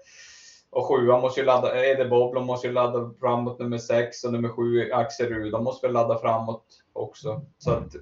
och 0.72 0.86
sjuan 0.86 1.20
måste 1.20 1.40
ju 1.40 1.46
ladda, 1.46 1.84
Ede 1.84 2.04
Boblom 2.04 2.46
måste 2.46 2.66
ju 2.66 2.72
ladda 2.72 3.10
framåt 3.20 3.58
nummer 3.58 3.78
sex 3.78 4.24
och 4.24 4.32
nummer 4.32 4.48
sju 4.48 4.92
Axel 4.92 5.28
Rud, 5.28 5.52
de 5.52 5.64
måste 5.64 5.86
väl 5.86 5.94
ladda 5.94 6.18
framåt 6.18 6.64
också. 6.92 7.40
Så 7.58 7.70
att 7.70 7.94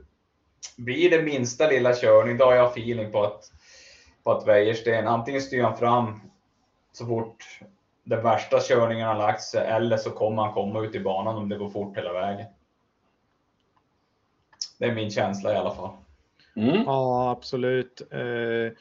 blir 0.77 1.11
det 1.11 1.23
minsta 1.23 1.69
lilla 1.69 1.95
körning, 1.95 2.37
då 2.37 2.45
har 2.45 2.55
jag 2.55 2.71
feeling 2.71 3.13
på 3.13 3.23
att 3.23 3.51
på 4.25 4.33
att 4.33 4.47
Wäjersten 4.47 5.09
antingen 5.09 5.41
styr 5.41 5.63
han 5.63 5.77
fram 5.77 6.21
så 6.93 7.07
fort 7.07 7.61
den 8.05 8.23
värsta 8.23 8.61
körningen 8.61 9.09
har 9.09 9.19
lagt 9.19 9.43
sig 9.43 9.67
eller 9.67 9.97
så 9.97 10.11
kommer 10.11 10.43
han 10.43 10.55
komma 10.55 10.81
ut 10.81 10.95
i 10.95 11.01
banan 11.01 11.37
om 11.37 11.49
det 11.49 11.57
går 11.57 11.71
fort 11.71 11.97
hela 11.97 12.13
vägen. 12.13 12.47
Det 14.79 14.85
är 14.85 14.95
min 14.95 15.11
känsla 15.11 15.53
i 15.53 15.57
alla 15.57 15.75
fall. 15.75 15.91
Mm. 16.57 16.83
Ja, 16.87 17.31
absolut. 17.31 18.03
Eh, 18.11 18.73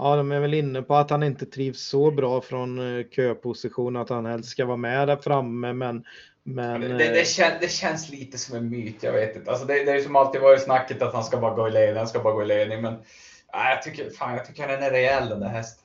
ja, 0.00 0.16
de 0.16 0.32
är 0.32 0.40
väl 0.40 0.54
inne 0.54 0.82
på 0.82 0.94
att 0.94 1.10
han 1.10 1.22
inte 1.22 1.46
trivs 1.46 1.80
så 1.80 2.10
bra 2.10 2.40
från 2.40 2.98
eh, 2.98 3.06
köposition, 3.10 3.96
att 3.96 4.08
han 4.08 4.26
helst 4.26 4.50
ska 4.50 4.64
vara 4.66 4.76
med 4.76 5.08
där 5.08 5.16
framme, 5.16 5.72
men 5.72 6.04
men, 6.42 6.80
det, 6.80 6.88
det, 6.88 7.18
eh, 7.18 7.24
kän, 7.24 7.52
det, 7.60 7.70
känns 7.70 8.10
lite 8.10 8.38
som 8.38 8.56
en 8.56 8.70
myt, 8.70 9.02
jag 9.02 9.12
vet 9.12 9.36
inte. 9.36 9.50
Alltså 9.50 9.66
det, 9.66 9.84
det 9.84 9.92
är 9.92 10.00
som 10.00 10.16
alltid 10.16 10.40
varit 10.40 10.62
snacket 10.62 11.02
att 11.02 11.14
han 11.14 11.24
ska 11.24 11.36
bara 11.36 11.54
gå 11.54 11.68
i 11.68 11.70
ledning, 11.70 11.96
han 11.96 12.08
ska 12.08 12.20
bara 12.20 12.34
gå 12.34 12.42
i 12.42 12.46
ledning. 12.46 12.82
Men 12.82 12.94
Ja, 13.52 13.70
jag, 13.70 13.82
tycker, 13.82 14.10
fan, 14.10 14.34
jag 14.34 14.44
tycker 14.44 14.68
den 14.68 14.82
är 14.82 14.90
rejäl 14.90 15.28
den 15.28 15.40
där 15.40 15.48
hästen. 15.48 15.84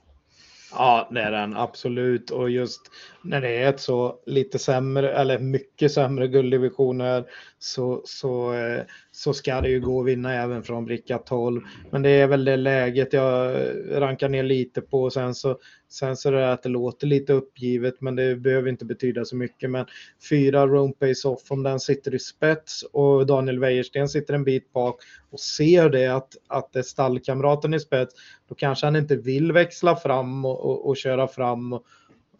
Ja, 0.71 1.09
det 1.11 1.21
är 1.21 1.31
den 1.31 1.57
absolut. 1.57 2.31
Och 2.31 2.49
just 2.49 2.81
när 3.21 3.41
det 3.41 3.49
är 3.49 3.69
ett 3.69 3.79
så 3.79 4.19
lite 4.25 4.59
sämre 4.59 5.13
eller 5.13 5.39
mycket 5.39 5.91
sämre 5.91 6.27
gulddivisioner 6.27 7.25
så, 7.59 8.01
så, 8.05 8.53
eh, 8.53 8.81
så 9.15 9.33
ska 9.33 9.61
det 9.61 9.69
ju 9.69 9.79
gå 9.79 10.01
att 10.01 10.07
vinna 10.07 10.33
även 10.33 10.63
från 10.63 10.85
bricka 10.85 11.17
12. 11.17 11.61
Men 11.91 12.01
det 12.01 12.09
är 12.09 12.27
väl 12.27 12.45
det 12.45 12.57
läget 12.57 13.13
jag 13.13 13.55
rankar 13.91 14.29
ner 14.29 14.43
lite 14.43 14.81
på. 14.81 15.09
Sen 15.09 15.35
så, 15.35 15.59
sen 15.89 16.17
så 16.17 16.29
är 16.29 16.33
det 16.33 16.51
att 16.51 16.63
det 16.63 16.69
låter 16.69 17.07
lite 17.07 17.33
uppgivet, 17.33 18.01
men 18.01 18.15
det 18.15 18.35
behöver 18.35 18.69
inte 18.69 18.85
betyda 18.85 19.25
så 19.25 19.35
mycket. 19.35 19.69
Men 19.69 19.85
fyra 20.29 20.67
Rome 20.67 20.93
Pace 20.93 21.27
Off, 21.27 21.51
om 21.51 21.63
den 21.63 21.79
sitter 21.79 22.15
i 22.15 22.19
spets 22.19 22.83
och 22.83 23.25
Daniel 23.25 23.59
Wäjersten 23.59 24.09
sitter 24.09 24.33
en 24.33 24.43
bit 24.43 24.73
bak 24.73 25.01
och 25.29 25.39
ser 25.39 25.89
det 25.89 26.07
att, 26.07 26.37
att 26.47 26.73
det 26.73 26.79
är 26.79 26.83
stallkamraten 26.83 27.73
i 27.73 27.79
spets, 27.79 28.15
då 28.49 28.55
kanske 28.55 28.85
han 28.85 28.95
inte 28.95 29.15
vill 29.15 29.51
växla 29.51 29.95
fram 29.95 30.45
och, 30.45 30.65
och, 30.65 30.87
och 30.87 30.97
köra 30.97 31.27
fram. 31.27 31.73
Och, 31.73 31.85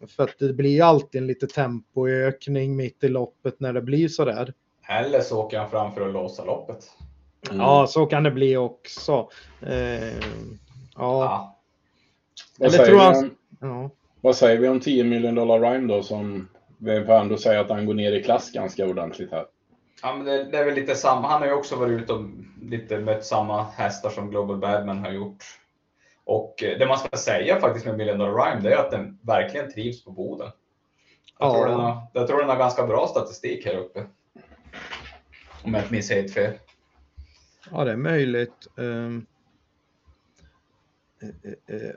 för 0.08 0.22
att 0.22 0.38
det 0.38 0.52
blir 0.52 0.82
alltid 0.82 1.20
en 1.20 1.26
lite 1.26 1.46
tempoökning 1.46 2.76
mitt 2.76 3.04
i 3.04 3.08
loppet 3.08 3.60
när 3.60 3.72
det 3.72 3.82
blir 3.82 4.08
så 4.08 4.24
där. 4.24 4.52
Eller 4.88 5.20
så 5.20 5.42
åker 5.42 5.58
han 5.58 5.70
fram 5.70 5.92
för 5.92 6.06
att 6.06 6.12
låsa 6.12 6.44
loppet. 6.44 6.78
Mm. 7.50 7.60
Ja, 7.60 7.86
så 7.86 8.06
kan 8.06 8.22
det 8.22 8.30
bli 8.30 8.56
också. 8.56 9.28
Eh, 9.62 10.16
ja. 10.16 10.18
ja. 10.96 11.58
Vad, 12.58 12.68
Eller 12.68 12.84
säger 12.84 12.98
han... 12.98 13.36
ja. 13.60 13.90
vad 14.20 14.36
säger 14.36 14.58
vi 14.60 14.68
om 14.68 14.80
10 14.80 15.04
miljoner 15.04 15.40
dollar 15.40 15.60
Rhyme 15.60 15.94
då 15.94 16.02
som 16.02 16.48
vi 16.78 17.04
får 17.04 17.12
ändå 17.12 17.36
säga 17.36 17.60
att 17.60 17.70
han 17.70 17.86
går 17.86 17.94
ner 17.94 18.12
i 18.12 18.22
klass 18.22 18.52
ganska 18.52 18.86
ordentligt 18.86 19.30
här. 19.30 19.46
Ja, 20.02 20.14
men 20.14 20.26
det, 20.26 20.44
det 20.44 20.58
är 20.58 20.64
väl 20.64 20.74
lite 20.74 20.94
samma. 20.94 21.28
Han 21.28 21.40
har 21.40 21.48
ju 21.48 21.54
också 21.54 21.76
varit 21.76 22.02
ute 22.02 22.12
och 22.12 22.24
lite 22.62 22.98
mött 22.98 23.24
samma 23.24 23.62
hästar 23.62 24.10
som 24.10 24.30
Global 24.30 24.58
Badman 24.58 24.98
har 24.98 25.10
gjort. 25.10 25.44
Och 26.24 26.62
eh, 26.62 26.78
det 26.78 26.86
man 26.86 26.98
ska 26.98 27.16
säga 27.16 27.60
faktiskt 27.60 27.86
med 27.86 27.96
Million 27.96 28.18
Dollar 28.18 28.44
Rhyme, 28.44 28.60
det 28.60 28.74
är 28.74 28.78
att 28.78 28.90
den 28.90 29.18
verkligen 29.22 29.72
trivs 29.72 30.04
på 30.04 30.10
Boden. 30.10 30.50
Jag, 31.38 31.48
ja. 31.48 31.54
tror 31.54 31.66
den 31.66 31.80
har, 31.80 32.06
jag 32.12 32.26
tror 32.26 32.38
den 32.38 32.48
har 32.48 32.56
ganska 32.56 32.86
bra 32.86 33.06
statistik 33.06 33.66
här 33.66 33.76
uppe. 33.76 34.06
Om 35.66 35.74
jag 35.74 35.82
inte 35.82 35.92
minns 35.92 36.10
helt 36.10 36.30
fel. 36.30 36.52
Ja, 37.70 37.84
det 37.84 37.92
är 37.92 37.96
möjligt. 37.96 38.68
Um, 38.76 39.26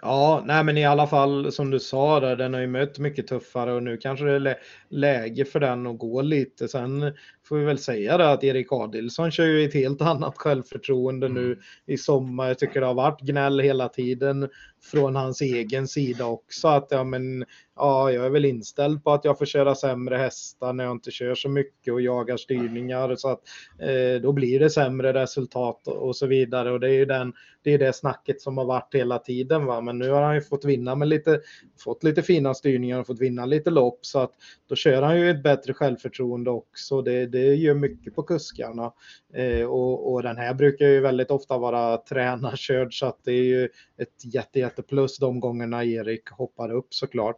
ja, 0.01 0.43
nej 0.45 0.63
men 0.63 0.78
i 0.78 0.86
alla 0.86 1.07
fall 1.07 1.51
som 1.51 1.72
du 1.72 1.80
sa 1.80 2.20
där, 2.20 2.36
den 2.36 2.53
har 2.53 2.61
ju 2.61 2.67
mött 2.67 2.99
mycket 2.99 3.28
tuffare 3.28 3.74
och 3.74 3.84
nu 3.84 3.97
kanske 3.97 4.26
det 4.26 4.49
är 4.49 4.57
läge 4.89 5.45
för 5.45 5.59
den 5.59 5.88
att 5.88 5.97
gå 5.97 6.22
lite. 6.22 6.67
Sen 6.67 7.13
får 7.50 7.58
vi 7.58 7.66
väl 7.66 7.78
säga 7.78 8.18
det 8.18 8.32
att 8.32 8.43
Erik 8.43 8.72
Adilsson 8.72 9.32
kör 9.32 9.45
ju 9.45 9.66
ett 9.66 9.74
helt 9.74 10.02
annat 10.02 10.38
självförtroende 10.38 11.28
mm. 11.28 11.43
nu 11.43 11.60
i 11.86 11.97
sommar. 11.97 12.47
Jag 12.47 12.60
tycker 12.60 12.82
det 12.82 12.88
har 12.88 12.93
varit 12.93 13.22
gnäll 13.22 13.60
hela 13.60 13.89
tiden 13.89 14.50
från 14.82 15.16
hans 15.16 15.41
egen 15.41 15.88
sida 15.88 16.26
också. 16.26 16.68
Att 16.68 16.88
ja, 16.89 17.04
men, 17.04 17.45
ja, 17.76 18.12
jag 18.12 18.26
är 18.26 18.30
väl 18.30 18.45
inställd 18.45 19.04
på 19.04 19.12
att 19.12 19.26
jag 19.26 19.38
får 19.38 19.45
köra 19.45 19.76
sämre 19.76 20.18
hästar 20.18 20.74
när 20.74 20.84
jag 20.84 20.91
inte 20.91 21.12
kör 21.12 21.36
så 21.36 21.50
mycket 21.50 21.93
och 21.93 22.02
jagar 22.02 22.38
styrningar. 22.38 23.16
Så 23.16 23.30
att 23.30 23.41
eh, 23.80 24.22
då 24.22 24.32
blir 24.32 24.60
det 24.60 24.70
sämre 24.70 25.14
resultat 25.14 25.88
och, 25.88 26.08
och, 26.08 26.16
så 26.16 26.28
vidare. 26.28 26.72
Och 26.72 26.80
det 26.80 26.88
är 26.88 26.93
ju 26.93 27.06
den, 27.06 27.34
det, 27.64 27.74
är 27.74 27.78
det 27.78 27.93
snacket 27.93 28.41
som 28.41 28.58
har 28.58 28.66
varit 28.66 28.95
hela 28.95 29.20
tiden. 29.20 29.66
Va? 29.66 29.82
Men 29.82 29.97
nu 29.97 30.10
har 30.10 30.22
han 30.22 30.36
ju 30.36 30.41
fått 30.41 30.66
vinna 30.66 30.95
med 30.95 31.08
lite, 31.08 31.39
fått 31.84 32.04
lite 32.04 32.22
fina 32.22 32.54
styrningar 32.54 33.00
och 33.00 33.08
fått 33.08 33.22
vinna 33.22 33.45
lite 33.45 33.70
lopp. 33.70 34.00
Så 34.02 34.20
att 34.20 34.32
då 34.70 34.76
kör 34.76 35.02
han 35.02 35.20
ju 35.20 35.30
ett 35.30 35.43
bättre 35.43 35.74
självförtroende 35.74 36.50
också. 36.50 37.02
Det, 37.02 37.26
det 37.26 37.39
det 37.40 37.56
gör 37.56 37.74
mycket 37.74 38.16
på 38.16 38.24
kuskarna. 38.24 38.94
Eh, 39.34 39.66
och, 39.66 40.14
och, 40.14 40.24
den 40.24 40.38
här 40.38 40.54
brukar 40.54 40.86
ju 40.86 41.00
väldigt 41.00 41.32
ofta 41.32 41.58
vara 41.58 41.98
tränarkörd 41.98 43.00
så 43.00 43.06
att 43.06 43.20
det 43.24 43.32
är 43.32 43.44
ju 43.44 43.70
ett 43.98 44.34
jätte, 44.34 44.60
jätte 44.60 44.82
plus 44.82 45.18
de 45.18 45.40
gångerna 45.40 45.86
Erik 45.86 46.30
hoppar 46.30 46.72
upp 46.72 46.94
såklart. 46.94 47.38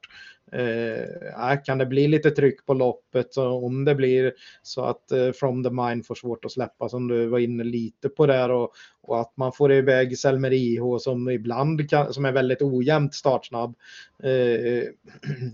Eh, 0.52 1.64
kan 1.66 1.78
det 1.78 1.86
bli 1.86 2.08
lite 2.08 2.32
tryck 2.32 2.66
på 2.66 2.74
loppet 2.74 3.34
så 3.34 3.52
om 3.52 3.86
det 3.86 3.96
blir 3.96 4.34
så 4.62 4.84
att 4.84 5.12
eh, 5.12 5.32
From 5.32 5.64
the 5.64 5.70
Mind 5.70 6.06
får 6.06 6.16
svårt 6.16 6.46
att 6.46 6.52
släppa 6.52 6.90
som 6.90 7.08
du 7.08 7.28
var 7.28 7.40
inne 7.40 7.64
lite 7.64 8.10
på 8.10 8.26
där 8.26 8.52
och, 8.52 8.72
och 9.02 9.22
att 9.22 9.38
man 9.38 9.54
får 9.54 9.72
iväg 9.72 10.18
Selmer 10.18 10.54
IH 10.54 10.98
som 11.00 11.30
ibland 11.30 11.90
kan, 11.90 12.14
som 12.14 12.26
är 12.26 12.32
väldigt 12.32 12.62
ojämnt 12.62 13.14
startsnabb. 13.14 13.76
Eh, 14.24 14.84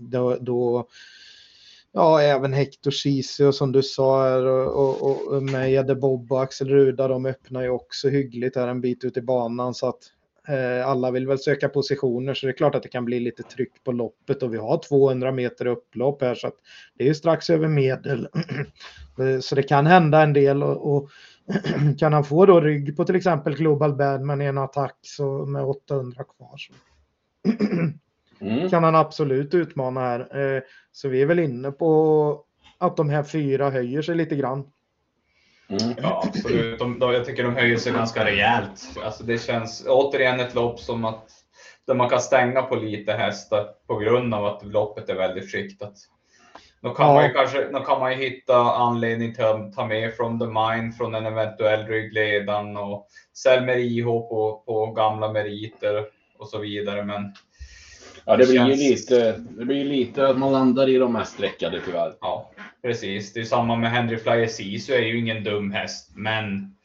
då, 0.00 0.36
då 0.40 0.88
ja, 1.98 2.20
även 2.20 2.52
Hector 2.52 2.90
Ceesay 2.90 3.52
som 3.52 3.72
du 3.72 3.82
sa 3.82 4.22
här 4.22 4.46
och, 4.46 5.02
och, 5.02 5.34
och 5.34 5.42
med 5.42 5.72
Ede 5.72 5.94
Bob 5.94 6.32
och 6.32 6.42
Axel 6.42 6.68
Ruda, 6.68 7.08
de 7.08 7.26
öppnar 7.26 7.62
ju 7.62 7.68
också 7.68 8.08
hyggligt 8.08 8.56
här 8.56 8.68
en 8.68 8.80
bit 8.80 9.04
ut 9.04 9.16
i 9.16 9.22
banan. 9.22 9.74
Så 9.74 9.88
att 9.88 9.98
eh, 10.48 10.88
alla 10.88 11.10
vill 11.10 11.26
väl 11.26 11.38
söka 11.38 11.68
positioner 11.68 12.34
så 12.34 12.46
det 12.46 12.52
är 12.52 12.56
klart 12.56 12.74
att 12.74 12.82
det 12.82 12.88
kan 12.88 13.04
bli 13.04 13.20
lite 13.20 13.42
tryck 13.42 13.84
på 13.84 13.92
loppet. 13.92 14.42
Och 14.42 14.54
vi 14.54 14.58
har 14.58 14.82
200 14.88 15.32
meter 15.32 15.66
upplopp 15.66 16.22
här 16.22 16.34
så 16.34 16.46
att 16.46 16.56
det 16.94 17.04
är 17.04 17.08
ju 17.08 17.14
strax 17.14 17.50
över 17.50 17.68
medel. 17.68 18.28
Eh, 19.20 19.40
så 19.40 19.54
det 19.54 19.62
kan 19.62 19.86
hända 19.86 20.22
en 20.22 20.32
del 20.32 20.62
och, 20.62 20.96
och 20.96 21.10
kan 21.98 22.12
han 22.12 22.24
få 22.24 22.46
då 22.46 22.60
rygg 22.60 22.96
på 22.96 23.04
till 23.04 23.16
exempel 23.16 23.56
Global 23.56 23.96
Badman 23.96 24.42
i 24.42 24.44
en 24.44 24.58
attack 24.58 24.96
så 25.02 25.46
med 25.46 25.64
800 25.64 26.24
kvar 26.24 26.56
så. 26.56 26.72
mm. 28.40 28.70
kan 28.70 28.84
han 28.84 28.94
absolut 28.94 29.54
utmana 29.54 30.00
här. 30.00 30.20
Eh, 30.56 30.62
så 30.92 31.08
vi 31.08 31.22
är 31.22 31.26
väl 31.26 31.38
inne 31.38 31.70
på 31.70 32.44
att 32.78 32.96
de 32.96 33.10
här 33.10 33.22
fyra 33.22 33.70
höjer 33.70 34.02
sig 34.02 34.14
lite 34.14 34.36
grann. 34.36 34.64
Mm. 35.68 35.94
Ja, 36.02 36.22
absolut. 36.26 36.78
De, 36.78 36.98
de, 36.98 37.12
jag 37.12 37.24
tycker 37.24 37.44
de 37.44 37.56
höjer 37.56 37.76
sig 37.76 37.92
ganska 37.92 38.24
rejält. 38.24 38.98
Alltså 39.04 39.24
det 39.24 39.38
känns 39.38 39.86
återigen 39.88 40.40
ett 40.40 40.54
lopp 40.54 40.80
som 40.80 41.04
att 41.04 41.30
där 41.86 41.94
man 41.94 42.08
kan 42.08 42.20
stänga 42.20 42.62
på 42.62 42.76
lite 42.76 43.12
hästar 43.12 43.68
på 43.86 43.96
grund 43.96 44.34
av 44.34 44.46
att 44.46 44.66
loppet 44.66 45.08
är 45.08 45.14
väldigt 45.14 45.52
skiktat. 45.52 45.94
Då 46.80 46.94
kan, 46.94 47.06
ja. 47.06 47.14
man 47.14 47.24
ju 47.24 47.32
kanske, 47.32 47.72
då 47.72 47.78
kan 47.80 48.00
man 48.00 48.12
ju 48.12 48.18
hitta 48.18 48.56
anledning 48.56 49.34
till 49.34 49.44
att 49.44 49.72
ta 49.72 49.86
med 49.86 50.14
från 50.14 50.40
the 50.40 50.46
mind 50.46 50.96
från 50.96 51.14
en 51.14 51.26
eventuell 51.26 51.86
ryggledan 51.86 52.76
och 52.76 53.08
Selmer 53.34 53.76
IH 53.76 54.04
på, 54.04 54.62
på 54.66 54.86
gamla 54.86 55.32
meriter 55.32 56.06
och 56.38 56.48
så 56.48 56.58
vidare. 56.58 57.04
Men 57.04 57.34
Ja, 58.28 58.36
det, 58.36 58.42
det 58.42 58.48
blir 58.48 58.58
känns... 58.58 58.80
ju 58.80 58.90
lite, 58.90 59.44
det 59.50 59.64
blir 59.64 59.84
lite 59.84 60.28
att 60.28 60.38
man 60.38 60.52
landar 60.52 60.88
i 60.88 60.98
de 60.98 61.12
mest 61.12 61.32
sträckade 61.32 61.80
tyvärr. 61.84 62.14
Ja, 62.20 62.50
precis. 62.82 63.32
Det 63.32 63.40
är 63.40 63.44
samma 63.44 63.76
med 63.76 63.90
Henry 63.90 64.16
Flyer 64.16 64.46
Sisu 64.46 64.92
är 64.92 65.02
ju 65.02 65.18
ingen 65.18 65.44
dum 65.44 65.70
häst, 65.70 66.10
men 66.14 66.76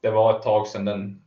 det 0.00 0.10
var 0.10 0.36
ett 0.36 0.42
tag 0.42 0.66
sedan 0.66 0.84
den 0.84 1.22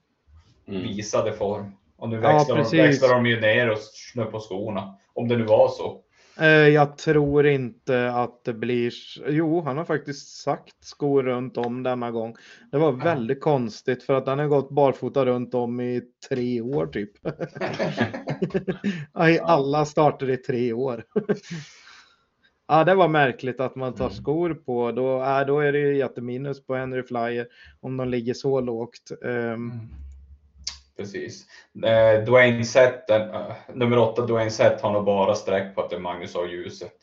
mm. 0.67 0.81
visade 0.81 1.33
form. 1.33 1.71
Och 1.97 2.09
nu 2.09 2.17
växlar, 2.17 2.57
ja, 2.57 2.63
de, 2.71 2.77
växlar 2.77 3.09
de 3.09 3.25
ju 3.25 3.41
ner 3.41 3.69
och 3.69 3.77
snör 3.79 4.25
på 4.25 4.39
skorna. 4.39 4.95
Om 5.13 5.27
det 5.27 5.37
nu 5.37 5.43
var 5.43 5.69
så. 5.69 6.01
Eh, 6.39 6.47
jag 6.47 6.97
tror 6.97 7.47
inte 7.47 8.11
att 8.11 8.43
det 8.43 8.53
blir... 8.53 8.93
Jo, 9.27 9.61
han 9.61 9.77
har 9.77 9.85
faktiskt 9.85 10.41
sagt 10.41 10.75
skor 10.83 11.23
runt 11.23 11.57
om 11.57 11.83
denna 11.83 12.11
gång. 12.11 12.35
Det 12.71 12.77
var 12.77 12.91
väldigt 12.91 13.41
konstigt 13.41 14.03
för 14.03 14.13
att 14.13 14.27
han 14.27 14.39
har 14.39 14.47
gått 14.47 14.69
barfota 14.69 15.25
runt 15.25 15.53
om 15.53 15.81
i 15.81 16.01
tre 16.29 16.61
år 16.61 16.87
typ. 16.87 17.11
I 19.29 19.39
alla 19.39 19.85
starter 19.85 20.29
i 20.29 20.37
tre 20.37 20.73
år. 20.73 21.03
Ja, 22.69 22.83
det 22.83 22.95
var 22.95 23.07
märkligt 23.07 23.59
att 23.59 23.75
man 23.75 23.93
tar 23.93 24.05
Mm. 24.05 24.15
skor 24.15 24.53
på. 24.53 24.91
Då, 24.91 25.23
äh, 25.23 25.45
då 25.47 25.59
är 25.59 25.71
det 25.71 25.79
ju 25.79 25.97
jätteminus 25.97 26.65
på 26.65 26.75
Henry 26.75 27.03
Flyer 27.03 27.47
om 27.79 27.97
de 27.97 28.09
ligger 28.09 28.33
så 28.33 28.61
lågt. 28.61 29.11
Ehm, 29.25 29.71
Precis. 30.97 31.45
Eh, 31.85 32.23
Dwayne 32.25 32.63
Sett, 32.65 33.09
eh, 33.09 33.51
nummer 33.73 33.97
åtta 33.97 34.25
Dwayne 34.25 34.51
Sett 34.51 34.81
har 34.81 34.91
nog 34.93 35.05
bara 35.05 35.35
sträck 35.35 35.75
på 35.75 35.81
att 35.81 35.89
det 35.89 35.95
är 35.95 35.99
Magnus 35.99 36.35
A. 36.35 36.39
Ljuset. 36.51 36.93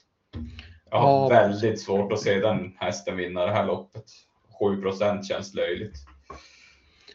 Jag 0.90 0.98
har 0.98 1.22
Ja. 1.22 1.28
väldigt 1.28 1.80
svårt 1.80 2.12
att 2.12 2.20
se 2.20 2.40
den 2.40 2.72
hästen 2.78 3.16
vinna 3.16 3.46
det 3.46 3.52
här 3.52 3.66
loppet. 3.66 4.04
7 4.60 4.82
procent 4.82 5.26
känns 5.26 5.54
löjligt. 5.54 5.94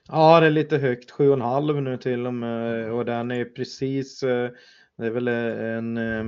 Ja, 0.08 0.40
det 0.40 0.46
är 0.46 0.52
lite 0.52 0.78
högt, 0.78 1.12
7,5 1.12 1.82
nu 1.82 1.98
till 1.98 2.28
och 2.28 2.34
med. 2.34 2.92
Och 2.92 3.06
den 3.06 3.32
är 3.32 3.46
precis, 3.46 4.24
eh, 4.24 4.50
det 4.98 5.06
är 5.06 5.10
väl 5.10 5.28
en, 5.28 5.98
eh, 5.98 6.26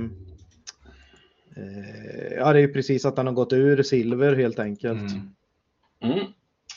ja 2.36 2.52
det 2.52 2.60
är 2.60 2.68
precis 2.68 3.04
att 3.06 3.16
den 3.16 3.26
har 3.26 3.34
gått 3.34 3.52
ur 3.52 3.82
silver 3.82 4.36
helt 4.36 4.58
enkelt. 4.58 5.12
Mm. 5.12 6.12
Mm. 6.14 6.26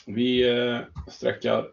Vi 0.06 0.44
sträckar 1.10 1.64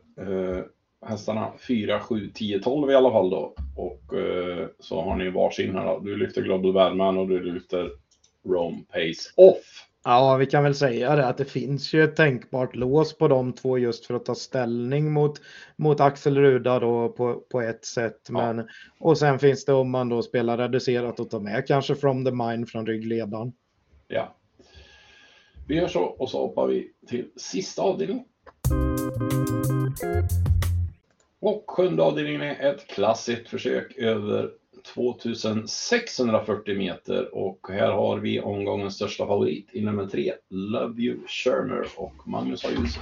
hästarna 1.06 1.51
4, 1.68 1.99
7, 1.99 2.32
10, 2.34 2.60
12 2.60 2.91
i 2.91 2.95
alla 2.95 3.12
fall 3.12 3.30
då. 3.30 3.54
Och 3.78 4.18
eh, 4.18 4.68
så 4.80 5.01
har 5.01 5.16
ni 5.16 5.30
varsin 5.30 5.76
här 5.76 5.86
då. 5.86 5.99
Du 5.99 6.18
lyfter 6.18 6.41
Global 6.41 6.74
Badman 6.74 7.18
och 7.18 7.28
du 7.28 7.54
lyfter 7.54 7.89
Rome 8.45 8.84
Pace 8.89 9.32
Off. 9.36 9.88
Ja, 10.06 10.36
vi 10.36 10.45
kan 10.45 10.64
väl 10.64 10.76
säga 10.76 11.16
det 11.16 11.28
att 11.28 11.38
det 11.38 11.45
finns 11.45 11.93
ju 11.93 12.04
ett 12.04 12.16
tänkbart 12.16 12.76
lås 12.76 13.18
på 13.18 13.28
de 13.28 13.54
två 13.54 13.78
just 13.78 14.06
för 14.06 14.14
att 14.14 14.26
ta 14.26 14.36
ställning 14.36 15.12
mot, 15.12 15.41
mot 15.76 15.99
Axel 15.99 16.38
Ruda 16.38 16.80
då 16.80 17.10
på, 17.10 17.43
på 17.51 17.62
ett 17.62 17.86
sätt. 17.86 18.28
Ja. 18.30 18.54
Men, 18.54 18.68
och 18.99 19.18
sen 19.18 19.39
finns 19.39 19.66
det 19.66 19.74
om 19.74 19.91
man 19.91 20.10
då 20.10 20.22
spelar 20.22 20.58
reducerat 20.58 21.20
och 21.20 21.30
tar 21.30 21.39
med 21.39 21.68
kanske 21.68 21.95
From 21.95 22.26
the 22.26 22.32
Mind 22.32 22.70
från 22.70 22.86
ryggledaren. 22.86 23.54
Ja. 24.08 24.36
Vi 25.68 25.76
gör 25.76 25.88
så 25.88 26.04
och 26.04 26.30
så 26.30 26.38
hoppar 26.38 26.68
vi 26.68 26.91
till 27.08 27.26
sista 27.36 27.82
avdelningen. 27.82 28.26
Och 31.46 31.64
sjunde 31.68 32.04
avdelningen 32.04 32.41
är 32.41 32.74
ett 32.74 32.88
klassiskt 32.88 33.50
försök 33.50 33.98
över 33.98 34.52
2640 34.94 36.78
meter 36.78 37.36
och 37.36 37.68
här 37.70 37.91
har 37.91 38.18
vi 38.18 38.39
omgångens 38.39 38.96
största 38.96 39.28
favorit 39.28 39.70
i 39.72 39.82
nummer 39.82 40.06
tre, 40.06 40.34
Love 40.50 41.02
You 41.02 41.18
Shermer 41.28 41.88
och 41.98 42.28
Magnus 42.28 42.64
har 42.64 42.72
ljus. 42.72 42.98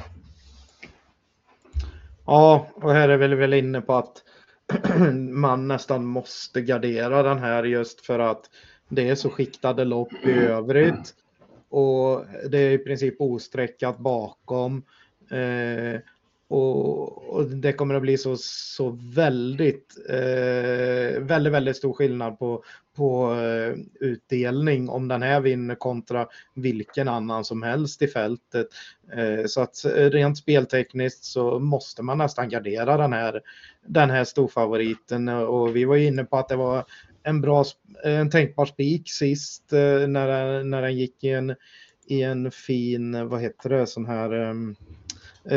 Ja, 2.26 2.68
och 2.76 2.92
här 2.92 3.10
är 3.10 3.18
vi 3.18 3.36
väl 3.36 3.54
inne 3.54 3.82
på 3.82 3.94
att 3.94 4.24
man 5.30 5.68
nästan 5.68 6.06
måste 6.06 6.62
gardera 6.62 7.24
den 7.24 7.40
här 7.40 7.64
just 7.64 8.06
för 8.06 8.20
att 8.20 8.50
det 8.90 9.10
är 9.10 9.16
så 9.16 9.30
skiktade 9.30 9.86
lopp 9.86 10.14
i 10.24 10.32
övrigt. 10.32 11.14
Och 11.70 12.26
det 12.50 12.58
är 12.58 12.72
i 12.72 12.78
princip 12.78 13.16
osträckat 13.22 13.98
bakom. 13.98 14.84
Eh, 15.32 16.00
och, 16.52 17.30
och 17.36 17.46
det 17.50 17.74
kommer 17.74 17.96
att 17.96 18.02
bli 18.02 18.18
så, 18.18 18.36
så 18.40 18.98
väldigt, 19.16 19.96
eh, 20.10 21.22
väldigt, 21.22 21.54
väldigt 21.54 21.78
stor 21.78 21.94
skillnad 21.94 22.40
på, 22.40 22.64
på 22.96 23.34
eh, 23.34 23.76
utdelning 24.08 24.90
om 24.90 25.08
den 25.08 25.22
här 25.22 25.42
vinner 25.42 25.76
kontra 25.76 26.28
vilken 26.56 27.08
annan 27.08 27.46
som 27.46 27.64
helst 27.64 28.02
i 28.02 28.08
fältet. 28.08 28.68
Eh, 29.14 29.46
så 29.46 29.62
att 29.62 29.86
eh, 29.86 29.92
rent 29.92 30.38
speltekniskt 30.38 31.24
så 31.24 31.60
måste 31.60 32.04
man 32.04 32.18
nästan 32.18 32.50
gardera 32.50 32.98
den 32.98 33.14
här, 33.14 33.42
den 33.88 34.10
här 34.10 34.24
storfavoriten 34.24 35.28
och 35.30 35.76
vi 35.76 35.86
var 35.86 35.96
ju 35.96 36.06
inne 36.08 36.24
på 36.24 36.38
att 36.38 36.50
det 36.50 36.56
var 36.56 36.86
en 37.24 37.42
bra, 37.42 37.64
en 38.04 38.30
tänkbar 38.30 38.66
spik 38.66 39.10
sist 39.12 39.74
eh, 39.74 40.08
när, 40.08 40.28
den- 40.28 40.70
när 40.70 40.82
den 40.82 40.98
gick 40.98 41.24
i 41.24 41.30
en, 41.30 41.56
i 42.08 42.22
en 42.22 42.52
fin, 42.52 43.28
vad 43.28 43.42
heter 43.42 43.70
det, 43.70 43.88
sån 43.88 44.06
här 44.06 44.34
um, 44.34 44.76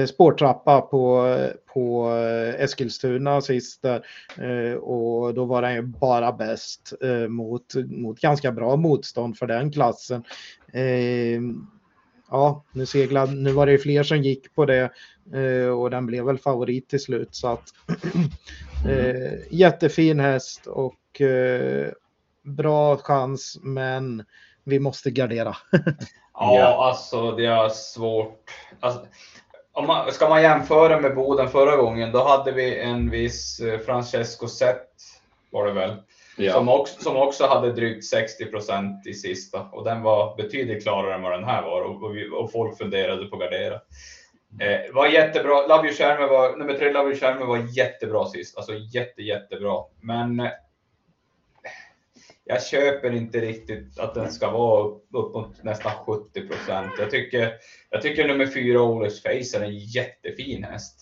spårtrappa 0.09 0.81
på, 0.81 1.37
på 1.75 2.11
eh, 2.11 2.63
Eskilstuna 2.65 3.41
sist 3.41 3.83
där. 3.83 4.07
Eh, 4.39 4.75
och 4.75 5.35
då 5.35 5.45
var 5.45 5.63
den 5.63 5.75
ju 5.75 5.83
bara 5.83 6.33
bäst 6.33 6.93
eh, 7.03 7.29
mot, 7.29 7.75
mot 7.87 8.21
ganska 8.21 8.53
bra 8.53 8.77
motstånd 8.77 9.39
för 9.39 9.47
den 9.47 9.73
klassen. 9.73 10.25
Eh, 10.73 11.41
ja, 12.31 12.65
nu, 12.73 12.87
seglade, 12.87 13.33
nu 13.33 13.53
var 13.53 13.67
det 13.67 13.73
ju 13.73 13.79
fler 13.79 14.03
som 14.03 14.23
gick 14.23 14.55
på 14.55 14.65
det 14.65 14.91
eh, 15.35 15.69
och 15.69 15.91
den 15.91 16.07
blev 16.07 16.25
väl 16.25 16.39
favorit 16.39 16.89
till 16.89 17.01
slut. 17.01 17.29
Så 17.35 17.49
att, 17.49 17.65
eh, 18.89 19.33
jättefin 19.51 20.21
häst 20.21 20.67
och 20.67 21.21
eh, 21.21 21.91
bra 22.43 22.97
chans 22.97 23.59
men 23.63 24.25
vi 24.65 24.79
måste 24.79 25.11
gardera. 25.11 25.57
Ja, 26.37 26.59
Ja. 26.59 26.89
alltså 26.89 27.33
det 27.37 27.47
är 27.47 27.69
svårt. 27.69 28.51
Alltså, 28.81 29.07
om 29.75 29.87
man, 29.87 30.13
ska 30.13 30.29
man 30.29 30.43
jämföra 30.43 31.01
med 31.01 31.15
Boden 31.15 31.49
förra 31.49 31.77
gången, 31.77 32.13
då 32.13 32.25
hade 32.25 32.53
vi 32.53 32.81
en 32.81 33.11
viss 33.11 33.61
eh, 33.61 33.79
Francesco 33.79 34.49
Zet, 34.49 34.89
var 35.51 35.67
det 35.67 35.73
väl, 35.73 35.91
som, 35.91 36.45
Ja, 36.45 36.79
också, 36.79 37.03
som 37.03 37.17
också 37.17 37.47
hade 37.47 37.73
drygt 37.73 38.05
60 38.05 38.45
procent 38.45 39.07
i 39.07 39.15
sista. 39.15 39.61
Och 39.73 39.85
den 39.85 40.03
var 40.03 40.37
betydligt 40.37 40.83
klarare 40.83 41.15
än 41.15 41.23
vad 41.23 41.33
den 41.33 41.45
här 41.45 41.63
var 41.63 41.83
och, 41.83 42.03
och, 42.03 42.17
vi, 42.17 42.29
och 42.29 42.53
folk 42.53 42.79
funderade 42.79 43.27
på 43.27 43.37
gardera. 43.37 43.75
Eh, 44.61 44.95
var 44.95 45.07
jättebra. 45.07 45.67
Love 45.67 46.27
var, 46.27 46.57
nummer 46.57 46.75
tre 46.75 46.93
Love 46.93 47.45
var 47.45 47.77
jättebra 47.77 48.27
sist. 48.27 48.57
Alltså 48.57 48.73
jätte, 48.75 49.23
jättebra. 49.23 49.85
Men 50.01 50.41
eh, 50.41 50.51
jag 52.45 52.63
köper 52.63 53.11
inte 53.13 53.41
riktigt 53.41 53.99
att 53.99 54.15
den 54.15 54.33
ska 54.33 54.51
vara 54.51 54.85
upp, 54.85 55.07
upp 55.13 55.35
mot 55.35 55.63
nästan 55.63 55.93
70 56.07 56.49
procent. 56.49 56.93
Jag 56.99 57.11
tycker, 57.11 57.53
jag 57.91 58.03
tycker 58.03 58.29
nummer 58.29 58.47
fyra 58.47 58.83
Oles 58.83 59.23
Face 59.23 59.59
är 59.59 59.61
en 59.61 59.79
jättefin 59.79 60.65
häst. 60.65 61.01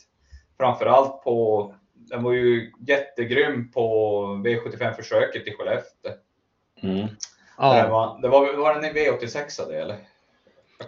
Framförallt 0.57 1.25
på, 1.25 1.75
den 1.95 2.23
var 2.23 2.33
ju 2.33 2.73
jättegrym 2.89 3.71
på 3.71 4.23
V75-försöket 4.47 5.47
i 5.49 5.53
Skellefteå. 5.53 6.13
mm. 6.83 7.07
Det 7.07 7.09
Ja, 7.59 7.89
var, 7.91 8.23
det 8.23 8.29
var, 8.29 8.57
var 8.57 8.75
den 8.75 8.85
i 8.85 8.93
V86 8.93 9.69
det 9.69 9.81
eller? 9.81 9.97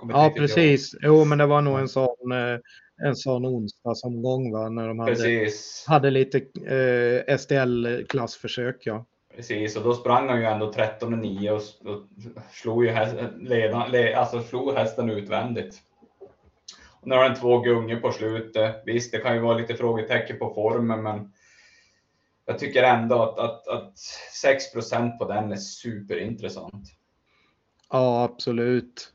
Ja 0.08 0.32
precis. 0.36 0.94
Jo, 1.02 1.24
men 1.24 1.38
det 1.38 1.46
var 1.46 1.60
nog 1.60 1.78
en 1.78 1.88
sån, 1.88 2.32
eh, 2.32 2.58
en 3.06 3.16
sån 3.16 3.46
onsdagsomgång 3.46 4.52
va, 4.52 4.68
när 4.68 4.88
de 4.88 4.98
hade, 4.98 5.14
Precis, 5.14 5.84
hade 5.88 6.10
lite 6.10 6.38
eh, 6.38 7.36
STL-klassförsök. 7.38 8.76
Ja. 8.80 9.06
Precis. 9.36 9.76
Och 9.76 9.84
då 9.84 9.94
sprang 9.94 10.28
han 10.28 10.40
ju 10.40 10.44
ändå 10.44 10.72
13,9 10.72 11.50
och, 11.50 11.92
och 11.92 12.02
slog 12.50 12.84
ju 12.84 12.90
hästen, 12.90 13.38
leda, 13.40 13.86
le, 13.86 14.14
alltså 14.14 14.42
slog 14.42 14.74
hästen 14.74 15.10
utvändigt. 15.10 15.82
Och 17.00 17.08
nu 17.08 17.14
har 17.14 17.24
den 17.24 17.34
två 17.34 17.58
gungor 17.58 18.00
på 18.00 18.12
slutet. 18.12 18.82
Visst, 18.86 19.12
det 19.12 19.18
kan 19.18 19.34
ju 19.34 19.40
vara 19.40 19.58
lite 19.58 19.74
frågetecken 19.74 20.38
på 20.38 20.54
formen, 20.54 21.02
men 21.02 21.32
jag 22.46 22.58
tycker 22.58 22.82
ändå 22.82 23.22
att, 23.22 23.38
att, 23.38 23.68
att 23.68 23.94
6% 24.44 25.18
på 25.18 25.28
den 25.28 25.52
är 25.52 25.56
superintressant. 25.56 26.88
ja, 27.90 28.24
absolut. 28.24 29.12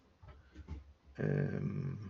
Ehm, 1.17 2.09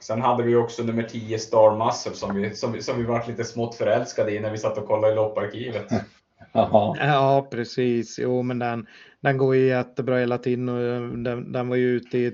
Sen 0.00 0.20
hade 0.20 0.42
vi 0.42 0.56
också 0.56 0.82
nummer 0.82 1.02
10 1.02 1.38
Star 1.38 1.86
Muscle 1.86 2.12
som 2.12 2.34
vi, 2.34 2.54
som 2.54 2.72
vi, 2.72 2.82
som 2.82 2.98
vi 2.98 3.04
var 3.04 3.26
lite 3.26 3.44
smått 3.44 3.74
förälskade 3.74 4.34
i 4.34 4.40
när 4.40 4.50
vi 4.50 4.58
satt 4.58 4.78
och 4.78 4.86
kollade 4.86 5.12
i 5.12 5.16
lopparkivet. 5.16 5.86
Aha. 6.56 6.96
Ja, 7.00 7.48
precis. 7.50 8.18
Jo, 8.18 8.42
men 8.42 8.58
den, 8.58 8.86
den 9.20 9.38
går 9.38 9.56
ju 9.56 9.66
jättebra 9.66 10.18
hela 10.18 10.38
tiden 10.38 10.68
och 10.68 10.80
eh, 10.80 11.02
den, 11.08 11.52
den 11.52 11.68
var 11.68 11.76
ju 11.76 11.96
ute 11.96 12.18
i, 12.18 12.32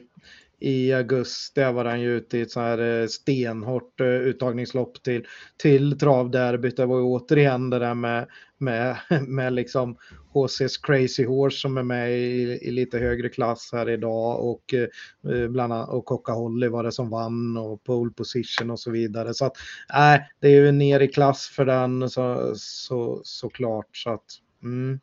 i 0.59 0.93
augusti 0.93 1.65
var 1.65 1.85
den 1.85 2.01
ju 2.01 2.17
ute 2.17 2.39
i 2.39 2.41
ett 2.41 2.51
så 2.51 2.61
här 2.61 3.01
eh, 3.03 3.07
stenhårt 3.07 4.01
eh, 4.01 4.07
uttagningslopp 4.07 5.03
till, 5.03 5.27
till 5.57 5.99
travderbyt. 5.99 6.77
Det 6.77 6.87
var 6.87 6.97
ju 6.97 7.03
återigen 7.03 7.71
det 7.71 7.79
där 7.79 7.95
med, 7.95 8.27
med, 8.63 8.97
med 9.29 9.53
liksom 9.53 9.97
HC's 10.33 10.81
Crazy 10.83 11.25
Horse 11.25 11.59
som 11.59 11.79
är 11.79 11.83
med 11.83 12.13
i, 12.13 12.59
i 12.63 12.71
lite 12.71 12.99
högre 12.99 13.29
klass 13.29 13.71
här 13.73 13.89
idag 13.89 14.45
och 14.45 14.75
eh, 14.75 15.49
bland 15.49 15.73
annat 15.73 15.89
och 15.89 16.05
Coca 16.05 16.33
Holly 16.33 16.69
var 16.69 16.83
det 16.83 16.93
som 16.93 17.11
vann 17.11 17.57
och 17.57 17.85
pole 17.85 18.13
position 18.13 18.71
och 18.71 18.81
så 18.81 18.91
vidare. 18.91 19.35
Så 19.35 19.45
att 19.45 19.57
nej, 19.95 20.31
det 20.41 20.49
är 20.49 20.65
ju 20.65 20.73
ner 20.73 21.01
i 21.01 21.09
klass 21.09 21.49
för 21.49 21.65
den 21.65 22.11
så, 22.11 22.53
så, 22.57 23.21
såklart. 23.25 23.97
Så 23.97 24.11
att, 24.11 24.25
mm. 24.63 25.01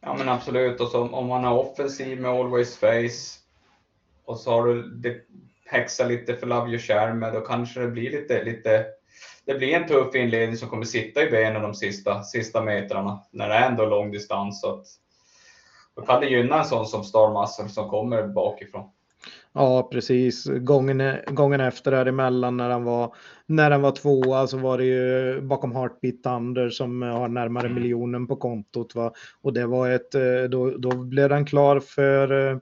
Ja 0.00 0.16
men 0.18 0.28
absolut, 0.28 0.80
och 0.80 0.88
så 0.88 1.08
om 1.08 1.26
man 1.26 1.44
har 1.44 1.58
offensiv 1.58 2.20
med 2.20 2.30
Always 2.30 2.76
Face 2.76 3.40
och 4.24 4.38
så 4.38 4.50
har 4.50 4.66
du 4.66 4.82
det 4.82 5.16
häxa 5.66 6.04
lite 6.04 6.36
för 6.36 6.46
Love 6.46 6.70
You 6.70 6.78
Share 6.78 7.30
då 7.30 7.40
kanske 7.40 7.80
det 7.80 7.88
blir 7.88 8.10
lite, 8.10 8.44
lite 8.44 8.86
det 9.46 9.54
blir 9.54 9.74
en 9.74 9.88
tuff 9.88 10.14
inledning 10.14 10.56
som 10.56 10.68
kommer 10.68 10.84
sitta 10.84 11.22
i 11.22 11.30
benen 11.30 11.62
de 11.62 11.74
sista, 11.74 12.22
sista 12.22 12.62
metrarna 12.62 13.20
när 13.30 13.48
det 13.48 13.54
är 13.54 13.70
ändå 13.70 13.86
lång 13.86 14.10
distans. 14.12 14.60
Så 14.60 14.74
att, 14.74 14.86
då 15.96 16.02
kan 16.02 16.20
det 16.20 16.26
gynna 16.26 16.58
en 16.58 16.64
sån 16.64 16.86
som 16.86 17.04
Star 17.04 17.40
Muscle 17.40 17.68
som 17.68 17.88
kommer 17.88 18.28
bakifrån. 18.28 18.84
Ja, 19.52 19.88
precis. 19.92 20.44
Gången, 20.46 21.16
gången 21.26 21.60
efter 21.60 21.90
däremellan 21.90 22.56
när 22.56 22.70
han 22.70 22.84
var, 22.84 23.14
när 23.46 23.70
han 23.70 23.82
var 23.82 23.90
tvåa 23.90 24.46
så 24.46 24.58
var 24.58 24.78
det 24.78 24.84
ju 24.84 25.40
bakom 25.40 25.72
Heartbeat 25.72 26.22
Thunder 26.22 26.70
som 26.70 27.02
har 27.02 27.28
närmare 27.28 27.66
Mm. 27.66 27.82
miljonen 27.82 28.26
på 28.26 28.36
kontot. 28.36 28.94
Va? 28.94 29.12
Och 29.42 29.52
det 29.52 29.66
var 29.66 29.90
ett, 29.90 30.14
eh, 30.14 30.42
då, 30.50 30.70
då 30.70 30.90
blev 30.90 31.28
den 31.28 31.46
klar 31.46 31.80
för 31.80 32.60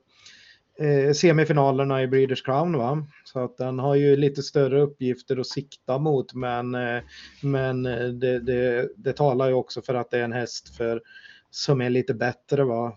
eh, 0.80 1.12
semifinalerna 1.12 2.02
i 2.02 2.06
Breeders 2.06 2.42
Crown. 2.42 2.78
Va? 2.78 3.06
Så 3.24 3.44
att 3.44 3.56
den 3.56 3.78
har 3.78 3.94
ju 3.94 4.16
lite 4.16 4.42
större 4.42 4.80
uppgifter 4.80 5.40
att 5.40 5.46
sikta 5.46 5.98
mot. 5.98 6.34
Men, 6.34 6.74
eh, 6.74 7.02
men 7.42 7.86
eh, 7.86 8.08
det, 8.08 8.40
det, 8.40 8.88
det 8.96 9.12
talar 9.12 9.48
ju 9.48 9.54
också 9.54 9.82
för 9.82 9.94
att 9.94 10.10
det 10.10 10.18
är 10.18 10.24
en 10.24 10.32
häst 10.32 10.76
för, 10.76 11.02
som 11.50 11.80
är 11.80 11.90
lite 11.90 12.14
bättre 12.14 12.64
va? 12.64 12.96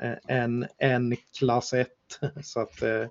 Eh, 0.00 0.36
än, 0.36 0.66
än 0.78 1.16
klass 1.38 1.72
1. 1.72 1.88
Så 2.42 2.60
att, 2.60 2.82
eh, 2.82 3.06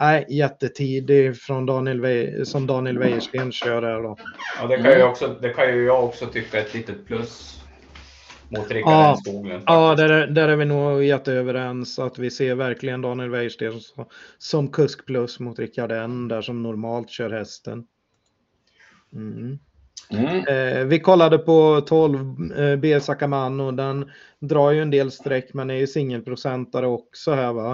nej, 0.00 0.26
jättetidig 0.28 1.36
från 1.36 1.66
Daniel 1.66 2.46
som 2.46 2.66
Daniel 2.66 2.98
Wäjersten 2.98 3.52
kör 3.52 3.82
här 3.82 4.02
då. 4.02 4.16
Ja, 4.60 4.66
det 4.66 4.76
kan, 4.76 4.92
ju 4.92 5.02
också, 5.02 5.38
det 5.42 5.48
kan 5.48 5.68
ju 5.68 5.84
jag 5.84 6.04
också 6.04 6.26
tycka 6.26 6.60
är 6.60 6.64
ett 6.64 6.74
litet 6.74 7.06
plus 7.06 7.65
mot 8.48 8.70
Rickard 8.70 8.92
Ja. 8.92 9.16
Skoglund. 9.24 9.62
Ja, 9.66 9.94
där, 9.94 10.08
är- 10.08 10.26
där 10.26 10.48
är 10.48 10.56
vi 10.56 10.64
nog 10.64 11.04
jätteöverens 11.04 11.98
att 11.98 12.18
vi 12.18 12.30
ser 12.30 12.54
verkligen 12.54 13.00
Daniel 13.02 13.30
Wäjersten 13.30 13.80
som, 13.80 14.04
som 14.38 14.68
kusk 14.68 15.06
plus 15.06 15.40
mot 15.40 15.58
Rickard 15.58 15.92
N 15.92 16.28
där 16.28 16.42
som 16.42 16.62
normalt 16.62 17.10
kör 17.10 17.30
hästen. 17.30 17.86
Mm. 19.12 19.58
Mm. 20.10 20.46
Eh, 20.46 20.84
vi 20.84 21.00
kollade 21.00 21.38
på 21.38 21.80
12 21.80 22.52
eh, 22.58 22.76
B 22.76 23.00
Sakamano. 23.00 23.72
Den 23.72 24.10
drar 24.40 24.70
ju 24.70 24.82
en 24.82 24.90
del 24.90 25.10
streck 25.10 25.54
men 25.54 25.70
är 25.70 25.74
ju 25.74 25.86
singelprocentare 25.86 26.86
också 26.86 27.32
här 27.34 27.52
va. 27.52 27.72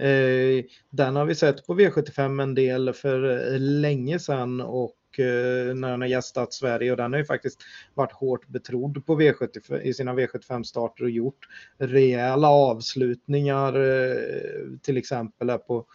Eh, 0.00 0.64
den 0.90 1.16
har 1.16 1.24
vi 1.24 1.34
sett 1.34 1.66
på 1.66 1.74
V75 1.74 2.42
en 2.42 2.54
del 2.54 2.92
för 2.92 3.52
eh, 3.54 3.58
länge 3.60 4.18
sedan 4.18 4.60
och 4.60 4.92
Eh, 5.18 5.74
när 5.74 5.90
den 5.90 6.00
har 6.00 6.08
gästat 6.08 6.52
Sverige 6.52 6.90
och 6.90 6.96
den 6.96 7.12
har 7.12 7.18
ju 7.18 7.24
faktiskt 7.24 7.60
varit 7.94 8.12
hårt 8.12 8.48
betrodd 8.48 9.06
på 9.06 9.20
V75 9.20 9.80
i 9.80 9.94
sina 9.94 10.14
V75 10.14 10.62
starter 10.62 11.04
och 11.04 11.10
gjort 11.10 11.48
rejäla 11.78 12.48
avslutningar 12.48 13.74
eh, 13.80 14.78
till 14.82 14.96
exempel 14.96 15.58
på 15.58 15.86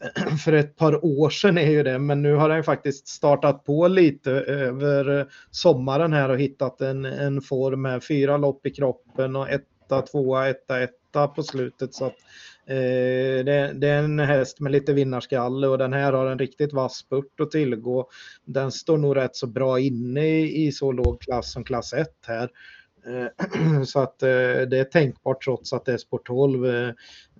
för 0.44 0.52
ett 0.52 0.76
par 0.76 1.04
år 1.04 1.30
sedan 1.30 1.58
är 1.58 1.70
ju 1.70 1.82
det, 1.82 1.98
men 1.98 2.22
nu 2.22 2.34
har 2.34 2.48
den 2.48 2.64
faktiskt 2.64 3.08
startat 3.08 3.64
på 3.64 3.88
lite 3.88 4.30
över 4.30 5.28
sommaren 5.50 6.12
här 6.12 6.28
och 6.28 6.38
hittat 6.38 6.80
en, 6.80 7.04
en 7.04 7.40
form 7.40 7.82
med 7.82 8.04
fyra 8.04 8.36
lopp 8.36 8.66
i 8.66 8.70
kroppen 8.70 9.36
och 9.36 9.50
etta, 9.50 10.02
tvåa, 10.02 10.48
etta, 10.48 10.80
etta 10.80 11.28
på 11.28 11.42
slutet. 11.42 11.94
Så 11.94 12.04
att, 12.04 12.12
eh, 12.12 12.16
Eh, 12.70 13.44
det, 13.44 13.72
det 13.74 13.88
är 13.88 13.98
en 13.98 14.18
häst 14.18 14.60
med 14.60 14.72
lite 14.72 14.92
vinnarskalle 14.92 15.68
och 15.68 15.78
den 15.78 15.92
här 15.92 16.12
har 16.12 16.26
en 16.26 16.38
riktigt 16.38 16.72
vass 16.72 16.96
spurt 16.96 17.40
att 17.40 17.50
tillgå. 17.50 18.08
Den 18.44 18.72
står 18.72 18.98
nog 18.98 19.16
rätt 19.16 19.36
så 19.36 19.46
bra 19.46 19.80
inne 19.80 20.28
i, 20.28 20.66
i 20.66 20.72
så 20.72 20.92
låg 20.92 21.20
klass 21.20 21.52
som 21.52 21.64
klass 21.64 21.92
1 21.92 22.08
här. 22.26 22.50
Eh, 23.06 23.82
Så 23.84 24.00
att 24.00 24.22
eh, 24.22 24.28
det 24.70 24.78
är 24.78 24.84
tänkbart 24.84 25.44
trots 25.44 25.72
att 25.72 25.84
det 25.84 25.92
är 25.92 25.96
sport 25.96 26.26
12. 26.26 26.66
Eh, 26.66 26.88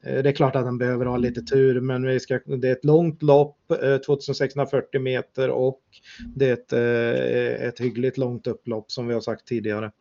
eh, 0.02 0.22
Det 0.22 0.28
är 0.28 0.32
klart 0.32 0.56
att 0.56 0.64
den 0.64 0.78
behöver 0.78 1.06
ha 1.06 1.16
lite 1.16 1.42
tur, 1.42 1.80
men 1.80 2.06
vi 2.06 2.20
ska, 2.20 2.40
det 2.46 2.68
är 2.68 2.72
ett 2.72 2.84
långt 2.84 3.22
lopp, 3.22 3.70
eh, 3.70 3.96
2640 3.96 5.00
meter 5.00 5.50
och 5.50 5.80
det 6.36 6.48
är 6.48 6.52
ett, 6.52 6.72
ett 7.62 7.80
hyggligt 7.80 8.18
långt 8.18 8.46
upplopp 8.46 8.90
som 8.90 9.06
vi 9.06 9.14
har 9.14 9.20
sagt 9.20 9.46
tidigare. 9.46 9.92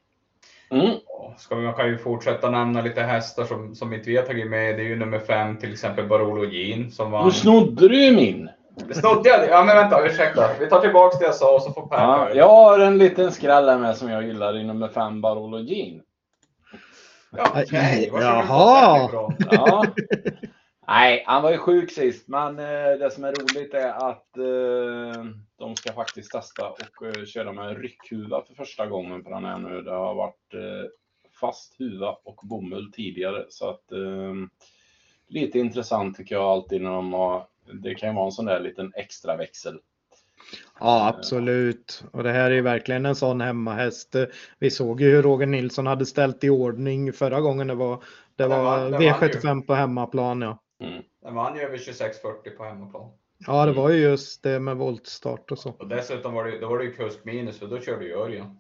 Mm. 0.72 0.96
Ja, 1.30 1.38
Ska 1.38 1.56
vi, 1.56 1.64
man 1.66 1.74
kan 1.74 1.88
ju 1.88 1.98
fortsätta 1.98 2.50
nämna 2.50 2.82
lite 2.82 3.02
hästar 3.02 3.46
som, 3.46 3.76
som 3.76 3.94
inte 3.94 4.10
vi 4.10 4.18
har 4.18 4.24
tagit 4.24 4.50
med. 4.50 4.76
Det 4.76 4.82
är 4.82 4.88
ju 4.88 4.96
nummer 4.96 5.20
fem 5.20 5.58
till 5.58 5.72
exempel 5.72 6.08
Barolo 6.08 6.46
Jean 6.46 6.92
som 6.92 7.12
vann. 7.12 7.26
Nu 7.26 7.32
snodde 7.32 7.88
du 7.88 8.06
ju 8.06 8.16
min. 8.16 8.50
Snodde 8.92 9.30
jag 9.30 9.40
det? 9.40 9.48
Ja 9.48 9.64
men 9.64 9.76
vänta, 9.76 10.06
ursäkta. 10.06 10.50
Vi 10.60 10.70
tar 10.70 10.82
tillbaks 10.82 11.20
det 11.20 11.26
jag 11.26 11.36
sa 11.36 11.56
och 11.56 11.62
så 11.62 11.72
får 11.72 11.88
Per 11.88 11.98
Ja, 11.98 12.30
jag 12.34 12.50
har 12.50 12.80
en 12.80 12.98
liten 12.98 13.32
skräll 13.32 13.70
här 13.70 13.78
med 13.78 13.98
som 13.98 14.10
jag 14.10 14.24
gillar 14.24 14.58
i 14.58 14.64
nummer 14.64 14.88
5, 14.88 15.22
Barolo 15.22 15.60
Jean. 15.60 16.02
Ja, 17.32 17.46
få 17.46 18.22
Jaha. 18.22 19.10
Ja. 19.52 19.86
Nej, 20.88 21.24
han 21.28 21.44
var 21.44 21.52
ju 21.52 21.58
sjuk 21.58 21.92
sist, 21.92 22.28
men 22.28 22.60
eh, 22.60 22.98
det 23.00 23.12
som 23.14 23.24
är 23.24 23.32
roligt 23.32 23.74
är 23.74 23.90
att 23.90 24.38
eh, 24.38 25.24
de 25.60 25.76
ska 25.76 25.94
faktiskt 25.94 26.32
testa 26.32 26.70
och 26.70 27.06
eh, 27.06 27.26
köra 27.26 27.52
med 27.52 27.82
ryckhuva 27.82 28.44
för 28.48 28.54
första 28.54 28.86
gången 28.86 29.24
på 29.24 29.30
den 29.30 29.46
här 29.46 29.58
nu. 29.58 29.82
Det 29.82 29.92
har 29.92 30.16
varit 30.16 30.54
eh, 30.54 30.90
fast 31.40 31.76
huva 31.80 32.18
och 32.24 32.40
bomull 32.44 32.92
tidigare, 32.92 33.46
så 33.50 33.70
att 33.70 33.92
eh, 33.92 34.34
lite 35.28 35.60
intressant 35.60 36.18
tycker 36.18 36.36
jag 36.36 36.44
alltid 36.44 36.82
när 36.82 36.90
de 36.92 37.14
har. 37.14 37.44
Det 37.74 37.96
kan 37.96 38.10
ju 38.10 38.16
vara 38.16 38.26
en 38.26 38.32
sån 38.32 38.46
där 38.46 38.60
liten 38.60 38.92
extra 38.96 39.36
växel. 39.36 39.80
Ja, 40.80 41.08
absolut. 41.08 42.04
Och 42.14 42.24
det 42.24 42.32
här 42.32 42.52
är 42.52 42.56
ju 42.56 42.62
verkligen 42.62 43.06
en 43.06 43.16
sån 43.16 43.42
hemmahäst. 43.42 44.16
Vi 44.60 44.72
såg 44.72 45.02
ju 45.02 45.10
hur 45.12 45.24
Roger 45.24 45.46
Nilsson 45.46 45.88
hade 45.88 46.06
ställt 46.06 46.44
i 46.44 46.50
ordning 46.50 47.14
förra 47.14 47.42
gången 47.42 47.68
det 47.68 47.76
var, 47.76 47.96
det 48.36 48.44
Den 48.44 48.50
var 48.50 48.64
vann- 48.64 48.82
den 48.82 48.92
vann 48.92 49.02
ju. 49.02 49.10
V75 49.10 49.66
på 49.66 49.74
hemmaplan. 49.74 50.42
Ja. 50.42 50.60
Den 51.24 51.36
vann 51.36 51.56
ju 51.56 51.62
över 51.62 51.78
2640 51.78 52.52
på 52.58 52.64
hemmaplan. 52.64 53.12
ja, 53.48 53.66
det 53.66 53.72
var 53.72 53.90
ju 53.90 53.98
just 54.02 54.44
det 54.44 54.60
med 54.60 54.78
voltstart 54.78 55.52
och 55.52 55.60
så. 55.60 55.70
Och 55.70 55.88
dessutom 55.88 56.34
var 56.34 56.46
det, 56.46 56.60
då 56.60 56.68
var 56.70 56.78
det 56.78 56.84
ju 56.86 56.94
kusk 56.94 57.26
minus 57.26 57.60
för 57.60 57.68
då 57.68 57.80
körde 57.80 58.06
ju 58.06 58.14
Örjan. 58.14 58.58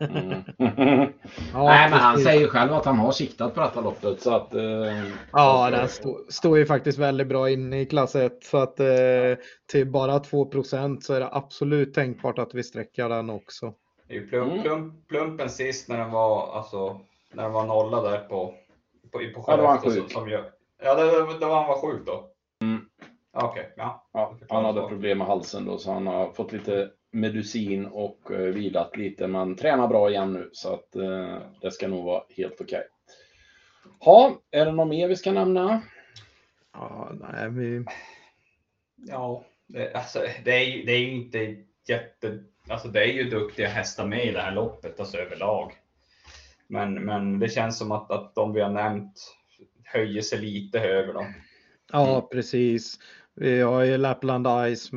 Mm. 0.00 0.42
Ja, 1.52 1.64
Nej, 1.64 1.90
men 1.90 1.98
han 1.98 2.18
säger 2.18 2.40
ju 2.40 2.48
själv 2.48 2.72
att 2.72 2.84
han 2.84 2.98
har 2.98 3.12
siktat 3.12 3.54
på 3.54 3.60
detta 3.60 3.80
loppet 3.80 4.20
så 4.22 4.34
att. 4.34 4.54
Eh, 4.54 4.62
Ja, 5.32 5.66
så- 5.70 5.76
den 5.76 5.88
stod, 5.88 6.32
stod 6.32 6.58
ju 6.58 6.66
faktiskt 6.66 6.98
väldigt 6.98 7.26
bra 7.26 7.50
inne 7.50 7.80
i 7.80 7.86
klass 7.86 8.14
1 8.16 8.44
så 8.44 8.58
att 8.58 8.80
eh, 8.80 8.86
till 9.72 9.90
bara 9.90 10.18
2% 10.18 11.00
så 11.00 11.14
är 11.14 11.20
det 11.20 11.28
absolut 11.32 11.94
tänkbart 11.94 12.38
att 12.38 12.54
vi 12.54 12.62
sträcker 12.62 13.08
den 13.08 13.30
också. 13.30 13.74
Det 14.08 14.14
är 14.14 14.18
ju 14.20 14.28
plump, 14.28 14.52
Mm. 14.52 14.62
plump, 14.62 15.08
plumpen 15.08 15.50
sist 15.50 15.88
när 15.88 15.98
den 15.98 16.10
var, 16.10 16.56
alltså, 16.56 17.00
när 17.34 17.42
den 17.42 17.52
var 17.52 17.66
nolla 17.66 18.02
där 18.10 18.18
på, 18.18 18.54
på, 19.12 19.18
på 19.18 19.44
Ja, 19.46 19.56
då 19.56 19.62
var 19.62 19.68
han 19.68 19.78
Skellefteå 19.78 20.02
sjuk. 20.02 20.12
Som, 20.12 20.20
som 20.22 20.30
gör, 20.30 20.44
ja, 20.82 20.94
det, 20.94 21.04
det, 21.04 21.38
det 21.40 21.46
var 21.46 21.56
han 21.56 21.68
var 21.68 21.80
sjuk 21.90 22.06
då. 22.06 22.24
Mm. 22.62 22.80
Okej, 23.36 23.72
ja. 23.76 24.08
Ja, 24.12 24.36
han 24.48 24.64
hade 24.64 24.88
problem 24.88 25.18
med 25.18 25.26
halsen 25.26 25.64
då, 25.64 25.78
så 25.78 25.92
han 25.92 26.06
har 26.06 26.32
fått 26.32 26.52
lite 26.52 26.88
medicin 27.12 27.86
och 27.86 28.30
eh, 28.30 28.38
vilat 28.38 28.96
lite, 28.96 29.26
men 29.26 29.56
tränar 29.56 29.88
bra 29.88 30.10
igen 30.10 30.32
nu, 30.32 30.50
så 30.52 30.74
att 30.74 30.96
eh, 30.96 31.38
det 31.60 31.70
ska 31.70 31.88
nog 31.88 32.04
vara 32.04 32.22
helt 32.36 32.60
okej. 32.60 32.82
Ja, 34.00 34.40
är 34.50 34.66
det 34.66 34.72
något 34.72 34.88
mer 34.88 35.08
vi 35.08 35.16
ska 35.16 35.32
nämna? 35.32 35.82
Ja, 36.72 37.12
nej, 37.20 37.50
vi... 37.50 37.84
Ja, 38.96 39.44
det, 39.66 39.94
alltså, 39.94 40.18
det, 40.44 40.50
är, 40.52 40.64
ju- 40.64 40.84
det 40.84 40.92
är 40.92 40.98
ju 40.98 41.10
inte 41.12 41.56
jätte... 41.88 42.44
Alltså 42.68 42.88
det 42.88 43.00
är 43.02 43.12
ju 43.12 43.30
duktiga 43.30 43.68
hästar 43.68 44.06
med 44.06 44.26
i 44.26 44.30
det 44.32 44.40
här 44.40 44.54
loppet, 44.54 45.00
alltså 45.00 45.18
överlag. 45.18 45.72
Men, 46.66 46.94
men 46.94 47.38
det 47.38 47.48
känns 47.48 47.78
som 47.78 47.92
att, 47.92 48.10
att 48.10 48.34
de 48.34 48.52
vi 48.52 48.60
har 48.60 48.70
nämnt 48.70 49.36
höjer 49.84 50.22
sig 50.22 50.38
lite 50.38 50.80
över 50.80 51.12
dem. 51.14 51.34
Ja, 51.92 52.28
precis. 52.32 52.98
Vi 53.34 53.60
har 53.60 53.84
ju 53.84 53.96
Lapland 53.96 54.46
Ice, 54.46 54.90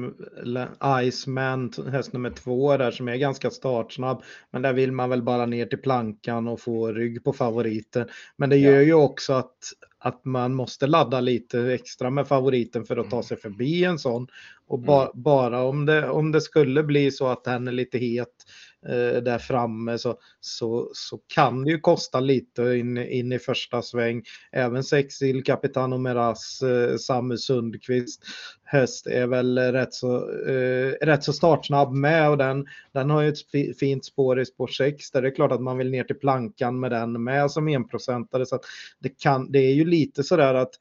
Iceman, 1.03 1.71
häst 1.91 2.13
nummer 2.13 2.29
två 2.29 2.77
där 2.77 2.91
som 2.91 3.07
är 3.07 3.15
ganska 3.15 3.49
startsnabb. 3.49 4.23
Men 4.51 4.61
där 4.61 4.73
vill 4.73 4.91
man 4.91 5.09
väl 5.09 5.23
bara 5.23 5.45
ner 5.45 5.65
till 5.65 5.81
plankan 5.81 6.47
och 6.47 6.59
få 6.59 6.91
rygg 6.91 7.23
på 7.23 7.33
favoriten. 7.33 8.07
Men 8.37 8.49
det 8.49 8.57
gör 8.57 8.81
ju 8.81 8.93
också 8.93 9.33
att, 9.33 9.57
att 9.99 10.25
man 10.25 10.53
måste 10.53 10.87
ladda 10.87 11.21
lite 11.21 11.73
extra 11.73 12.09
med 12.09 12.27
favoriten 12.27 12.85
för 12.85 12.97
att 12.97 13.09
ta 13.09 13.23
sig 13.23 13.37
förbi 13.37 13.83
en 13.83 13.99
sån. 13.99 14.27
Och 14.67 14.79
ba, 14.79 15.11
bara 15.13 15.63
om 15.63 15.85
det, 15.85 16.09
om 16.09 16.31
det 16.31 16.41
skulle 16.41 16.83
bli 16.83 17.11
så 17.11 17.27
att 17.27 17.43
den 17.43 17.67
är 17.67 17.71
lite 17.71 17.97
het 17.97 18.45
eh, 18.89 19.21
där 19.21 19.37
framme 19.37 19.97
så, 19.97 20.17
så, 20.39 20.89
så 20.93 21.19
kan 21.27 21.63
det 21.63 21.71
ju 21.71 21.79
kosta 21.79 22.19
lite 22.19 22.61
in, 22.63 22.97
in 22.97 23.31
i 23.31 23.39
första 23.39 23.81
sväng. 23.81 24.23
Även 24.51 24.83
Sexil, 24.83 25.43
Capitano 25.43 25.97
Meras, 25.97 26.61
eh, 26.61 26.97
Samu 26.97 27.37
Sundqvist 27.37 28.23
häst 28.63 29.07
är 29.07 29.27
väl 29.27 29.57
rätt 29.57 29.93
så, 29.93 30.31
eh, 30.47 30.91
rätt 31.01 31.23
så 31.23 31.33
startsnabb 31.33 31.93
med 31.93 32.29
och 32.29 32.37
den, 32.37 32.65
den 32.93 33.09
har 33.09 33.21
ju 33.21 33.29
ett 33.29 33.51
fi- 33.51 33.73
fint 33.73 34.05
spår 34.05 34.39
i 34.39 34.45
spår 34.45 34.67
6 34.67 35.11
där 35.11 35.21
det 35.21 35.27
är 35.27 35.35
klart 35.35 35.51
att 35.51 35.61
man 35.61 35.77
vill 35.77 35.91
ner 35.91 36.03
till 36.03 36.19
plankan 36.19 36.79
med 36.79 36.91
den 36.91 37.23
med 37.23 37.51
som 37.51 37.67
enprocentare 37.67 38.45
så 38.45 38.55
att 38.55 38.63
det, 38.99 39.19
kan, 39.19 39.51
det 39.51 39.59
är 39.59 39.73
ju 39.73 39.85
lite 39.85 40.23
sådär 40.23 40.53
att 40.53 40.71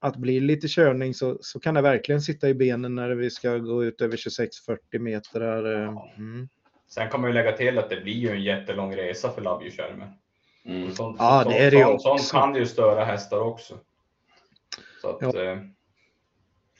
att 0.00 0.22
det 0.22 0.40
lite 0.40 0.68
körning 0.68 1.14
så, 1.14 1.38
så 1.40 1.60
kan 1.60 1.74
det 1.74 1.82
verkligen 1.82 2.20
sitta 2.20 2.48
i 2.48 2.54
benen 2.54 2.94
när 2.94 3.10
vi 3.10 3.30
ska 3.30 3.56
gå 3.58 3.84
ut 3.84 4.00
över 4.00 4.16
26-40 4.16 4.98
meter. 4.98 5.40
Här. 5.40 5.82
eh, 5.82 5.96
Mm. 6.18 6.48
Sen 6.88 7.10
kan 7.10 7.20
man 7.20 7.30
ju 7.30 7.34
lägga 7.34 7.52
till 7.52 7.78
att 7.78 7.90
det 7.90 8.00
blir 8.00 8.14
ju 8.14 8.30
en 8.30 8.42
jättelång 8.42 8.96
resa 8.96 9.30
för 9.30 9.42
Labjurskärmen. 9.42 10.08
Mm. 10.64 10.94
Sånt, 10.94 11.16
Ja, 11.18 11.40
sånt, 11.42 11.54
det 11.54 11.64
är 11.64 11.70
det 11.70 11.76
ju 11.76 11.84
sånt, 11.84 12.02
sånt 12.02 12.30
kan 12.30 12.54
ju 12.54 12.66
störa 12.66 13.04
hästar 13.04 13.40
också. 13.40 13.78
Så 15.02 15.08
att, 15.08 15.16
Ja. 15.20 15.42
eh, 15.42 15.58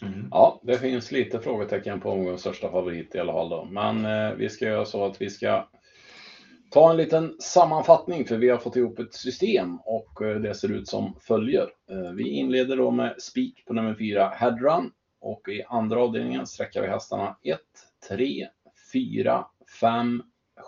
mm. 0.03 0.29
Ja, 0.31 0.61
det 0.63 0.79
finns 0.79 1.13
lite 1.13 1.41
frågetecken 1.41 2.01
på 2.01 2.11
omgångens 2.11 2.41
största 2.41 2.71
favorit 2.71 3.15
i 3.15 3.19
alla 3.19 3.33
fall 3.33 3.49
då. 3.49 3.65
Men 3.71 4.05
eh, 4.05 4.35
vi 4.37 4.49
ska 4.49 4.65
göra 4.65 4.85
så 4.85 5.05
att 5.05 5.21
vi 5.21 5.31
ska 5.31 5.69
ta 6.71 6.91
en 6.91 6.97
liten 6.97 7.37
sammanfattning 7.41 8.25
för 8.25 8.37
vi 8.37 8.49
har 8.49 8.59
fått 8.59 8.77
ihop 8.77 8.99
ett 8.99 9.15
system 9.15 9.79
och 9.79 10.23
eh, 10.23 10.37
det 10.37 10.55
ser 10.55 10.73
ut 10.73 10.89
som 10.89 11.17
följer. 11.21 11.69
Eh, 11.91 12.13
vi 12.15 12.29
inleder 12.29 12.77
då 12.77 12.91
med 12.91 13.23
spik 13.23 13.65
på 13.67 13.73
nummer 13.73 13.95
4 13.95 14.29
headrun 14.29 14.93
och 15.21 15.49
i 15.49 15.63
andra 15.69 16.01
avdelningen 16.01 16.47
sträcker 16.47 16.83
vi 16.83 16.89
hästarna 16.89 17.37
1, 17.43 17.59
3, 18.09 18.49
4, 18.93 19.47
5, 19.81 20.23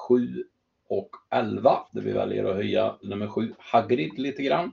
7 0.08 0.44
och 0.88 1.10
11 1.30 1.78
där 1.92 2.02
vi 2.02 2.12
väljer 2.12 2.44
att 2.44 2.56
höja 2.56 2.96
nummer 3.02 3.28
7 3.28 3.54
Hagrid 3.58 4.18
lite 4.18 4.42
grann. 4.42 4.72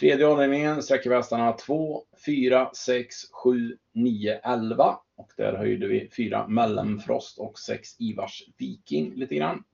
Tredje 0.00 0.26
avdelningen 0.26 0.82
sträcker 0.82 1.10
vi 1.10 1.16
hästarna 1.16 1.52
2, 1.52 2.02
4, 2.26 2.70
6, 2.74 3.16
7, 3.32 3.76
9, 3.92 4.40
11 4.44 4.98
och 5.16 5.32
där 5.36 5.52
höjde 5.52 5.86
vi 5.86 6.08
4 6.16 6.48
Mellemfrost 6.48 7.38
och 7.38 7.58
6 7.58 8.00
Ivars 8.00 8.42
Viking 8.58 9.14
lite 9.14 9.34
grann. 9.34 9.64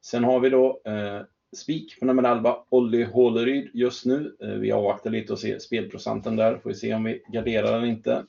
Sen 0.00 0.24
har 0.24 0.40
vi 0.40 0.50
då 0.50 0.80
eh, 0.84 1.20
spik 1.56 2.00
på 2.00 2.06
nummer 2.06 2.22
11, 2.22 2.56
Olli 2.68 3.04
Håleryd 3.04 3.70
just 3.74 4.06
nu. 4.06 4.36
Eh, 4.40 4.48
vi 4.48 4.72
avvaktar 4.72 5.10
lite 5.10 5.32
och 5.32 5.38
ser 5.38 5.58
spelprocenten 5.58 6.36
där, 6.36 6.58
får 6.58 6.70
vi 6.70 6.76
se 6.76 6.94
om 6.94 7.04
vi 7.04 7.22
garderar 7.28 7.76
eller 7.76 7.86
inte. 7.86 8.24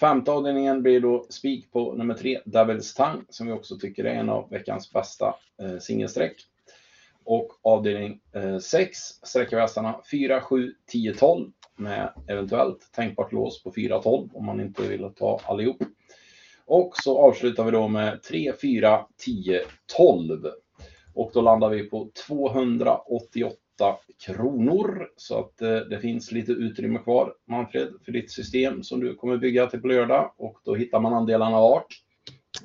Femte 0.00 0.30
avdelningen 0.30 0.82
blir 0.82 1.00
då 1.00 1.26
spik 1.28 1.72
på 1.72 1.92
nummer 1.92 2.14
3, 2.14 2.40
Devil's 2.44 2.96
Tongue, 2.96 3.24
som 3.28 3.46
vi 3.46 3.52
också 3.52 3.78
tycker 3.78 4.04
är 4.04 4.14
en 4.14 4.28
av 4.28 4.50
veckans 4.50 4.92
bästa 4.92 5.34
eh, 5.62 5.78
singelsträck. 5.78 6.36
Och 7.24 7.52
avdelning 7.62 8.20
6 8.62 8.82
eh, 8.82 9.26
sträcker 9.26 9.56
vi 9.56 9.62
hästarna 9.62 10.00
4, 10.10 10.40
7, 10.40 10.74
10, 10.86 11.14
12 11.14 11.50
med 11.76 12.12
eventuellt 12.28 12.92
tänkbart 12.92 13.32
lås 13.32 13.62
på 13.62 13.72
4, 13.72 14.02
12 14.02 14.28
om 14.32 14.46
man 14.46 14.60
inte 14.60 14.82
vill 14.82 15.10
ta 15.16 15.40
allihop. 15.44 15.82
Och 16.66 16.96
så 16.96 17.18
avslutar 17.18 17.64
vi 17.64 17.70
då 17.70 17.88
med 17.88 18.22
3, 18.22 18.52
4, 18.62 19.06
10, 19.16 19.62
12. 19.96 20.46
Och 21.14 21.30
då 21.34 21.40
landar 21.40 21.68
vi 21.68 21.82
på 21.82 22.08
288 22.26 23.26
kronor. 24.26 25.08
Så 25.16 25.38
att 25.38 25.62
eh, 25.62 25.76
det 25.76 26.00
finns 26.00 26.32
lite 26.32 26.52
utrymme 26.52 26.98
kvar, 26.98 27.34
Manfred, 27.48 27.88
för 28.04 28.12
ditt 28.12 28.30
system 28.30 28.82
som 28.82 29.00
du 29.00 29.14
kommer 29.14 29.36
bygga 29.36 29.66
till 29.66 29.80
på 29.80 29.86
lördag. 29.86 30.32
Och 30.36 30.58
då 30.64 30.74
hittar 30.74 31.00
man 31.00 31.14
andelarna 31.14 31.60
vart? 31.60 31.86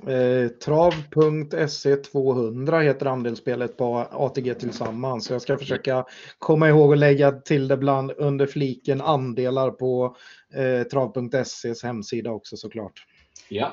Eh, 0.08 0.48
Trav.se 0.48 1.96
200 1.96 2.80
heter 2.80 3.06
andelsspelet 3.06 3.78
på 3.78 4.08
ATG 4.12 4.54
tillsammans. 4.54 5.26
Så 5.26 5.34
jag 5.34 5.42
ska 5.42 5.58
försöka 5.58 6.06
komma 6.38 6.70
ihåg 6.70 6.94
att 6.94 7.00
lägga 7.00 7.32
till 7.32 7.68
det 7.68 7.78
bland 7.78 8.12
under 8.12 8.46
fliken 8.46 9.02
andelar 9.02 9.72
på 9.72 10.16
eh, 10.54 10.88
Trav.ses 10.88 11.84
hemsida 11.84 12.32
också 12.32 12.58
såklart. 12.58 13.06
Ja. 13.50 13.72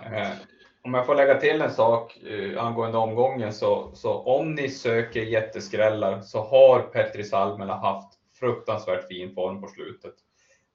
Om 0.83 0.95
jag 0.95 1.07
får 1.07 1.15
lägga 1.15 1.41
till 1.41 1.63
en 1.63 1.71
sak 1.71 2.17
eh, 2.17 2.65
angående 2.65 2.99
omgången 2.99 3.53
så, 3.53 3.91
så 3.95 4.15
om 4.15 4.55
ni 4.55 4.69
söker 4.69 5.23
jätteskrällar 5.23 6.21
så 6.21 6.41
har 6.41 6.81
Petri 6.81 7.25
Salmela 7.25 7.77
haft 7.77 8.19
fruktansvärt 8.39 9.09
fin 9.09 9.35
form 9.35 9.61
på 9.61 9.69
slutet. 9.69 10.15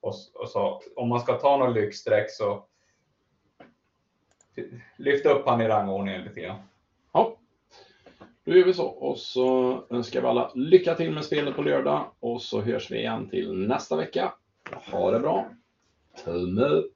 Och, 0.00 0.14
och 0.34 0.48
så, 0.48 0.82
om 0.96 1.08
man 1.08 1.20
ska 1.20 1.32
ta 1.32 1.56
någon 1.56 1.72
lyxsträck 1.72 2.30
så 2.30 2.66
lyft 4.96 5.26
upp 5.26 5.46
han 5.46 5.60
i 5.60 5.68
rangordningen 5.68 6.24
lite 6.24 6.40
grann. 6.40 6.58
Ja, 7.12 7.36
då 8.44 8.54
gör 8.54 8.64
vi 8.64 8.74
så 8.74 8.86
och 8.86 9.18
så 9.18 9.78
önskar 9.90 10.20
vi 10.20 10.26
alla 10.26 10.52
lycka 10.54 10.94
till 10.94 11.10
med 11.10 11.24
spelet 11.24 11.56
på 11.56 11.62
lördag 11.62 12.06
och 12.20 12.42
så 12.42 12.60
hörs 12.60 12.90
vi 12.90 12.98
igen 12.98 13.28
till 13.30 13.68
nästa 13.68 13.96
vecka. 13.96 14.32
Ha 14.92 15.10
det 15.10 15.20
bra! 15.20 15.48
Tumme 16.24 16.62
upp! 16.62 16.93